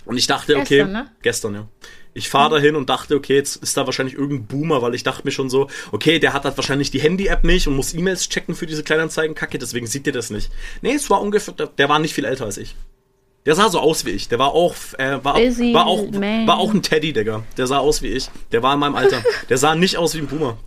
Und 0.05 0.17
ich 0.17 0.27
dachte, 0.27 0.57
okay. 0.57 0.79
Gestern, 0.79 0.93
ne? 0.93 1.11
Gestern, 1.23 1.55
ja. 1.55 1.69
Ich 2.15 2.31
fahre 2.31 2.57
dahin 2.57 2.75
und 2.75 2.89
dachte, 2.89 3.15
okay, 3.15 3.37
jetzt 3.37 3.57
ist 3.57 3.77
da 3.77 3.87
wahrscheinlich 3.87 4.17
irgendein 4.17 4.47
Boomer, 4.47 4.83
weil 4.83 4.95
ich 4.95 5.05
dachte 5.05 5.23
mir 5.25 5.31
schon 5.31 5.51
so, 5.51 5.69
okay, 5.93 6.19
der 6.19 6.33
hat 6.33 6.45
halt 6.45 6.57
wahrscheinlich 6.57 6.91
die 6.91 7.01
Handy-App 7.01 7.45
nicht 7.45 7.69
und 7.69 7.77
muss 7.77 7.95
E-Mails 7.95 8.29
checken 8.29 8.57
für 8.57 8.67
diese 8.67 8.83
Kleinanzeigen-Kacke, 8.83 9.59
deswegen 9.59 9.87
sieht 9.87 10.07
ihr 10.07 10.13
das 10.13 10.31
nicht. 10.31 10.51
Nee, 10.83 10.95
es 10.95 11.11
war 11.11 11.21
ungefähr, 11.21 11.55
der 11.55 11.89
war 11.89 11.99
nicht 11.99 12.15
viel 12.15 12.25
älter 12.25 12.47
als 12.47 12.57
ich. 12.57 12.75
Der 13.49 13.55
sah 13.55 13.71
so 13.71 13.81
aus 13.81 14.05
wie 14.05 14.11
ich. 14.11 14.29
Der 14.29 14.39
war 14.39 14.53
auch, 14.53 14.75
äh, 14.99 15.25
war, 15.25 15.33
Busy 15.41 15.73
war, 15.73 15.87
auch, 15.87 16.11
man. 16.11 16.47
war 16.47 16.59
auch 16.59 16.75
ein 16.75 16.83
Teddy, 16.83 17.15
Digga. 17.15 17.45
Der 17.57 17.67
sah 17.67 17.79
aus 17.79 18.03
wie 18.03 18.09
ich. 18.09 18.29
Der 18.53 18.63
war 18.63 18.75
in 18.75 18.81
meinem 18.81 18.95
Alter. 18.95 19.23
Der 19.49 19.57
sah 19.57 19.75
nicht 19.75 19.97
aus 19.97 20.15
wie 20.15 20.19
ein 20.19 20.27
Boomer. 20.27 20.59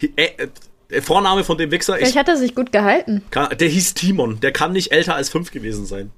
Äh, 0.00 0.06
äh, 0.16 0.48
der 0.88 1.02
Vorname 1.02 1.44
von 1.44 1.58
dem 1.58 1.70
Wichser, 1.70 1.96
ich, 1.96 1.98
Vielleicht 1.98 2.16
hat 2.16 2.28
er 2.30 2.38
sich 2.38 2.54
gut 2.54 2.72
gehalten. 2.72 3.22
kann, 3.30 3.54
der 3.58 3.68
hieß 3.68 3.92
Timon. 3.92 4.40
Der 4.40 4.50
kann 4.50 4.72
nicht 4.72 4.92
älter 4.92 5.14
als 5.14 5.28
fünf 5.28 5.50
gewesen 5.50 5.84
sein. 5.84 6.10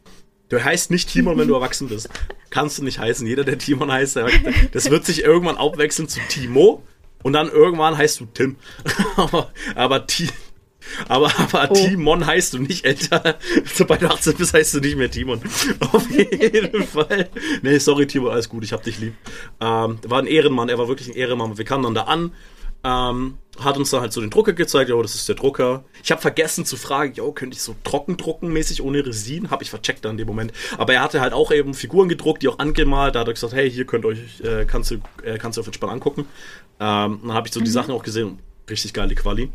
Du 0.51 0.63
heißt 0.63 0.93
nicht 0.93 1.09
Timon, 1.11 1.37
wenn 1.37 1.49
du 1.49 1.55
erwachsen 1.57 1.89
bist. 1.89 2.09
Kannst 2.49 2.79
du 2.79 2.85
nicht 2.85 3.01
heißen. 3.01 3.27
Jeder, 3.27 3.43
der 3.43 3.59
Timon 3.59 3.91
heißt, 3.91 4.15
der, 4.15 4.29
das 4.71 4.91
wird 4.91 5.05
sich 5.05 5.25
irgendwann 5.25 5.57
abwechseln 5.57 6.09
zu 6.09 6.21
Timo 6.29 6.85
und 7.25 7.33
dann 7.33 7.49
irgendwann 7.49 7.99
heißt 7.99 8.21
du 8.21 8.27
Tim. 8.27 8.55
aber 9.17 9.51
aber, 9.75 10.07
aber, 11.09 11.33
aber 11.39 11.71
Oh. 11.71 11.75
Timon 11.75 12.27
heißt 12.27 12.55
du 12.55 12.59
nicht 12.59 12.85
älter. 12.85 13.37
Sobald 13.73 14.03
du 14.03 14.11
18 14.11 14.35
bist, 14.37 14.55
heißt 14.55 14.75
du 14.75 14.81
nicht 14.81 14.97
mehr 14.97 15.11
Timon. 15.11 15.41
Auf 15.93 16.11
jeden 16.11 16.83
Fall. 16.87 17.29
Nee, 17.63 17.79
sorry, 17.79 18.07
Timon, 18.07 18.31
alles 18.33 18.49
gut, 18.49 18.65
ich 18.65 18.73
hab 18.73 18.83
dich 18.83 18.99
lieb. 18.99 19.15
Ähm, 19.61 19.99
war 20.07 20.19
ein 20.19 20.27
Ehrenmann, 20.27 20.69
er 20.69 20.79
war 20.79 20.89
wirklich 20.89 21.09
ein 21.09 21.15
Ehrenmann. 21.15 21.57
Wir 21.59 21.65
kamen 21.65 21.85
dann 21.85 21.95
da 21.95 22.03
an. 22.03 22.33
Ähm, 22.87 23.39
hat 23.59 23.79
uns 23.79 23.89
dann 23.91 24.03
halt 24.03 24.13
so 24.13 24.21
den 24.21 24.29
Drucker 24.29 24.53
gezeigt, 24.53 24.91
jo, 24.91 25.01
das 25.01 25.15
ist 25.15 25.27
der 25.27 25.37
Drucker. 25.37 25.85
Ich 26.03 26.11
habe 26.11 26.21
vergessen 26.21 26.67
zu 26.67 26.77
fragen, 26.77 27.15
jo, 27.15 27.33
könnte 27.33 27.57
ich 27.57 27.63
so 27.63 27.75
trocken 27.83 28.19
drucken, 28.19 28.53
mäßig 28.53 28.83
ohne 28.83 29.07
Resin? 29.07 29.51
Habe 29.51 29.63
ich 29.63 29.71
vercheckt 29.71 30.05
dann 30.05 30.13
in 30.13 30.19
dem 30.19 30.27
Moment. 30.27 30.53
Aber 30.77 30.93
er 30.93 31.01
hatte 31.01 31.23
halt 31.23 31.33
auch 31.33 31.51
eben 31.51 31.73
Figuren 31.73 32.11
gedruckt, 32.11 32.43
die 32.43 32.49
auch 32.49 32.59
angemalt. 32.59 33.15
Da 33.15 33.21
hat 33.21 33.29
er 33.29 33.33
gesagt, 33.33 33.55
hey, 33.55 33.71
hier 33.71 33.87
könnt 33.87 34.05
ihr 34.05 34.09
euch, 34.09 34.19
äh, 34.43 34.67
kannst 34.67 34.91
du, 34.91 34.97
äh, 35.23 35.39
kannst 35.39 35.57
du 35.57 35.63
auf 35.63 35.67
entspannt 35.67 35.93
angucken. 35.95 36.27
Ähm, 36.79 37.21
dann 37.23 37.33
habe 37.33 37.49
ich 37.49 37.55
so 37.55 37.61
die 37.61 37.71
Sachen 37.71 37.95
auch 37.95 38.03
gesehen, 38.03 38.39
richtig 38.69 38.93
geile 38.93 39.15
Quali. 39.15 39.51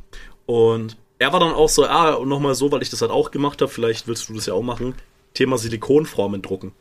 Und 0.48 0.98
er 1.20 1.34
war 1.34 1.42
dann 1.42 1.54
auch 1.54 1.70
so, 1.70 1.86
ah, 1.86 2.14
und 2.14 2.30
nochmal 2.30 2.56
so, 2.56 2.72
weil 2.72 2.82
ich 2.82 2.90
das 2.90 3.02
halt 3.02 3.12
auch 3.12 3.30
gemacht 3.30 3.62
habe, 3.62 3.72
vielleicht 3.72 4.08
willst 4.08 4.30
du 4.30 4.34
das 4.34 4.46
ja 4.46 4.54
auch 4.54 4.64
machen, 4.64 4.96
Thema 5.34 5.58
Silikonformen 5.58 6.42
drucken. 6.42 6.72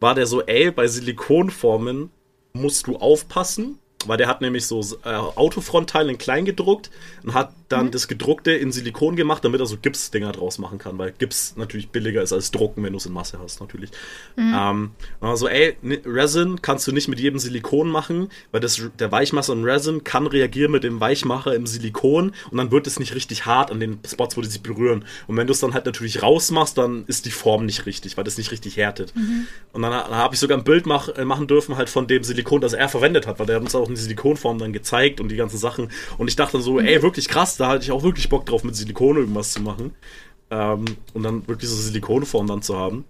War 0.00 0.14
der 0.14 0.26
so, 0.26 0.42
ey, 0.42 0.70
bei 0.70 0.88
Silikonformen 0.88 2.10
musst 2.54 2.86
du 2.86 2.96
aufpassen, 2.96 3.78
weil 4.06 4.16
der 4.16 4.28
hat 4.28 4.40
nämlich 4.40 4.66
so 4.66 4.80
äh, 5.04 5.10
Autofrontteile 5.10 6.10
in 6.10 6.18
klein 6.18 6.44
gedruckt 6.44 6.90
und 7.22 7.34
hat 7.34 7.52
dann 7.68 7.90
das 7.90 8.08
gedruckte 8.08 8.52
in 8.52 8.72
Silikon 8.72 9.14
gemacht, 9.14 9.44
damit 9.44 9.60
er 9.60 9.66
so 9.66 9.76
Gipsdinger 9.76 10.32
draus 10.32 10.58
machen 10.58 10.78
kann, 10.78 10.98
weil 10.98 11.12
Gips 11.12 11.54
natürlich 11.56 11.90
billiger 11.90 12.22
ist 12.22 12.32
als 12.32 12.50
drucken, 12.50 12.82
wenn 12.82 12.92
du 12.92 12.96
es 12.96 13.06
in 13.06 13.12
Masse 13.12 13.38
hast, 13.38 13.60
natürlich. 13.60 13.90
Ähm, 14.38 14.90
also, 15.20 15.48
ey, 15.48 15.76
Resin 16.06 16.62
kannst 16.62 16.86
du 16.86 16.92
nicht 16.92 17.08
mit 17.08 17.20
jedem 17.20 17.38
Silikon 17.38 17.88
machen, 17.90 18.30
weil 18.52 18.60
das, 18.60 18.80
der 18.98 19.12
Weichmacher 19.12 19.52
im 19.52 19.64
Resin 19.64 20.02
kann 20.02 20.26
reagieren 20.26 20.72
mit 20.72 20.84
dem 20.84 21.00
Weichmacher 21.00 21.54
im 21.54 21.66
Silikon 21.66 22.32
und 22.50 22.56
dann 22.56 22.70
wird 22.70 22.86
es 22.86 22.98
nicht 22.98 23.14
richtig 23.14 23.44
hart 23.44 23.70
an 23.70 23.80
den 23.80 24.00
Spots, 24.06 24.36
wo 24.36 24.40
die 24.40 24.48
sich 24.48 24.62
berühren. 24.62 25.04
Und 25.26 25.36
wenn 25.36 25.46
du 25.46 25.52
es 25.52 25.60
dann 25.60 25.74
halt 25.74 25.84
natürlich 25.84 26.22
rausmachst, 26.22 26.78
dann 26.78 27.04
ist 27.06 27.26
die 27.26 27.30
Form 27.30 27.66
nicht 27.66 27.84
richtig, 27.84 28.16
weil 28.16 28.24
das 28.24 28.38
nicht 28.38 28.50
richtig 28.50 28.76
härtet. 28.76 29.12
Und 29.72 29.82
dann, 29.82 29.92
dann 29.92 30.14
habe 30.14 30.34
ich 30.34 30.40
sogar 30.40 30.56
ein 30.56 30.64
Bild 30.64 30.86
mach, 30.86 31.08
äh, 31.10 31.24
machen 31.24 31.46
dürfen 31.46 31.76
halt 31.76 31.90
von 31.90 32.06
dem 32.06 32.24
Silikon, 32.24 32.62
das 32.62 32.72
er 32.72 32.88
verwendet 32.88 33.26
hat, 33.26 33.38
weil 33.38 33.46
der 33.46 33.56
hat 33.56 33.62
uns 33.62 33.74
auch 33.74 33.86
eine 33.86 33.96
Silikonform 33.96 34.58
dann 34.58 34.72
gezeigt 34.72 35.20
und 35.20 35.28
die 35.28 35.36
ganzen 35.36 35.58
Sachen. 35.58 35.90
Und 36.16 36.28
ich 36.28 36.36
dachte 36.36 36.52
dann 36.52 36.62
so, 36.62 36.80
ey, 36.80 37.02
wirklich 37.02 37.28
krass, 37.28 37.57
da 37.58 37.68
hatte 37.68 37.84
ich 37.84 37.92
auch 37.92 38.02
wirklich 38.02 38.28
Bock 38.28 38.46
drauf, 38.46 38.64
mit 38.64 38.76
Silikon 38.76 39.16
irgendwas 39.16 39.52
zu 39.52 39.60
machen. 39.60 39.94
Ähm, 40.50 40.84
und 41.12 41.22
dann 41.22 41.46
wirklich 41.46 41.68
so 41.68 41.76
Silikonform 41.76 42.46
dann 42.46 42.62
zu 42.62 42.76
haben. 42.78 43.04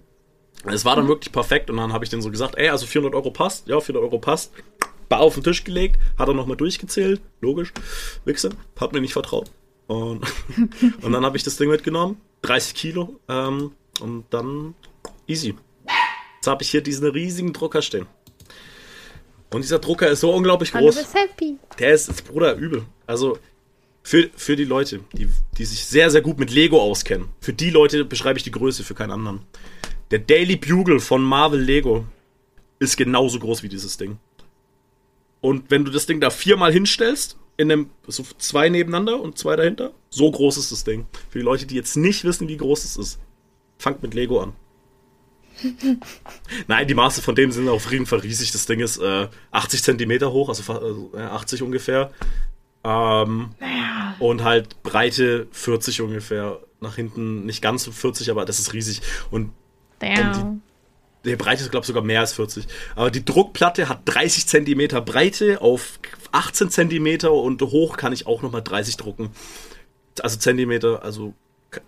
Es 0.65 0.85
war 0.85 0.97
dann 0.97 1.07
wirklich 1.07 1.31
perfekt 1.31 1.71
und 1.71 1.77
dann 1.77 1.93
habe 1.93 2.05
ich 2.05 2.11
denen 2.11 2.23
so 2.23 2.31
gesagt, 2.31 2.57
ey, 2.57 2.69
also 2.69 2.85
400 2.87 3.15
Euro 3.15 3.31
passt, 3.31 3.69
ja, 3.69 3.79
400 3.79 4.03
Euro 4.03 4.19
passt. 4.19 4.53
Bar 5.09 5.21
auf 5.21 5.35
den 5.35 5.45
Tisch 5.45 5.63
gelegt, 5.65 5.99
hat 6.19 6.29
er 6.29 6.35
nochmal 6.35 6.57
durchgezählt, 6.57 7.21
logisch, 7.41 7.73
Wichse, 8.25 8.51
hat 8.79 8.93
mir 8.93 9.01
nicht 9.01 9.13
vertraut. 9.13 9.51
Und, 9.87 10.23
und 11.03 11.13
dann 11.13 11.25
habe 11.25 11.37
ich 11.37 11.45
das 11.45 11.57
Ding 11.57 11.71
mitgenommen, 11.71 12.21
30 12.43 12.75
Kilo, 12.75 13.21
ähm, 13.29 13.73
und 14.01 14.25
dann 14.31 14.75
easy. 15.27 15.55
Jetzt 16.37 16.47
habe 16.47 16.63
ich 16.63 16.71
hier 16.71 16.83
diesen 16.83 17.09
riesigen 17.09 17.53
Drucker 17.53 17.81
stehen. 17.81 18.07
Und 19.51 19.63
dieser 19.63 19.79
Drucker 19.79 20.09
ist 20.09 20.21
so 20.21 20.33
unglaublich 20.33 20.73
du 20.73 20.79
groß. 20.79 20.97
bist 20.97 21.15
happy. 21.15 21.57
Der 21.79 21.95
ist, 21.95 22.09
ist 22.09 22.27
Bruder 22.27 22.55
übel. 22.55 22.85
Also 23.07 23.39
für, 24.09 24.31
für 24.37 24.57
die 24.57 24.65
Leute, 24.65 25.01
die, 25.13 25.29
die 25.59 25.67
sich 25.67 25.85
sehr, 25.85 26.11
sehr 26.11 26.23
gut 26.23 26.39
mit 26.39 26.51
Lego 26.51 26.81
auskennen. 26.81 27.29
Für 27.43 27.53
die 27.53 27.69
Leute 27.69 28.07
beschreibe 28.07 28.39
ich 28.39 28.43
die 28.43 28.51
Größe, 28.51 28.83
für 28.83 28.95
keinen 28.95 29.11
anderen. 29.11 29.41
Der 30.11 30.19
Daily 30.19 30.57
Bugle 30.57 30.99
von 30.99 31.23
Marvel 31.23 31.61
Lego 31.61 32.07
ist 32.79 32.97
genauso 32.97 33.39
groß 33.39 33.63
wie 33.63 33.69
dieses 33.69 33.99
Ding. 33.99 34.17
Und 35.43 35.71
wenn 35.71 35.85
du 35.85 35.91
das 35.91 36.07
Ding 36.07 36.23
da 36.23 36.31
viermal 36.31 36.73
hinstellst, 36.73 37.37
in 37.59 37.71
einem, 37.71 37.91
so 38.07 38.25
zwei 38.39 38.71
nebeneinander 38.71 39.21
und 39.21 39.37
zwei 39.37 39.57
dahinter, 39.57 39.93
so 40.09 40.31
groß 40.31 40.57
ist 40.57 40.73
das 40.73 40.85
Ding. 40.85 41.07
Für 41.29 41.41
die 41.41 41.45
Leute, 41.45 41.67
die 41.67 41.75
jetzt 41.75 41.99
nicht 41.99 42.25
wissen, 42.25 42.49
wie 42.49 42.57
groß 42.57 42.87
es 42.87 42.97
ist, 42.97 43.19
fangt 43.77 44.03
mit 44.03 44.15
Lego 44.15 44.41
an. 44.41 44.55
Nein, 46.67 46.89
die 46.89 46.95
Maße 46.95 47.21
von 47.21 47.35
dem 47.35 47.53
sind 47.53 47.69
auf 47.69 47.93
jeden 47.93 48.07
Fall 48.07 48.21
riesig. 48.21 48.53
Das 48.53 48.65
Ding 48.65 48.81
ist 48.81 48.97
äh, 48.97 49.29
80 49.51 49.83
Zentimeter 49.83 50.33
hoch, 50.33 50.49
also 50.49 50.73
also, 50.73 51.13
äh, 51.15 51.21
80 51.21 51.63
ungefähr. 51.63 52.11
Ähm, 52.85 53.51
und 54.19 54.45
halt 54.45 54.83
Breite 54.83 55.49
40 55.53 56.01
ungefähr. 56.03 56.61
Nach 56.81 56.95
hinten 56.95 57.45
nicht 57.45 57.61
ganz 57.61 57.83
so 57.83 57.91
40, 57.91 58.31
aber 58.31 58.45
das 58.45 58.61
ist 58.61 58.73
riesig. 58.73 59.03
Und 59.33 59.53
Damn. 59.99 60.63
die 61.25 61.35
Breite 61.35 61.63
ist, 61.63 61.73
glaube 61.73 61.83
ich, 61.83 61.89
sogar 61.89 62.05
mehr 62.05 62.21
als 62.21 62.35
40. 62.35 62.67
Aber 62.95 63.11
die 63.11 63.25
Druckplatte 63.25 63.89
hat 63.89 64.03
30 64.05 64.47
Zentimeter 64.47 65.01
Breite 65.01 65.61
auf 65.61 65.99
18 66.31 66.71
Zentimeter 66.71 67.33
und 67.33 67.61
hoch 67.63 67.97
kann 67.97 68.13
ich 68.13 68.27
auch 68.29 68.43
nochmal 68.43 68.63
30 68.63 68.97
drucken. 68.97 69.31
Also 70.21 70.39
Zentimeter, 70.39 71.03
also 71.03 71.35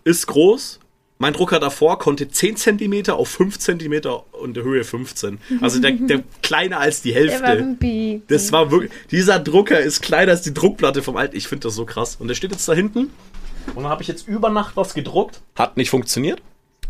ist 0.03 0.27
groß. 0.27 0.81
Mein 1.21 1.35
Drucker 1.35 1.61
davor 1.61 1.99
konnte 1.99 2.31
10 2.31 2.57
Zentimeter 2.57 3.17
auf 3.17 3.29
5 3.29 3.59
Zentimeter 3.59 4.25
und 4.33 4.57
der 4.57 4.65
Höhe 4.65 4.85
15. 4.85 5.39
Also 5.61 5.79
der, 5.79 5.91
der 5.93 6.23
kleiner 6.43 6.81
als 6.81 7.03
die 7.03 7.13
Der 7.13 7.27
war 7.43 7.49
Hälfte. 7.51 7.77
Baby. 7.79 8.23
Das 8.29 8.53
war 8.53 8.71
wirklich. 8.71 8.91
Dieser 9.11 9.39
Drucker 9.39 9.79
ist 9.81 10.01
kleiner 10.01 10.33
als 10.33 10.41
die 10.41 10.55
Druckplatte 10.55 11.03
vom 11.03 11.19
alten. 11.19 11.37
Ich 11.37 11.47
finde 11.47 11.65
das 11.65 11.75
so 11.75 11.85
krass. 11.85 12.17
Und 12.17 12.29
der 12.29 12.35
steht 12.35 12.53
jetzt 12.53 12.67
da 12.67 12.73
hinten. 12.73 13.11
Und 13.75 13.83
dann 13.83 13.89
habe 13.89 14.01
ich 14.01 14.09
jetzt 14.09 14.29
über 14.29 14.49
Nacht 14.49 14.79
was 14.79 14.95
gedruckt. 14.95 15.43
Hat 15.57 15.77
nicht 15.77 15.91
funktioniert. 15.91 16.41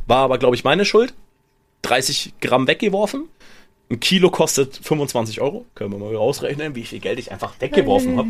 War 0.06 0.18
aber, 0.18 0.38
glaube 0.38 0.54
ich, 0.54 0.62
meine 0.62 0.84
Schuld. 0.84 1.12
30 1.82 2.34
Gramm 2.40 2.68
weggeworfen. 2.68 3.24
Ein 3.90 3.98
Kilo 3.98 4.30
kostet 4.30 4.78
25 4.80 5.40
Euro. 5.40 5.66
Können 5.74 5.90
wir 5.90 5.98
mal 5.98 6.14
ausrechnen, 6.14 6.76
wie 6.76 6.84
viel 6.84 7.00
Geld 7.00 7.18
ich 7.18 7.32
einfach 7.32 7.54
weggeworfen 7.58 8.16
habe. 8.16 8.28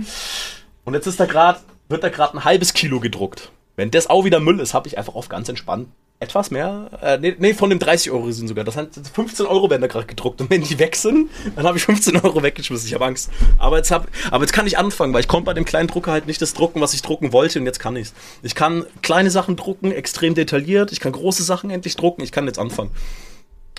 Und 0.87 0.95
jetzt 0.95 1.07
ist 1.07 1.21
da 1.21 1.27
gerade, 1.27 1.61
wird 1.91 2.03
da 2.03 2.09
gerade 2.09 2.39
ein 2.39 2.45
halbes 2.45 2.73
Kilo 2.73 3.01
gedruckt. 3.01 3.51
Wenn 3.81 3.91
das 3.91 4.11
auch 4.11 4.27
wieder 4.27 4.41
Müll 4.41 4.61
ist, 4.61 4.75
habe 4.75 4.89
ich 4.89 4.99
einfach 4.99 5.15
auf 5.15 5.31
ganz 5.31 5.49
entspannt 5.49 5.89
etwas 6.19 6.51
mehr. 6.51 6.91
Äh, 7.01 7.17
nee, 7.17 7.35
nee, 7.39 7.55
von 7.55 7.71
dem 7.71 7.79
30 7.79 8.13
Euro 8.13 8.31
sind 8.31 8.47
sogar. 8.47 8.63
Das 8.63 8.77
heißt, 8.77 9.01
15 9.15 9.47
Euro 9.47 9.69
da 9.69 9.79
gerade 9.79 10.05
gedruckt. 10.05 10.43
Und 10.43 10.51
wenn 10.51 10.61
die 10.61 10.79
weg 10.79 10.97
sind, 10.97 11.31
dann 11.57 11.65
habe 11.65 11.79
ich 11.79 11.85
15 11.85 12.15
Euro 12.19 12.43
weggeschmissen. 12.43 12.87
Ich 12.87 12.93
habe 12.93 13.07
Angst. 13.07 13.31
Aber 13.57 13.79
jetzt, 13.79 13.91
hab, 13.91 14.07
aber 14.31 14.45
jetzt 14.45 14.53
kann 14.53 14.67
ich 14.67 14.77
anfangen, 14.77 15.15
weil 15.15 15.23
ich 15.23 15.29
konnte 15.29 15.47
bei 15.47 15.55
dem 15.55 15.65
kleinen 15.65 15.89
Drucker 15.89 16.13
halt 16.13 16.27
nicht 16.27 16.43
das 16.43 16.53
drucken, 16.53 16.83
was 16.83 16.93
ich 16.93 17.01
drucken 17.01 17.33
wollte. 17.33 17.59
Und 17.59 17.65
jetzt 17.65 17.81
kann 17.81 17.97
ich's. 17.97 18.13
Ich 18.43 18.55
kann 18.55 18.85
kleine 19.01 19.31
Sachen 19.31 19.57
drucken, 19.57 19.93
extrem 19.93 20.35
detailliert. 20.35 20.93
Ich 20.93 21.01
kann 21.01 21.13
große 21.13 21.43
Sachen 21.43 21.71
endlich 21.71 21.97
drucken. 21.97 22.21
Ich 22.21 22.33
kann 22.33 22.45
jetzt 22.45 22.59
anfangen. 22.59 22.91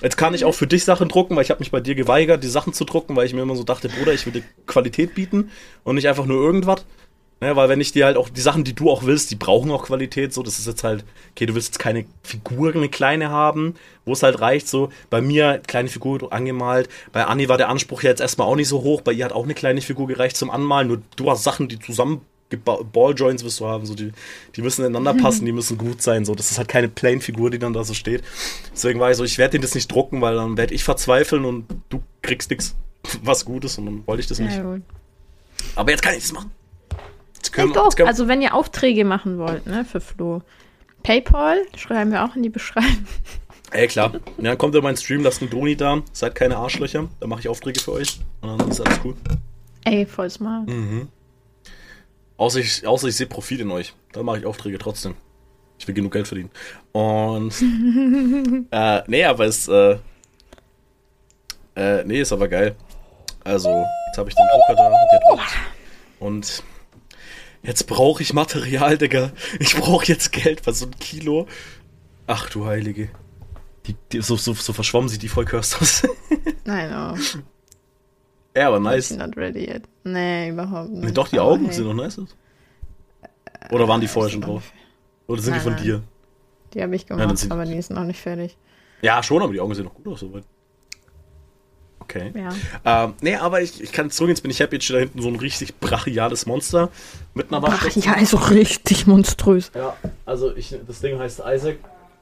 Jetzt 0.01 0.17
kann 0.17 0.33
ich 0.33 0.45
auch 0.45 0.55
für 0.55 0.65
dich 0.65 0.83
Sachen 0.83 1.09
drucken, 1.09 1.35
weil 1.35 1.43
ich 1.43 1.51
habe 1.51 1.59
mich 1.59 1.69
bei 1.69 1.79
dir 1.79 1.93
geweigert, 1.93 2.43
die 2.43 2.47
Sachen 2.47 2.73
zu 2.73 2.85
drucken, 2.85 3.15
weil 3.15 3.27
ich 3.27 3.35
mir 3.35 3.43
immer 3.43 3.55
so 3.55 3.63
dachte, 3.63 3.87
Bruder, 3.87 4.13
ich 4.13 4.25
will 4.25 4.33
dir 4.33 4.43
Qualität 4.65 5.13
bieten 5.13 5.51
und 5.83 5.93
nicht 5.93 6.07
einfach 6.07 6.25
nur 6.25 6.43
irgendwas. 6.43 6.85
Ne, 7.43 7.55
weil 7.55 7.69
wenn 7.69 7.81
ich 7.81 7.91
dir 7.91 8.05
halt 8.05 8.17
auch 8.17 8.29
die 8.29 8.39
Sachen, 8.39 8.63
die 8.63 8.75
du 8.75 8.91
auch 8.91 9.03
willst, 9.03 9.31
die 9.31 9.35
brauchen 9.35 9.71
auch 9.71 9.85
Qualität. 9.85 10.31
So, 10.31 10.43
das 10.43 10.59
ist 10.59 10.67
jetzt 10.67 10.83
halt, 10.83 11.03
okay, 11.31 11.47
du 11.47 11.55
willst 11.55 11.69
jetzt 11.69 11.79
keine 11.79 12.05
Figur, 12.21 12.75
eine 12.75 12.87
kleine 12.87 13.31
haben, 13.31 13.73
wo 14.05 14.13
es 14.13 14.21
halt 14.21 14.39
reicht. 14.41 14.67
So, 14.67 14.91
bei 15.09 15.21
mir 15.21 15.59
kleine 15.65 15.89
Figur 15.89 16.31
angemalt. 16.31 16.87
Bei 17.11 17.25
Anni 17.25 17.49
war 17.49 17.57
der 17.57 17.69
Anspruch 17.69 18.03
ja 18.03 18.11
jetzt 18.11 18.21
erstmal 18.21 18.47
auch 18.47 18.55
nicht 18.55 18.67
so 18.67 18.83
hoch. 18.83 19.01
Bei 19.01 19.11
ihr 19.11 19.25
hat 19.25 19.33
auch 19.33 19.45
eine 19.45 19.55
kleine 19.55 19.81
Figur 19.81 20.05
gereicht 20.07 20.37
zum 20.37 20.51
Anmalen. 20.51 20.87
Nur 20.87 21.01
du 21.15 21.31
hast 21.31 21.43
Sachen, 21.43 21.67
die 21.67 21.79
zusammen 21.79 22.21
Balljoints 22.57 23.43
wirst 23.43 23.61
du 23.61 23.67
haben, 23.67 23.85
so 23.85 23.95
die, 23.95 24.11
die 24.55 24.61
müssen 24.61 24.81
ineinander 24.85 25.13
passen, 25.13 25.45
die 25.45 25.53
müssen 25.53 25.77
gut 25.77 26.01
sein. 26.01 26.25
So, 26.25 26.35
das 26.35 26.51
ist 26.51 26.57
halt 26.57 26.67
keine 26.67 26.89
Plain-Figur, 26.89 27.49
die 27.49 27.59
dann 27.59 27.73
da 27.73 27.83
so 27.85 27.93
steht. 27.93 28.23
Deswegen 28.73 28.99
war 28.99 29.09
ich 29.09 29.17
so, 29.17 29.23
ich 29.23 29.37
werde 29.37 29.53
den 29.53 29.61
das 29.61 29.73
nicht 29.73 29.89
drucken, 29.89 30.21
weil 30.21 30.35
dann 30.35 30.57
werde 30.57 30.73
ich 30.73 30.83
verzweifeln 30.83 31.45
und 31.45 31.65
du 31.89 32.03
kriegst 32.21 32.49
nichts, 32.49 32.75
was 33.23 33.45
Gutes 33.45 33.77
und 33.77 33.85
dann 33.85 34.05
wollte 34.05 34.21
ich 34.21 34.27
das 34.27 34.39
nicht. 34.39 34.57
Ja. 34.57 34.77
Aber 35.75 35.91
jetzt 35.91 36.01
kann 36.03 36.13
ich 36.13 36.23
das 36.23 36.33
machen. 36.33 36.51
Können 37.49 37.73
können, 37.73 38.07
Also 38.07 38.27
wenn 38.27 38.41
ihr 38.41 38.53
Aufträge 38.53 39.05
machen 39.05 39.37
wollt, 39.37 39.65
ne, 39.65 39.85
für 39.85 40.01
Flo. 40.01 40.41
PayPal 41.03 41.63
schreiben 41.75 42.11
wir 42.11 42.23
auch 42.23 42.35
in 42.35 42.43
die 42.43 42.49
Beschreibung. 42.49 43.07
Ey, 43.71 43.87
klar. 43.87 44.11
Ja, 44.13 44.19
dann 44.37 44.57
kommt 44.57 44.75
in 44.75 44.83
meinen 44.83 44.97
Stream, 44.97 45.23
lasst 45.23 45.41
einen 45.41 45.49
Doni 45.49 45.75
da. 45.75 46.01
Seid 46.11 46.35
keine 46.35 46.57
Arschlöcher. 46.57 47.07
Da 47.19 47.27
mache 47.27 47.39
ich 47.39 47.47
Aufträge 47.47 47.79
für 47.79 47.93
euch. 47.93 48.19
Und 48.41 48.59
dann 48.59 48.69
ist 48.69 48.81
alles 48.81 48.99
cool. 49.03 49.15
Ey, 49.85 50.05
voll 50.05 50.29
smart. 50.29 50.67
Mhm. 50.67 51.07
Außer 52.35 52.59
ich, 52.59 52.85
außer 52.85 53.07
ich 53.07 53.15
sehe 53.15 53.27
Profit 53.27 53.61
in 53.61 53.71
euch. 53.71 53.93
Dann 54.11 54.25
mache 54.25 54.39
ich 54.39 54.45
Aufträge 54.45 54.77
trotzdem. 54.77 55.15
Ich 55.79 55.87
will 55.87 55.95
genug 55.95 56.11
Geld 56.11 56.27
verdienen. 56.27 56.51
Und. 56.91 57.53
äh, 58.71 59.01
nee, 59.07 59.23
aber 59.23 59.45
es. 59.45 59.67
Äh, 59.67 59.97
äh, 61.75 62.03
nee, 62.03 62.21
ist 62.21 62.33
aber 62.33 62.47
geil. 62.49 62.75
Also, 63.43 63.69
jetzt 64.07 64.17
habe 64.17 64.29
ich 64.29 64.35
den 64.35 64.45
Drucker 64.51 64.75
da, 64.75 64.89
der 64.89 65.19
druckt. 65.29 65.57
Und 66.19 66.63
jetzt 67.63 67.87
brauche 67.87 68.21
ich 68.23 68.33
Material, 68.33 68.97
Digga. 68.97 69.31
Ich 69.59 69.75
brauche 69.75 70.05
jetzt 70.05 70.31
Geld, 70.31 70.65
was 70.67 70.79
so 70.79 70.85
ein 70.87 70.97
Kilo. 70.99 71.47
Ach 72.27 72.49
du 72.49 72.65
Heilige. 72.65 73.09
Die, 73.87 73.95
die, 74.11 74.21
so, 74.21 74.35
so, 74.35 74.53
so 74.53 74.73
verschwommen 74.73 75.09
sieht 75.09 75.23
die 75.23 75.27
voll 75.27 75.45
cursed 75.45 75.81
aus. 75.81 76.03
Nein, 76.65 76.91
oh. 76.93 77.17
ja, 78.55 78.67
aber 78.67 78.79
nice. 78.79 79.07
She's 79.07 79.17
not 79.17 79.35
ready 79.37 79.65
yet. 79.67 79.83
Nee, 80.03 80.49
überhaupt 80.49 80.91
nicht. 80.91 81.03
Nee, 81.03 81.11
doch, 81.11 81.27
die 81.29 81.39
Aber 81.39 81.49
Augen 81.51 81.65
hey. 81.65 81.73
sind 81.73 81.85
noch 81.87 81.93
nice. 81.95 82.19
aus. 82.19 82.35
Oder 83.71 83.87
waren 83.87 84.01
die 84.01 84.07
vorher 84.07 84.27
ist 84.27 84.33
schon 84.33 84.41
drauf? 84.41 84.71
Oder 85.27 85.41
sind 85.41 85.53
die 85.53 85.57
Nein, 85.57 85.63
von 85.63 85.73
nein. 85.73 85.83
dir? 85.83 86.03
Die 86.73 86.81
habe 86.83 86.95
ich 86.95 87.05
gemacht, 87.05 87.37
sind- 87.37 87.51
aber 87.51 87.65
die 87.65 87.75
ist 87.75 87.89
noch 87.91 88.03
nicht 88.03 88.19
fertig. 88.19 88.57
Ja, 89.01 89.23
schon, 89.23 89.41
aber 89.41 89.51
die 89.51 89.59
Augen 89.59 89.73
sehen 89.73 89.85
noch 89.85 89.93
gut 89.95 90.07
aus 90.07 90.19
soweit. 90.19 90.43
Okay. 92.11 92.33
Ja. 92.35 93.05
Ähm, 93.05 93.13
nee, 93.21 93.35
aber 93.35 93.61
ich, 93.61 93.81
ich 93.81 93.91
kann 93.93 94.11
zurück, 94.11 94.29
jetzt 94.29 94.41
bin 94.41 94.51
ich 94.51 94.59
happy, 94.59 94.75
jetzt 94.75 94.85
steht 94.85 94.95
da 94.95 94.99
hinten 94.99 95.21
so 95.21 95.29
ein 95.29 95.37
richtig 95.37 95.79
brachiales 95.79 96.45
Monster 96.45 96.89
mit 97.33 97.51
einer 97.53 97.63
Ach 97.65 97.85
Waffe. 97.85 97.99
ja, 97.99 98.15
ist 98.15 98.33
auch 98.33 98.51
richtig 98.51 99.07
monströs. 99.07 99.71
Ja, 99.73 99.95
also 100.25 100.55
ich, 100.55 100.75
das 100.85 100.99
Ding 100.99 101.17
heißt 101.17 101.41
Isaac. 101.45 101.77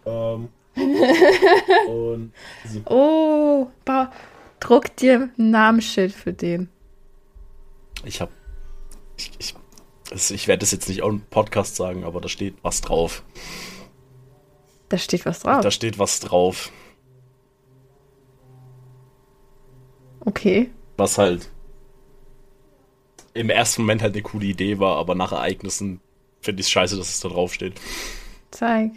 Ähm, 0.06 0.50
und. 1.90 2.32
Oh, 2.86 3.68
ba, 3.84 4.12
druck 4.60 4.96
dir 4.96 5.32
ein 5.38 5.52
Namensschild 5.52 6.14
für 6.14 6.34
den. 6.34 6.70
Ich 8.06 8.22
hab. 8.22 8.30
Ich, 9.18 9.32
ich, 9.40 9.56
ich 10.32 10.48
werde 10.48 10.60
das 10.60 10.72
jetzt 10.72 10.88
nicht 10.88 11.02
auch 11.02 11.10
im 11.10 11.22
Podcast 11.22 11.76
sagen, 11.76 12.04
aber 12.04 12.22
da 12.22 12.30
steht 12.30 12.56
was 12.62 12.82
drauf. 12.82 13.24
Da 14.90 14.98
steht 14.98 15.26
was 15.26 15.40
drauf. 15.40 15.62
Da 15.62 15.72
steht 15.72 16.00
was 16.00 16.20
drauf. 16.20 16.72
Okay. 20.30 20.70
Was 20.96 21.18
halt 21.18 21.50
im 23.34 23.50
ersten 23.50 23.82
Moment 23.82 24.04
halt 24.04 24.14
eine 24.14 24.22
coole 24.22 24.46
Idee 24.46 24.78
war, 24.78 24.98
aber 24.98 25.16
nach 25.16 25.32
Ereignissen 25.32 26.02
finde 26.40 26.62
ich 26.62 26.68
es 26.68 26.72
scheiße, 26.72 26.98
dass 26.98 27.10
es 27.10 27.20
da 27.20 27.30
drauf 27.30 27.52
steht. 27.52 27.74
Zeig. 28.52 28.92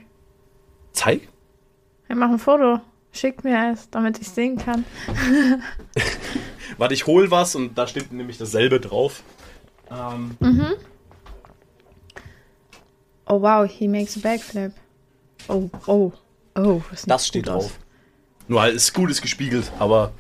Zeig? 0.93 1.27
Wir 2.07 2.17
machen 2.17 2.33
ein 2.35 2.39
Foto. 2.39 2.81
Schick 3.13 3.45
mir 3.45 3.73
es, 3.73 3.89
damit 3.89 4.21
ich 4.21 4.29
sehen 4.29 4.59
kann. 4.59 4.85
Warte, 6.77 6.93
ich 6.93 7.07
hol 7.07 7.31
was 7.31 7.55
und 7.55 7.79
da 7.79 7.87
steht 7.87 8.13
nämlich 8.13 8.37
dasselbe 8.37 8.79
drauf. 8.79 9.23
Ähm, 9.91 10.37
Oh 13.25 13.41
wow, 13.41 13.67
he 13.67 13.89
makes 13.89 14.19
a 14.19 14.21
backflip. 14.21 14.73
Oh, 15.49 15.71
oh, 15.87 16.13
oh. 16.57 16.83
Das, 16.91 17.03
das 17.05 17.27
steht 17.27 17.47
gut 17.47 17.55
aus. 17.55 17.65
drauf. 17.65 17.79
Nur 18.49 18.61
halt, 18.61 18.75
ist 18.75 18.93
gut, 18.93 19.11
ist 19.11 19.23
gespiegelt, 19.23 19.73
aber 19.79 20.13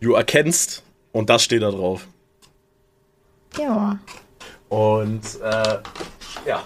du 0.00 0.14
erkennst 0.14 0.82
und 1.12 1.30
das 1.30 1.42
steht 1.42 1.62
da 1.62 1.70
drauf. 1.70 2.06
Ja. 3.58 3.98
Und 4.68 5.22
äh, 5.42 5.78
ja. 6.46 6.64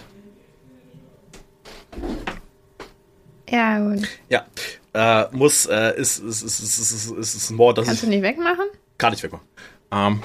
Ja, 3.49 3.79
gut. 3.79 4.09
Ja. 4.29 4.45
Äh, 4.93 5.27
muss, 5.33 5.67
äh, 5.67 5.99
ist, 5.99 6.19
ist, 6.19 6.43
ist, 6.43 6.61
ist, 6.61 6.79
ist, 6.79 7.11
ist, 7.11 7.35
ist 7.35 7.51
ein 7.51 7.57
Mord. 7.57 7.79
Das 7.79 7.87
kannst 7.87 8.03
ich, 8.03 8.09
du 8.09 8.15
nicht 8.15 8.23
wegmachen? 8.23 8.67
Kann 8.99 9.13
ich 9.13 9.23
wegmachen. 9.23 9.47
Ähm, 9.91 10.23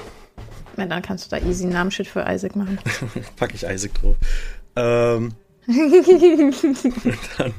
Na, 0.76 0.86
dann 0.86 1.02
kannst 1.02 1.26
du 1.26 1.36
da 1.36 1.44
easy 1.44 1.64
einen 1.64 1.72
Namensschild 1.72 2.08
für 2.08 2.24
Isaac 2.28 2.54
machen. 2.54 2.78
Pack 3.36 3.54
ich 3.54 3.64
Isaac 3.64 3.94
drauf. 3.94 4.16
Ähm, 4.76 5.34
dann, 7.38 7.54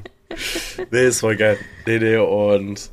nee, 0.91 1.07
ist 1.07 1.19
voll 1.19 1.35
geil. 1.35 1.57
Nee, 1.85 1.99
nee, 1.99 2.17
und 2.17 2.89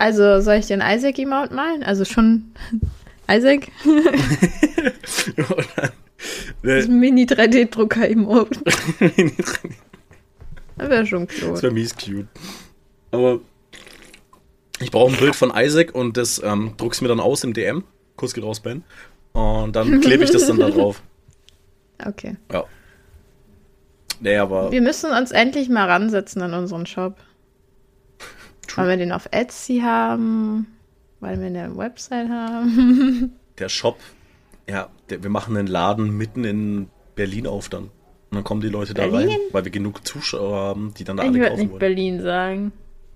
also, 0.00 0.40
soll 0.40 0.54
ich 0.54 0.66
den 0.66 0.80
Isaac-Emote 0.80 1.54
malen? 1.54 1.82
Also 1.82 2.04
schon 2.06 2.52
Isaac? 3.30 3.68
dann, 5.36 5.90
Das 6.62 6.86
nee, 6.88 6.94
Mini-3D-Drucker-Emote. 7.10 8.60
Das 10.76 10.88
wäre 10.88 11.04
schon 11.04 11.26
Das 11.26 11.36
cute. 11.40 11.62
wäre 11.62 11.72
mies 11.74 11.94
cute. 11.94 12.26
Aber 13.10 13.40
ich 14.80 14.90
brauche 14.90 15.12
ein 15.12 15.18
Bild 15.18 15.36
von 15.36 15.52
Isaac 15.54 15.94
und 15.94 16.16
das 16.16 16.40
ähm, 16.42 16.72
druck's 16.78 17.02
mir 17.02 17.08
dann 17.08 17.20
aus 17.20 17.44
im 17.44 17.52
DM. 17.52 17.84
Kuss 18.16 18.32
geht 18.32 18.44
raus, 18.44 18.60
Ben. 18.60 18.82
Und 19.32 19.76
dann 19.76 20.00
klebe 20.00 20.24
ich 20.24 20.30
das 20.30 20.46
dann 20.46 20.58
da 20.58 20.70
drauf. 20.70 21.02
Okay. 22.02 22.36
Ja. 22.50 22.64
Nee, 24.20 24.36
aber 24.38 24.72
Wir 24.72 24.80
müssen 24.80 25.10
uns 25.12 25.32
endlich 25.32 25.68
mal 25.68 25.84
ransetzen 25.86 26.40
an 26.40 26.54
unseren 26.54 26.86
Shop. 26.86 27.18
Weil 28.78 28.88
wir 28.88 28.96
den 28.96 29.12
auf 29.12 29.28
Etsy 29.30 29.80
haben, 29.80 30.66
weil 31.20 31.38
wir 31.40 31.46
eine 31.46 31.76
Website 31.76 32.28
haben. 32.28 33.32
der 33.58 33.68
Shop, 33.68 33.98
ja, 34.68 34.88
der, 35.08 35.22
wir 35.22 35.30
machen 35.30 35.56
einen 35.56 35.66
Laden 35.68 36.16
mitten 36.16 36.44
in 36.44 36.88
Berlin 37.14 37.46
auf 37.46 37.68
dann. 37.68 37.84
Und 37.84 38.36
dann 38.36 38.44
kommen 38.44 38.60
die 38.60 38.68
Leute 38.68 38.94
da 38.94 39.06
Berlin? 39.08 39.28
rein, 39.28 39.38
weil 39.50 39.64
wir 39.64 39.72
genug 39.72 40.06
Zuschauer 40.06 40.56
haben, 40.56 40.94
die 40.94 41.04
dann 41.04 41.16
da 41.16 41.24
Ich 41.24 41.28
alle 41.30 41.38
würde 41.38 41.48
kaufen 41.50 41.60
nicht 41.60 41.70
wollen. 41.70 41.80
Berlin 41.80 42.22
sagen. 42.22 42.72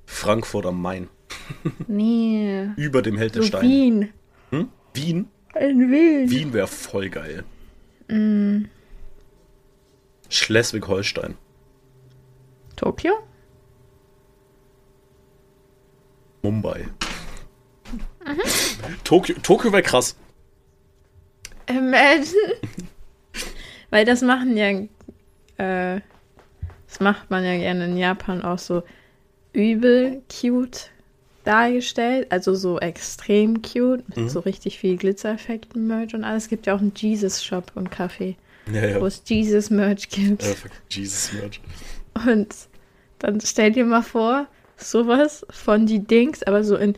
Frankfurt 0.07 0.67
am 0.67 0.81
Main. 0.83 1.09
Nee. 1.89 2.69
Über 2.77 3.03
dem 3.03 3.17
Held 3.17 3.35
der 3.35 3.43
So 3.43 3.49
Steine. 3.49 3.69
Wien. 3.69 4.09
Hm? 4.51 4.69
Wien? 4.93 5.29
In 5.59 5.91
Wien. 5.91 6.31
Wien 6.31 6.53
wäre 6.53 6.67
voll 6.67 7.09
geil. 7.11 7.45
Mm. 8.09 8.65
Schleswig-Holstein. 10.29 11.35
Tokio? 12.77 13.13
Mumbai. 16.45 16.87
Mhm. 18.27 18.39
Tokio, 19.03 19.35
Tokio 19.43 19.73
wäre 19.73 19.83
krass. 19.83 20.15
Imagine. 21.67 22.55
Weil 23.91 24.05
das 24.05 24.21
machen 24.21 24.57
ja, 24.57 24.69
äh, 25.57 26.01
das 26.87 27.01
macht 27.01 27.31
man 27.31 27.45
ja 27.45 27.57
gerne 27.57 27.87
in 27.87 27.97
Japan 27.97 28.43
auch 28.43 28.59
so 28.59 28.83
übel 29.55 30.23
cute 30.29 30.91
dargestellt, 31.45 32.27
also 32.31 32.55
so 32.55 32.79
extrem 32.79 33.63
cute, 33.63 34.07
mit 34.09 34.17
Mhm. 34.19 34.29
so 34.29 34.41
richtig 34.41 34.79
viel 34.79 34.97
Glitzereffekten, 34.99 35.87
Merch 35.87 36.15
und 36.15 36.25
alles. 36.25 36.45
Es 36.45 36.49
gibt 36.51 36.67
ja 36.67 36.75
auch 36.75 36.81
einen 36.81 36.93
Jesus-Shop 36.95 37.73
und 37.75 37.91
Café, 37.91 38.35
Ja, 38.73 38.85
ja. 38.87 39.01
wo 39.01 39.07
es 39.07 39.23
Jesus-Merch 39.25 40.09
gibt. 40.11 40.43
Äh, 40.43 40.55
fuck, 40.55 40.73
Jesus 40.91 41.33
Merch. 41.33 41.61
Und 42.27 42.55
dann 43.19 43.41
stell 43.41 43.73
dir 43.73 43.85
mal 43.85 44.03
vor, 44.03 44.47
sowas 44.77 45.47
von 45.51 45.87
die 45.87 46.01
Dings, 46.01 46.43
aber 46.43 46.65
so 46.65 46.77
in 46.77 46.95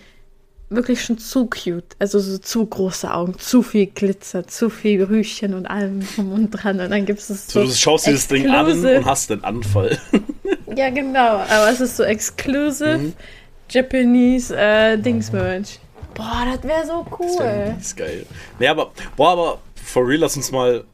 wirklich 0.68 1.04
schon 1.04 1.16
zu 1.18 1.46
cute. 1.46 1.94
Also 2.00 2.18
so 2.18 2.38
zu 2.38 2.66
große 2.66 3.12
Augen, 3.12 3.38
zu 3.38 3.62
viel 3.62 3.86
Glitzer, 3.86 4.46
zu 4.48 4.68
viel 4.68 5.02
Rüschen 5.04 5.54
und 5.54 5.66
allem 5.66 6.00
drum 6.14 6.32
und 6.32 6.50
dran. 6.50 6.80
Und 6.80 6.90
dann 6.90 7.06
gibt 7.06 7.20
es 7.20 7.28
So, 7.28 7.60
so. 7.62 7.66
du 7.66 7.72
schaust 7.72 8.06
dir 8.08 8.12
das 8.12 8.26
Ding 8.26 8.48
an 8.50 8.66
und 8.66 9.04
hast 9.04 9.30
den 9.30 9.44
Anfall. 9.44 9.98
Ja, 10.76 10.90
genau. 10.90 11.36
Aber 11.38 11.70
es 11.70 11.80
ist 11.80 11.96
so 11.96 12.02
exclusive 12.02 12.98
Mhm. 12.98 13.12
Japanese 13.70 14.54
äh, 14.56 14.98
Dingsmerch. 14.98 15.80
Boah, 16.14 16.44
das 16.52 16.62
wäre 16.64 16.86
so 16.86 17.06
Das 17.08 17.18
cool. 17.38 17.74
mies 17.76 17.96
geil. 17.96 18.26
Nee, 18.58 18.68
aber, 18.68 18.92
boah, 19.16 19.30
aber 19.32 19.58
for 19.82 20.06
real, 20.06 20.20
lass 20.20 20.36
uns 20.36 20.52
mal, 20.52 20.84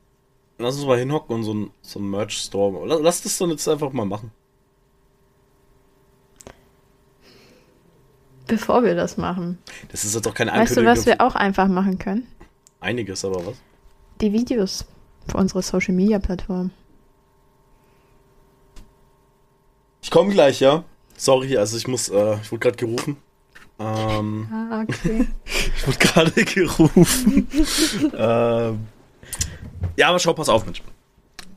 lass 0.59 0.77
uns 0.77 0.85
mal 0.87 0.99
hinhocken 0.99 1.35
und 1.37 1.43
so 1.45 1.55
ein, 1.55 1.71
so 1.83 1.99
ein 1.99 2.09
Merch-Store. 2.11 2.87
Lass, 2.87 3.01
lass 3.03 3.23
das 3.23 3.39
doch 3.39 3.49
jetzt 3.49 3.67
einfach 3.69 3.93
mal 3.93 4.05
machen. 4.07 4.31
Bevor 8.53 8.85
wir 8.85 8.95
das 8.95 9.17
machen. 9.17 9.57
Das 9.91 10.05
ist 10.05 10.15
jetzt 10.15 10.29
auch 10.29 10.35
keine 10.35 10.51
Weißt 10.51 10.77
du, 10.77 10.81
Ankündigung. 10.81 10.97
was 10.99 11.07
wir 11.07 11.21
auch 11.23 11.35
einfach 11.35 11.69
machen 11.69 11.99
können? 11.99 12.27
Einiges, 12.81 13.25
aber 13.25 13.47
was? 13.47 13.55
Die 14.21 14.31
Videos 14.31 14.85
für 15.27 15.39
unsere 15.39 15.63
Social 15.63 15.95
Media 15.95 16.19
Plattform. 16.19 16.71
Ich 20.03 20.11
komme 20.11 20.35
gleich, 20.35 20.61
ja. 20.61 20.85
Sorry, 21.17 21.57
also 21.57 21.79
ich 21.79 21.89
muss, 21.89 22.11
äh, 22.11 22.37
ich 22.43 22.53
wurde 22.53 22.59
gerade 22.61 22.77
gerufen. 22.77 23.17
Ähm, 23.79 24.49
Ah, 24.53 24.83
okay. 24.83 25.27
ich 25.47 25.87
wurde 25.87 25.99
gerade 25.99 26.45
gerufen. 26.45 27.49
ähm, 28.17 28.87
ja, 29.97 30.09
aber 30.09 30.19
schau, 30.19 30.35
pass 30.35 30.51
auf, 30.51 30.67
Mensch. 30.67 30.83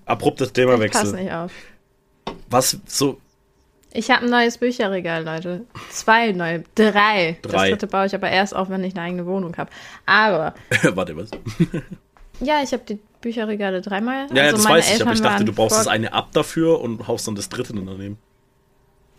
Abruptes 0.05 0.47
Ich 0.47 0.53
pass 0.53 0.61
Themawechsel. 0.63 1.11
nicht 1.13 1.31
auf. 1.33 1.51
Was 2.49 2.77
so, 2.85 3.19
Ich 3.95 4.11
habe 4.11 4.25
ein 4.25 4.29
neues 4.29 4.57
Bücherregal, 4.57 5.23
Leute. 5.23 5.65
Zwei 5.89 6.31
neue. 6.33 6.63
Drei. 6.75 7.37
Das 7.41 7.51
Drei. 7.51 7.69
dritte 7.69 7.87
baue 7.87 8.05
ich 8.07 8.13
aber 8.15 8.29
erst 8.29 8.55
auf, 8.55 8.69
wenn 8.69 8.83
ich 8.83 8.93
eine 8.95 9.03
eigene 9.03 9.25
Wohnung 9.25 9.55
habe. 9.57 9.69
Aber, 10.05 10.53
warte, 10.95 11.15
was? 11.15 11.29
ja, 12.41 12.61
ich 12.61 12.73
habe 12.73 12.83
die 12.87 12.99
Bücherregale 13.21 13.81
dreimal. 13.81 14.27
Ja, 14.31 14.35
ja, 14.35 14.43
also 14.43 14.57
das 14.57 14.63
meine 14.65 14.77
weiß 14.77 14.95
ich, 14.95 15.01
aber 15.01 15.11
ich 15.13 15.17
Eltern 15.19 15.31
dachte, 15.31 15.45
du 15.45 15.53
baust 15.53 15.75
vor- 15.75 15.83
das 15.83 15.87
eine 15.87 16.13
ab 16.13 16.29
dafür 16.33 16.81
und 16.81 17.07
haust 17.07 17.27
dann 17.27 17.35
das 17.35 17.47
dritte 17.49 17.73
daneben. 17.73 18.17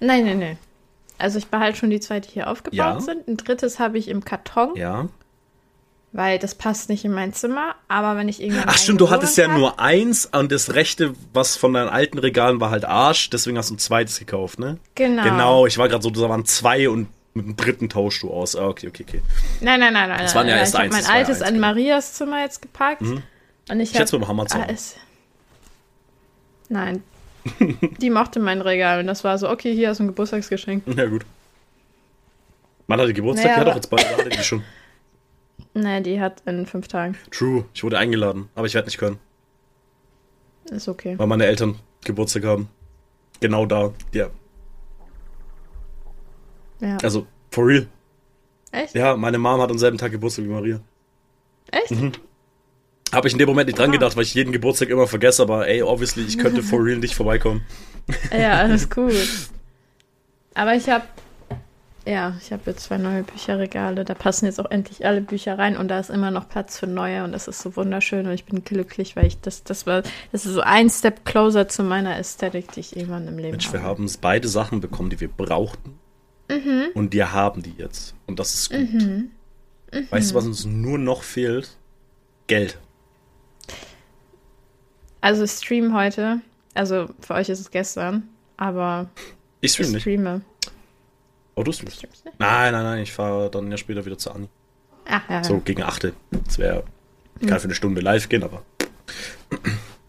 Nein, 0.00 0.24
nein, 0.24 0.38
nein. 0.38 0.58
Also 1.18 1.38
ich 1.38 1.46
behalte 1.46 1.78
schon 1.78 1.88
die 1.88 2.00
zwei, 2.00 2.20
die 2.20 2.28
hier 2.28 2.50
aufgebaut 2.50 2.74
Ja. 2.76 3.00
sind. 3.00 3.26
Ein 3.26 3.38
drittes 3.38 3.78
habe 3.78 3.96
ich 3.96 4.08
im 4.08 4.22
Karton, 4.24 4.76
Ja. 4.76 5.06
Weil 6.16 6.38
das 6.38 6.54
passt 6.54 6.88
nicht 6.88 7.04
in 7.04 7.12
mein 7.12 7.34
Zimmer. 7.34 7.74
Aber 7.88 8.16
wenn 8.16 8.28
ich 8.28 8.40
irgendwann 8.40 8.64
Ach 8.68 8.78
stimmt, 8.78 9.02
du 9.02 9.10
hattest 9.10 9.36
ja 9.36 9.48
nur 9.48 9.78
eins 9.78 10.24
und 10.26 10.50
das 10.50 10.74
rechte, 10.74 11.12
was 11.34 11.56
von 11.56 11.74
deinen 11.74 11.90
alten 11.90 12.18
Regalen 12.18 12.58
war 12.58 12.70
halt 12.70 12.86
Arsch, 12.86 13.28
deswegen 13.28 13.58
hast 13.58 13.68
du 13.68 13.74
ein 13.74 13.78
zweites 13.78 14.18
gekauft, 14.18 14.58
ne? 14.58 14.78
Genau. 14.94 15.22
Genau, 15.22 15.66
ich 15.66 15.76
war 15.76 15.88
gerade 15.88 16.02
so, 16.02 16.10
da 16.10 16.28
waren 16.28 16.46
zwei 16.46 16.88
und 16.88 17.08
mit 17.34 17.44
dem 17.44 17.56
dritten 17.56 17.90
tauschst 17.90 18.22
du 18.22 18.30
aus. 18.30 18.56
Ah, 18.56 18.66
okay, 18.66 18.88
okay, 18.88 19.04
okay. 19.06 19.22
Nein, 19.60 19.78
nein, 19.78 19.92
nein, 19.92 20.08
nein. 20.08 20.20
Das 20.20 20.34
waren 20.34 20.48
ja 20.48 20.56
erst 20.56 20.72
ich 20.72 20.80
habe 20.80 20.84
eins, 20.84 20.94
mein 20.94 21.04
ja 21.04 21.10
altes 21.10 21.42
eins, 21.42 21.48
an 21.48 21.54
genau. 21.54 21.66
Marias 21.66 22.14
Zimmer 22.14 22.40
jetzt 22.40 22.62
gepackt. 22.62 23.02
Und 23.02 23.20
ich 23.80 23.90
Ich 23.90 23.94
hätte 23.94 24.04
es 24.04 24.12
mit 24.12 24.22
dem 24.22 24.28
Hammer 24.28 24.46
zu. 24.46 24.58
alles. 24.58 24.96
Nein. 26.70 27.02
die 28.00 28.10
mochte 28.10 28.40
mein 28.40 28.62
Regal 28.62 29.00
und 29.00 29.06
das 29.06 29.22
war 29.22 29.36
so, 29.36 29.50
okay, 29.50 29.74
hier 29.74 29.90
ist 29.90 30.00
ein 30.00 30.06
Geburtstagsgeschenk. 30.06 30.82
Ja, 30.96 31.04
gut. 31.04 31.26
Wann 32.86 33.00
hat 33.00 33.08
die 33.08 33.12
Geburtstag? 33.12 33.44
Naja, 33.44 33.56
die 33.56 33.60
hat 33.60 33.68
doch 33.68 33.76
jetzt 33.76 33.90
bald, 33.90 34.06
oder 34.06 34.16
hatte 34.16 34.30
die 34.30 34.42
schon. 34.42 34.64
Nee, 35.78 36.00
die 36.00 36.20
hat 36.20 36.42
in 36.46 36.64
fünf 36.64 36.88
Tagen. 36.88 37.16
True, 37.30 37.66
ich 37.74 37.84
wurde 37.84 37.98
eingeladen, 37.98 38.48
aber 38.54 38.66
ich 38.66 38.72
werde 38.74 38.86
nicht 38.86 38.96
können, 38.98 39.18
Ist 40.70 40.88
okay. 40.88 41.18
weil 41.18 41.26
meine 41.26 41.44
Eltern 41.44 41.78
Geburtstag 42.04 42.44
haben. 42.44 42.68
Genau 43.40 43.66
da, 43.66 43.92
ja. 44.12 44.30
Ja. 46.80 46.96
Also, 47.02 47.26
for 47.50 47.66
real. 47.66 47.86
Echt? 48.72 48.94
Ja, 48.94 49.16
meine 49.16 49.38
Mom 49.38 49.60
hat 49.60 49.70
am 49.70 49.78
selben 49.78 49.98
Tag 49.98 50.12
Geburtstag 50.12 50.44
wie 50.46 50.48
Maria. 50.48 50.80
Echt? 51.70 51.92
Habe 53.12 53.28
ich 53.28 53.34
in 53.34 53.38
dem 53.38 53.48
Moment 53.48 53.66
nicht 53.68 53.78
dran 53.78 53.90
Ah. 53.90 53.92
gedacht, 53.92 54.16
weil 54.16 54.22
ich 54.24 54.34
jeden 54.34 54.52
Geburtstag 54.52 54.88
immer 54.88 55.06
vergesse, 55.06 55.42
aber 55.42 55.68
ey, 55.68 55.82
obviously, 55.82 56.24
ich 56.24 56.38
könnte 56.38 56.62
for 56.62 56.82
real 56.84 56.98
nicht 56.98 57.14
vorbeikommen. 57.14 57.62
Ja, 58.32 58.54
alles 58.54 58.88
gut. 58.90 59.12
Aber 60.54 60.74
ich 60.74 60.88
habe, 60.88 61.04
ja, 62.06 62.36
ich 62.40 62.52
habe 62.52 62.62
jetzt 62.66 62.84
zwei 62.84 62.98
neue 62.98 63.24
Bücherregale. 63.24 64.04
Da 64.04 64.14
passen 64.14 64.46
jetzt 64.46 64.60
auch 64.60 64.70
endlich 64.70 65.04
alle 65.04 65.20
Bücher 65.20 65.58
rein 65.58 65.76
und 65.76 65.88
da 65.88 65.98
ist 65.98 66.08
immer 66.08 66.30
noch 66.30 66.48
Platz 66.48 66.78
für 66.78 66.86
neue 66.86 67.24
und 67.24 67.32
das 67.32 67.48
ist 67.48 67.60
so 67.60 67.74
wunderschön 67.76 68.26
und 68.26 68.32
ich 68.32 68.44
bin 68.44 68.64
glücklich, 68.64 69.16
weil 69.16 69.26
ich 69.26 69.40
das, 69.40 69.64
das 69.64 69.86
war, 69.86 70.02
das 70.30 70.46
ist 70.46 70.54
so 70.54 70.60
ein 70.60 70.88
Step 70.88 71.24
closer 71.24 71.68
zu 71.68 71.82
meiner 71.82 72.16
Ästhetik, 72.16 72.70
die 72.72 72.80
ich 72.80 72.96
irgendwann 72.96 73.26
im 73.26 73.38
Leben 73.38 73.50
Mensch, 73.50 73.66
habe. 73.66 73.78
wir 73.78 73.82
haben 73.82 74.08
beide 74.20 74.46
Sachen 74.46 74.80
bekommen, 74.80 75.10
die 75.10 75.20
wir 75.20 75.28
brauchten. 75.28 75.98
Mhm. 76.48 76.86
Und 76.94 77.12
wir 77.12 77.32
haben 77.32 77.62
die 77.62 77.74
jetzt. 77.76 78.14
Und 78.26 78.38
das 78.38 78.54
ist 78.54 78.70
gut. 78.70 78.88
Weißt 80.10 80.30
du, 80.30 80.34
was 80.36 80.46
uns 80.46 80.64
nur 80.64 80.98
noch 80.98 81.22
fehlt? 81.22 81.76
Geld. 82.46 82.78
Also 85.20 85.44
stream 85.46 85.92
heute, 85.92 86.40
also 86.74 87.08
für 87.20 87.34
euch 87.34 87.48
ist 87.48 87.58
es 87.58 87.70
gestern, 87.72 88.28
aber 88.56 89.10
Ich 89.60 89.78
ich 89.80 90.00
stream 90.00 90.22
nicht. 90.22 90.44
Oh, 91.56 91.62
du 91.62 91.72
streamst. 91.72 91.96
Streamst 91.96 92.24
nicht? 92.24 92.38
Nein, 92.38 92.72
nein, 92.72 92.84
nein, 92.84 92.98
ich 93.02 93.12
fahre 93.12 93.50
dann 93.50 93.70
ja 93.70 93.76
später 93.78 94.04
wieder 94.04 94.18
zu 94.18 94.30
Anni. 94.30 94.48
Ah, 95.06 95.20
ja, 95.28 95.42
So 95.44 95.54
ja. 95.54 95.60
gegen 95.60 95.82
8. 95.82 96.12
Das 96.44 96.58
wäre, 96.58 96.84
ich 97.40 97.48
kann 97.48 97.58
für 97.58 97.64
eine 97.64 97.74
Stunde 97.74 98.00
live 98.02 98.28
gehen, 98.28 98.42
aber. 98.42 98.62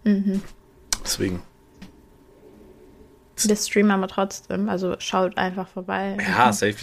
Mhm. 0.03 0.41
Deswegen. 1.03 1.41
Wir 3.43 3.55
streamen 3.55 3.91
aber 3.91 4.07
trotzdem, 4.07 4.67
also 4.67 4.95
schaut 4.99 5.37
einfach 5.37 5.67
vorbei. 5.67 6.17
Ja, 6.19 6.51
safe. 6.51 6.75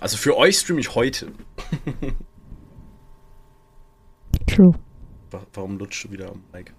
Also 0.00 0.16
für 0.16 0.36
euch 0.36 0.58
streame 0.58 0.80
ich 0.80 0.94
heute. 0.94 1.32
True. 4.46 4.72
Wa- 5.30 5.46
Warum 5.52 5.78
lutscht 5.78 6.04
du 6.04 6.10
wieder 6.12 6.30
am 6.30 6.44
Mic? 6.52 6.72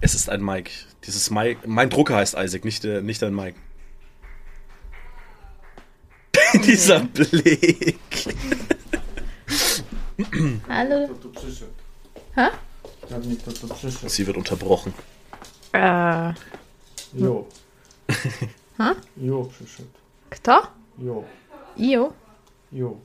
Es 0.00 0.14
ist 0.14 0.28
ein 0.28 0.42
Mic. 0.42 0.70
Dieses 1.06 1.30
Mic. 1.30 1.58
Mein 1.66 1.90
Drucker 1.90 2.16
heißt 2.16 2.34
Isaac, 2.36 2.64
nicht, 2.64 2.82
der, 2.84 3.02
nicht 3.02 3.22
dein 3.22 3.34
Mic. 3.34 3.54
Dieser 6.64 7.00
Blick. 7.00 8.34
Hallo. 10.68 11.08
Przyszedł. 13.74 14.08
Sie 14.08 14.24
wird 14.26 14.36
unterbrochen. 14.36 14.92
Äh, 15.72 16.34
Jo. 17.14 17.44
Ha? 18.78 18.94
Jo 19.16 19.44
przyszedł. 19.44 19.88
kto? 20.30 20.62
Jo. 20.98 21.24
Io? 21.78 22.12
Jo. 22.72 22.96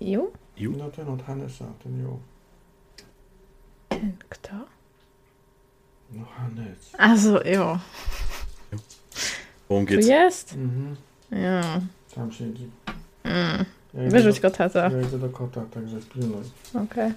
Io? 0.00 0.30
You? 0.56 0.72
No 0.76 0.90
ten 0.90 1.08
od 1.08 1.22
Hannesa, 1.22 1.64
ten 1.82 2.02
jo. 2.02 2.18
Kto? 4.28 4.52
No 6.12 6.24
Hannes. 6.24 6.90
Also, 6.98 7.40
Io. 7.44 7.78
Worum 9.68 9.84
Du 9.86 9.92
geht's? 9.94 10.06
jest? 10.08 10.52
Mhm. 10.52 10.96
Ja. 11.30 11.80
Tam 12.14 12.32
siedzi. 12.32 12.70
Mm. 13.24 13.64
Ja 13.94 14.10
Wyrzuć 14.10 14.40
do, 14.40 14.50
go, 14.50 14.56
tata. 14.56 14.90
ja 14.90 15.00
idę 15.00 15.18
do 15.18 15.28
kota, 15.28 15.60
także 15.74 16.02
spilnuj. 16.02 16.44
Okay. 16.84 17.12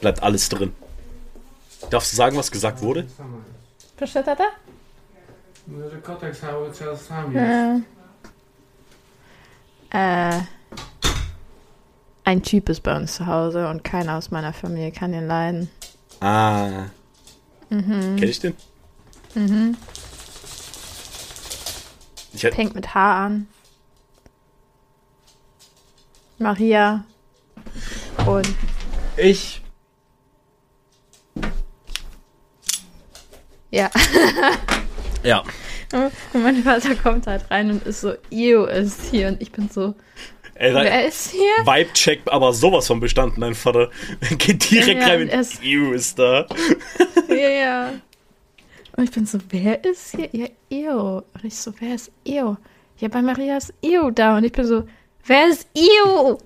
Bleibt 0.00 0.22
alles 0.22 0.48
drin. 0.48 0.70
Darfst 1.90 2.12
du 2.12 2.16
sagen, 2.16 2.36
was 2.36 2.50
gesagt 2.50 2.80
wurde? 2.80 3.04
Proszę, 3.96 4.24
tata? 4.24 4.44
No, 5.68 5.90
że 5.90 5.96
kotek 5.96 6.36
cały 6.36 6.72
czas 6.74 7.00
sam 7.00 7.34
jest. 7.34 7.46
Ja. 7.46 7.80
Äh, 9.92 10.42
ein 12.24 12.42
Typ 12.42 12.68
ist 12.68 12.82
bei 12.82 12.96
uns 12.96 13.14
zu 13.14 13.26
Hause 13.26 13.68
und 13.68 13.82
keiner 13.82 14.16
aus 14.16 14.30
meiner 14.30 14.52
Familie 14.52 14.92
kann 14.92 15.12
ihn 15.14 15.26
leiden. 15.26 15.68
Ah. 16.20 16.86
Mhm. 17.70 18.16
Kenn 18.16 18.28
ich 18.28 18.40
den? 18.40 18.54
Mhm. 19.34 19.76
Ich. 22.48 22.54
Fängt 22.54 22.74
mit 22.74 22.94
H 22.94 23.26
an. 23.26 23.46
Maria. 26.38 27.04
Und 28.26 28.48
Ich. 29.16 29.60
ja. 33.70 33.90
Ja. 35.22 35.42
Und 35.92 36.42
mein 36.42 36.62
Vater 36.62 36.94
kommt 36.94 37.26
halt 37.26 37.50
rein 37.50 37.70
und 37.70 37.84
ist 37.86 38.00
so, 38.00 38.14
Io 38.30 38.64
ist 38.64 39.10
hier. 39.10 39.28
Und 39.28 39.42
ich 39.42 39.52
bin 39.52 39.68
so, 39.68 39.94
Ey, 40.54 40.72
wer 40.72 41.06
ist 41.06 41.32
hier? 41.32 41.66
Vibe-Check, 41.66 42.22
aber 42.26 42.54
sowas 42.54 42.86
von 42.86 43.00
bestanden, 43.00 43.40
dein 43.42 43.54
Vater. 43.54 43.90
Geht 44.38 44.70
direkt 44.70 45.02
Ja, 45.02 45.08
rein 45.08 45.22
und 45.22 45.28
er 45.28 45.36
mit 45.38 45.46
ist- 45.46 45.62
You 45.62 45.92
ist 45.92 46.18
da. 46.18 46.46
Ja, 47.28 47.34
ja. 47.50 47.92
Und 49.00 49.04
ich 49.04 49.12
bin 49.12 49.24
so, 49.24 49.38
wer 49.48 49.82
ist 49.82 50.14
hier? 50.14 50.28
Ja, 50.32 50.46
Io. 50.70 51.22
Und 51.32 51.42
ich 51.42 51.56
so, 51.56 51.72
wer 51.78 51.94
ist 51.94 52.12
Io? 52.22 52.58
Ja, 52.98 53.08
bei 53.08 53.22
Maria 53.22 53.56
ist 53.56 53.72
Io 53.82 54.10
da. 54.10 54.36
Und 54.36 54.44
ich 54.44 54.52
bin 54.52 54.66
so, 54.66 54.84
wer 55.24 55.48
ist 55.48 55.66
Io? 55.74 56.36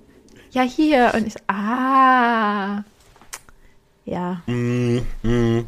Ja, 0.51 0.61
hier. 0.61 1.11
Und 1.13 1.27
ich 1.27 1.33
so, 1.33 1.39
ah. 1.47 2.81
Ja. 4.05 4.41
Mm, 4.45 4.99
mm. 5.21 5.65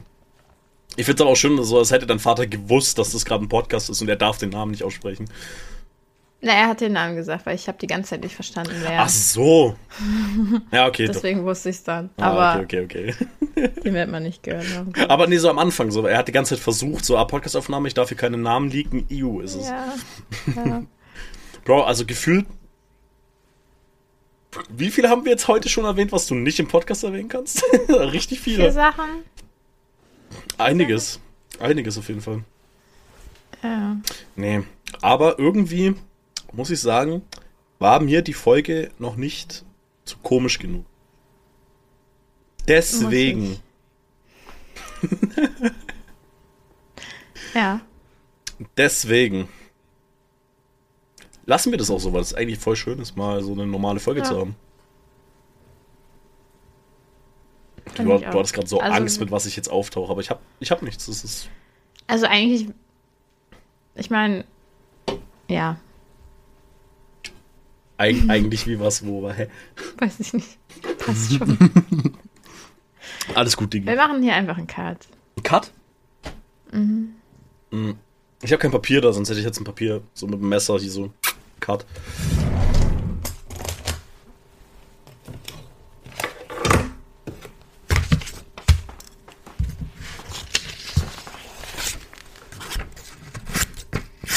Ich 0.96 1.06
finde 1.06 1.16
es 1.16 1.22
aber 1.22 1.32
auch 1.32 1.36
schön, 1.36 1.62
so 1.62 1.78
als 1.78 1.92
hätte 1.92 2.08
dein 2.08 2.20
Vater 2.20 2.48
gewusst, 2.48 2.98
dass 2.98 3.12
das 3.12 3.26
gerade 3.26 3.44
ein 3.44 3.50
Podcast 3.50 3.90
ist 3.90 4.02
und 4.02 4.08
er 4.08 4.16
darf 4.16 4.38
den 4.38 4.52
Namen 4.52 4.72
nicht 4.72 4.84
aussprechen. 4.84 5.30
Na, 6.40 6.54
er 6.54 6.68
hat 6.68 6.82
den 6.82 6.94
Namen 6.94 7.16
gesagt, 7.16 7.48
weil 7.48 7.56
ich 7.56 7.68
habe 7.68 7.80
die 7.80 7.88
ganze 7.88 8.12
Zeit 8.12 8.22
nicht 8.22 8.36
verstanden, 8.36 8.76
wer. 8.82 9.02
Ach 9.02 9.10
so. 9.10 9.76
Ja, 10.72 10.88
okay. 10.88 11.08
doch. 11.08 11.14
Deswegen 11.14 11.44
wusste 11.46 11.70
ich 11.70 11.78
es 11.78 11.84
dann. 11.84 12.12
Ah, 12.18 12.30
Aber 12.30 12.62
okay, 12.64 12.84
okay, 12.84 13.14
okay. 13.56 13.72
den 13.84 13.94
wird 13.96 14.10
man 14.10 14.22
nicht 14.22 14.44
gehört 14.44 14.68
haben. 14.76 14.94
Aber 15.10 15.26
nee, 15.26 15.38
so 15.38 15.50
am 15.50 15.58
Anfang 15.58 15.90
so. 15.90 16.06
Er 16.06 16.20
hat 16.20 16.28
die 16.28 16.32
ganze 16.32 16.56
Zeit 16.56 16.64
versucht, 16.64 17.06
so, 17.06 17.18
ah, 17.18 17.26
Podcastaufnahme, 17.26 17.88
ich 17.88 17.96
darf 17.96 18.10
hier 18.10 18.18
keine 18.18 18.38
Namen 18.38 18.70
leaken. 18.70 19.08
EU 19.12 19.40
ist 19.40 19.56
es. 19.56 19.68
Ja. 19.68 19.94
ja. 20.56 20.84
Bro, 21.66 21.84
also 21.84 22.06
gefühlt. 22.06 22.46
Wie 24.70 24.92
viele 24.92 25.10
haben 25.10 25.26
wir 25.26 25.32
jetzt 25.32 25.48
heute 25.48 25.70
schon 25.70 25.86
erwähnt, 25.86 26.12
was 26.12 26.28
du 26.28 26.36
nicht 26.36 26.60
im 26.60 26.68
Podcast 26.68 27.04
erwähnen 27.04 27.30
kannst? 27.30 27.64
Richtig 27.90 28.40
Vier 28.42 28.56
viele. 28.58 28.72
Sachen. 28.72 29.24
Einiges. 30.58 31.20
Einiges 31.60 31.98
auf 31.98 32.08
jeden 32.08 32.22
Fall. 32.22 32.44
Ja. 33.64 33.98
Nee. 34.36 34.64
Aber 35.02 35.40
irgendwie, 35.40 35.96
muss 36.54 36.70
ich 36.70 36.80
sagen, 36.82 37.22
war 37.80 38.00
mir 38.00 38.22
die 38.22 38.34
Folge 38.34 38.92
noch 39.00 39.16
nicht 39.16 39.64
zu 40.06 40.18
komisch 40.20 40.60
genug. 40.60 40.86
Deswegen, 42.68 43.60
Ja. 47.54 47.82
deswegen. 48.78 49.48
Lassen 51.46 51.72
wir 51.72 51.78
das 51.78 51.90
auch 51.90 52.00
so, 52.00 52.12
weil 52.12 52.22
es 52.22 52.34
eigentlich 52.34 52.60
voll 52.60 52.76
schön 52.76 53.00
ist, 53.00 53.16
mal 53.16 53.42
so 53.42 53.54
eine 53.54 53.66
normale 53.66 54.00
Folge 54.00 54.20
Ja. 54.22 54.26
zu 54.26 54.38
haben. 54.40 54.56
Du, 57.96 58.04
du 58.04 58.26
hattest 58.26 58.54
gerade 58.54 58.68
so 58.68 58.80
Also- 58.80 58.94
Angst, 58.96 59.20
mit 59.22 59.32
was 59.32 59.46
ich 59.46 59.56
jetzt 59.56 59.70
auftauche, 59.70 60.12
aber 60.12 60.20
ich 60.22 60.30
habe 60.30 60.42
ich 60.60 60.72
hab 60.72 60.82
nichts. 60.82 61.06
Das 61.06 61.24
ist. 61.24 61.50
Also 62.06 62.26
eigentlich, 62.26 62.68
ich 63.96 64.10
meine, 64.10 64.44
ja, 65.48 65.80
Eig 67.98 68.30
eigentlich 68.30 68.68
wie 68.68 68.80
was, 68.80 69.06
wo, 69.06 69.30
hä? 69.32 69.48
weiß 69.98 70.20
ich 70.20 70.34
nicht. 70.34 70.58
Passt 71.00 71.34
schon. 71.38 71.58
Alles 73.34 73.58
gut, 73.58 73.74
Digi. 73.74 73.88
Wir 73.88 73.96
machen 73.96 74.22
hier 74.22 74.36
einfach 74.36 74.58
einen 74.58 74.68
Cut. 74.68 75.08
Cut? 75.44 75.72
Mhm. 76.72 77.16
Ich 78.42 78.52
habe 78.52 78.62
kein 78.62 78.72
Papier 78.72 79.02
da, 79.02 79.12
sonst 79.12 79.30
hätte 79.30 79.40
ich 79.40 79.46
jetzt 79.46 79.60
ein 79.60 79.64
Papier 79.64 80.02
so 80.14 80.28
mit 80.28 80.40
dem 80.40 80.48
Messer 80.48 80.78
hier 80.78 80.92
so. 80.92 81.12
Cut. 81.60 81.86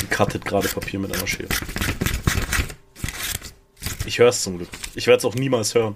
Die 0.01 0.07
cuttet 0.07 0.45
gerade 0.47 0.69
Papier 0.69 0.99
mit 0.99 1.15
einer 1.15 1.27
Schere. 1.27 1.49
Ich 4.11 4.19
höre 4.19 4.31
es 4.31 4.43
zum 4.43 4.57
Glück. 4.57 4.69
Ich 4.97 5.07
werde 5.07 5.19
es 5.19 5.25
auch 5.25 5.37
niemals 5.37 5.73
hören. 5.77 5.95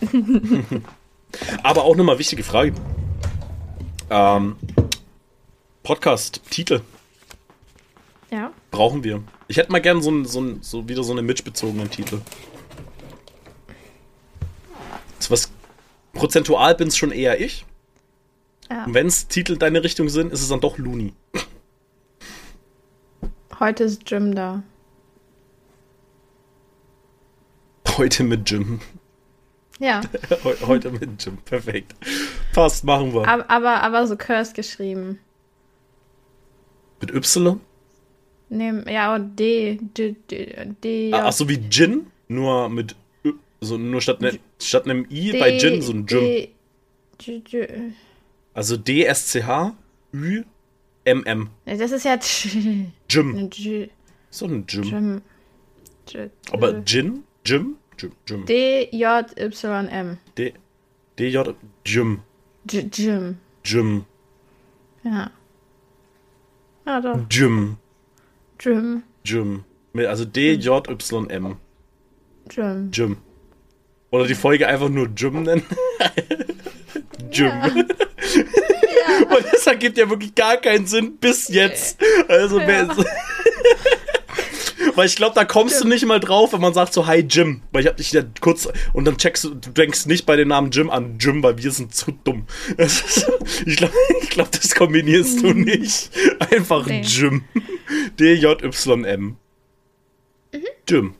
Aber 1.62 1.84
auch 1.84 1.94
nochmal 1.94 2.18
wichtige 2.18 2.42
Frage. 2.42 2.72
Ähm, 4.10 4.56
Podcast-Titel 5.84 6.80
Ja. 8.32 8.52
brauchen 8.72 9.04
wir. 9.04 9.22
Ich 9.46 9.56
hätte 9.56 9.70
mal 9.70 9.80
gern 9.80 10.02
so, 10.02 10.10
ein, 10.10 10.24
so, 10.24 10.40
ein, 10.40 10.62
so 10.62 10.88
wieder 10.88 11.04
so 11.04 11.12
einen 11.12 11.24
Mitch-bezogenen 11.24 11.88
Titel. 11.88 12.20
So 15.20 15.30
was 15.30 15.48
prozentual 16.12 16.74
bin 16.74 16.88
es 16.88 16.96
schon 16.96 17.12
eher 17.12 17.40
ich. 17.40 17.64
ja. 18.68 18.84
Und 18.84 18.94
wenn 18.94 19.06
es 19.06 19.28
Titel 19.28 19.56
deine 19.56 19.84
Richtung 19.84 20.08
sind, 20.08 20.32
ist 20.32 20.42
es 20.42 20.48
dann 20.48 20.60
doch 20.60 20.76
Looney. 20.76 21.12
Heute 23.60 23.84
ist 23.84 24.10
Jim 24.10 24.34
da. 24.34 24.64
Heute 27.96 28.24
mit 28.24 28.50
Jim. 28.50 28.80
Ja. 29.78 30.00
Heu- 30.44 30.56
Heute 30.66 30.90
mit 30.90 31.24
Jim. 31.24 31.38
Perfekt. 31.44 31.94
Passt, 32.52 32.84
machen 32.84 33.12
wir. 33.14 33.26
aber, 33.26 33.48
aber, 33.50 33.82
aber 33.82 34.06
so 34.06 34.16
Curse 34.16 34.52
geschrieben. 34.54 35.18
Mit 37.00 37.14
Y? 37.14 37.60
Nee, 38.48 38.72
ja, 38.92 39.14
und 39.14 39.36
D. 39.36 39.78
D, 39.96 40.14
D, 40.30 40.56
D 40.82 41.10
Ah, 41.12 41.24
Ach 41.26 41.32
so 41.32 41.48
wie 41.48 41.58
Gin, 41.68 42.06
nur 42.28 42.68
mit 42.68 42.94
Ö, 43.24 43.32
so 43.60 43.76
nur 43.76 44.00
statt, 44.00 44.20
ne, 44.20 44.38
statt 44.60 44.84
einem 44.84 45.06
I 45.10 45.32
bei 45.38 45.58
Gin 45.58 45.82
so 45.82 45.92
ein 45.92 46.06
Jim. 46.06 46.20
D, 46.20 46.48
J, 47.20 47.48
J, 47.48 47.68
Also 48.54 48.76
D 48.76 49.04
S 49.04 49.26
C 49.26 49.42
H 49.44 49.74
Ü 50.14 50.44
M 51.04 51.24
M. 51.24 51.50
das 51.64 51.90
ist 51.90 52.04
ja 52.04 52.14
Jim. 53.10 53.50
So 54.30 54.46
ein 54.46 54.64
Jim. 54.68 54.82
Jim. 54.84 55.22
J, 56.08 56.30
Aber 56.52 56.84
Gin? 56.84 57.24
Jim? 57.44 57.76
Jim. 57.98 58.12
Jim. 58.26 58.44
D, 58.46 58.88
J, 58.92 59.32
Y, 59.38 59.88
M. 59.90 60.18
D 60.36 60.52
D 61.18 61.28
J 61.30 61.54
Jim. 61.84 62.20
J, 62.70 62.82
Jim. 62.98 63.38
Jim. 63.64 64.04
Ja. 65.02 65.30
Ja, 66.84 67.00
doch. 67.00 67.18
Jim. 67.30 67.76
Jim. 68.60 69.02
Jim. 69.24 69.64
Also 69.94 70.24
D 70.24 70.54
J 70.54 70.88
Y 70.88 71.30
M. 71.30 71.56
Jim. 72.50 72.90
Jim. 72.92 73.16
Oder 74.10 74.26
die 74.26 74.34
Folge 74.34 74.66
einfach 74.68 74.88
nur 74.88 75.08
Jim 75.16 75.42
nennen. 75.42 75.62
Jim. 77.32 77.50
Und 79.30 79.44
das 79.52 79.66
ergibt 79.66 79.96
ja 79.98 80.08
wirklich 80.08 80.34
gar 80.34 80.56
keinen 80.58 80.86
Sinn 80.86 81.16
bis 81.16 81.48
jetzt. 81.48 81.98
Also, 82.28 82.58
wer- 82.58 82.88
weil 84.96 85.06
ich 85.06 85.16
glaube, 85.16 85.34
da 85.34 85.44
kommst 85.44 85.80
du 85.82 85.86
nicht 85.88 86.04
mal 86.06 86.20
drauf, 86.20 86.52
wenn 86.52 86.60
man 86.60 86.74
sagt 86.74 86.92
so, 86.92 87.06
hi 87.06 87.18
Jim. 87.20 87.62
Weil 87.72 87.82
ich 87.82 87.88
hab 87.88 87.96
dich 87.96 88.12
ja 88.12 88.22
kurz, 88.40 88.68
und 88.92 89.04
dann 89.04 89.16
checkst 89.18 89.44
du, 89.44 89.54
du 89.54 89.70
denkst 89.70 90.06
nicht 90.06 90.26
bei 90.26 90.36
dem 90.36 90.48
Namen 90.48 90.70
Jim 90.70 90.90
an 90.90 91.18
Jim, 91.18 91.42
weil 91.42 91.58
wir 91.58 91.70
sind 91.70 91.94
zu 91.94 92.12
dumm. 92.12 92.46
Ich 93.66 93.76
glaube, 93.76 93.94
glaub, 94.30 94.50
das 94.50 94.74
kombinierst 94.74 95.42
du 95.42 95.52
nicht. 95.52 96.10
Einfach 96.50 96.86
Nee. 96.86 97.02
Jim. 97.02 97.44
D-J-Y-M. 98.18 99.36
Jim. 100.88 101.14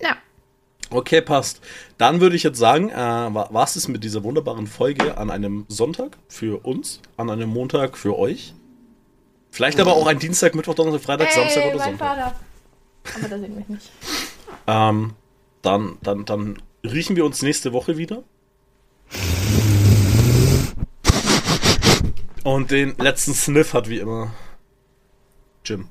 Ja. 0.00 0.16
Okay, 0.90 1.20
passt. 1.20 1.60
Dann 1.98 2.20
würde 2.20 2.36
ich 2.36 2.42
jetzt 2.42 2.58
sagen, 2.58 2.90
äh, 2.90 2.94
war 2.96 3.64
es 3.64 3.76
es 3.76 3.88
mit 3.88 4.04
dieser 4.04 4.22
wunderbaren 4.24 4.66
Folge 4.66 5.16
an 5.16 5.30
einem 5.30 5.64
Sonntag 5.68 6.16
für 6.28 6.64
uns, 6.64 7.00
an 7.16 7.30
einem 7.30 7.48
Montag 7.50 7.96
für 7.96 8.18
euch. 8.18 8.54
Vielleicht 9.50 9.80
aber 9.80 9.94
auch 9.94 10.06
ein 10.06 10.18
Dienstag, 10.18 10.54
Mittwoch, 10.54 10.74
Donnerstag, 10.74 11.02
Freitag, 11.02 11.32
Samstag 11.32 11.62
Ey, 11.62 11.68
oder 11.70 11.78
mein 11.78 11.88
Sonntag. 11.98 12.08
Vater. 12.16 12.40
Aber 13.14 13.28
da 13.28 13.38
sehen 13.38 13.56
wir 13.56 13.64
nicht. 13.74 13.90
Ähm, 14.66 15.14
dann, 15.62 15.98
dann, 16.02 16.24
dann 16.24 16.62
riechen 16.84 17.16
wir 17.16 17.24
uns 17.24 17.42
nächste 17.42 17.72
Woche 17.72 17.96
wieder. 17.96 18.22
Und 22.44 22.70
den 22.70 22.96
letzten 22.98 23.34
Sniff 23.34 23.74
hat 23.74 23.88
wie 23.88 23.98
immer 23.98 24.32
Jim. 25.64 25.88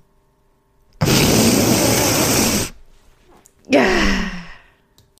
Ja. 3.67 3.85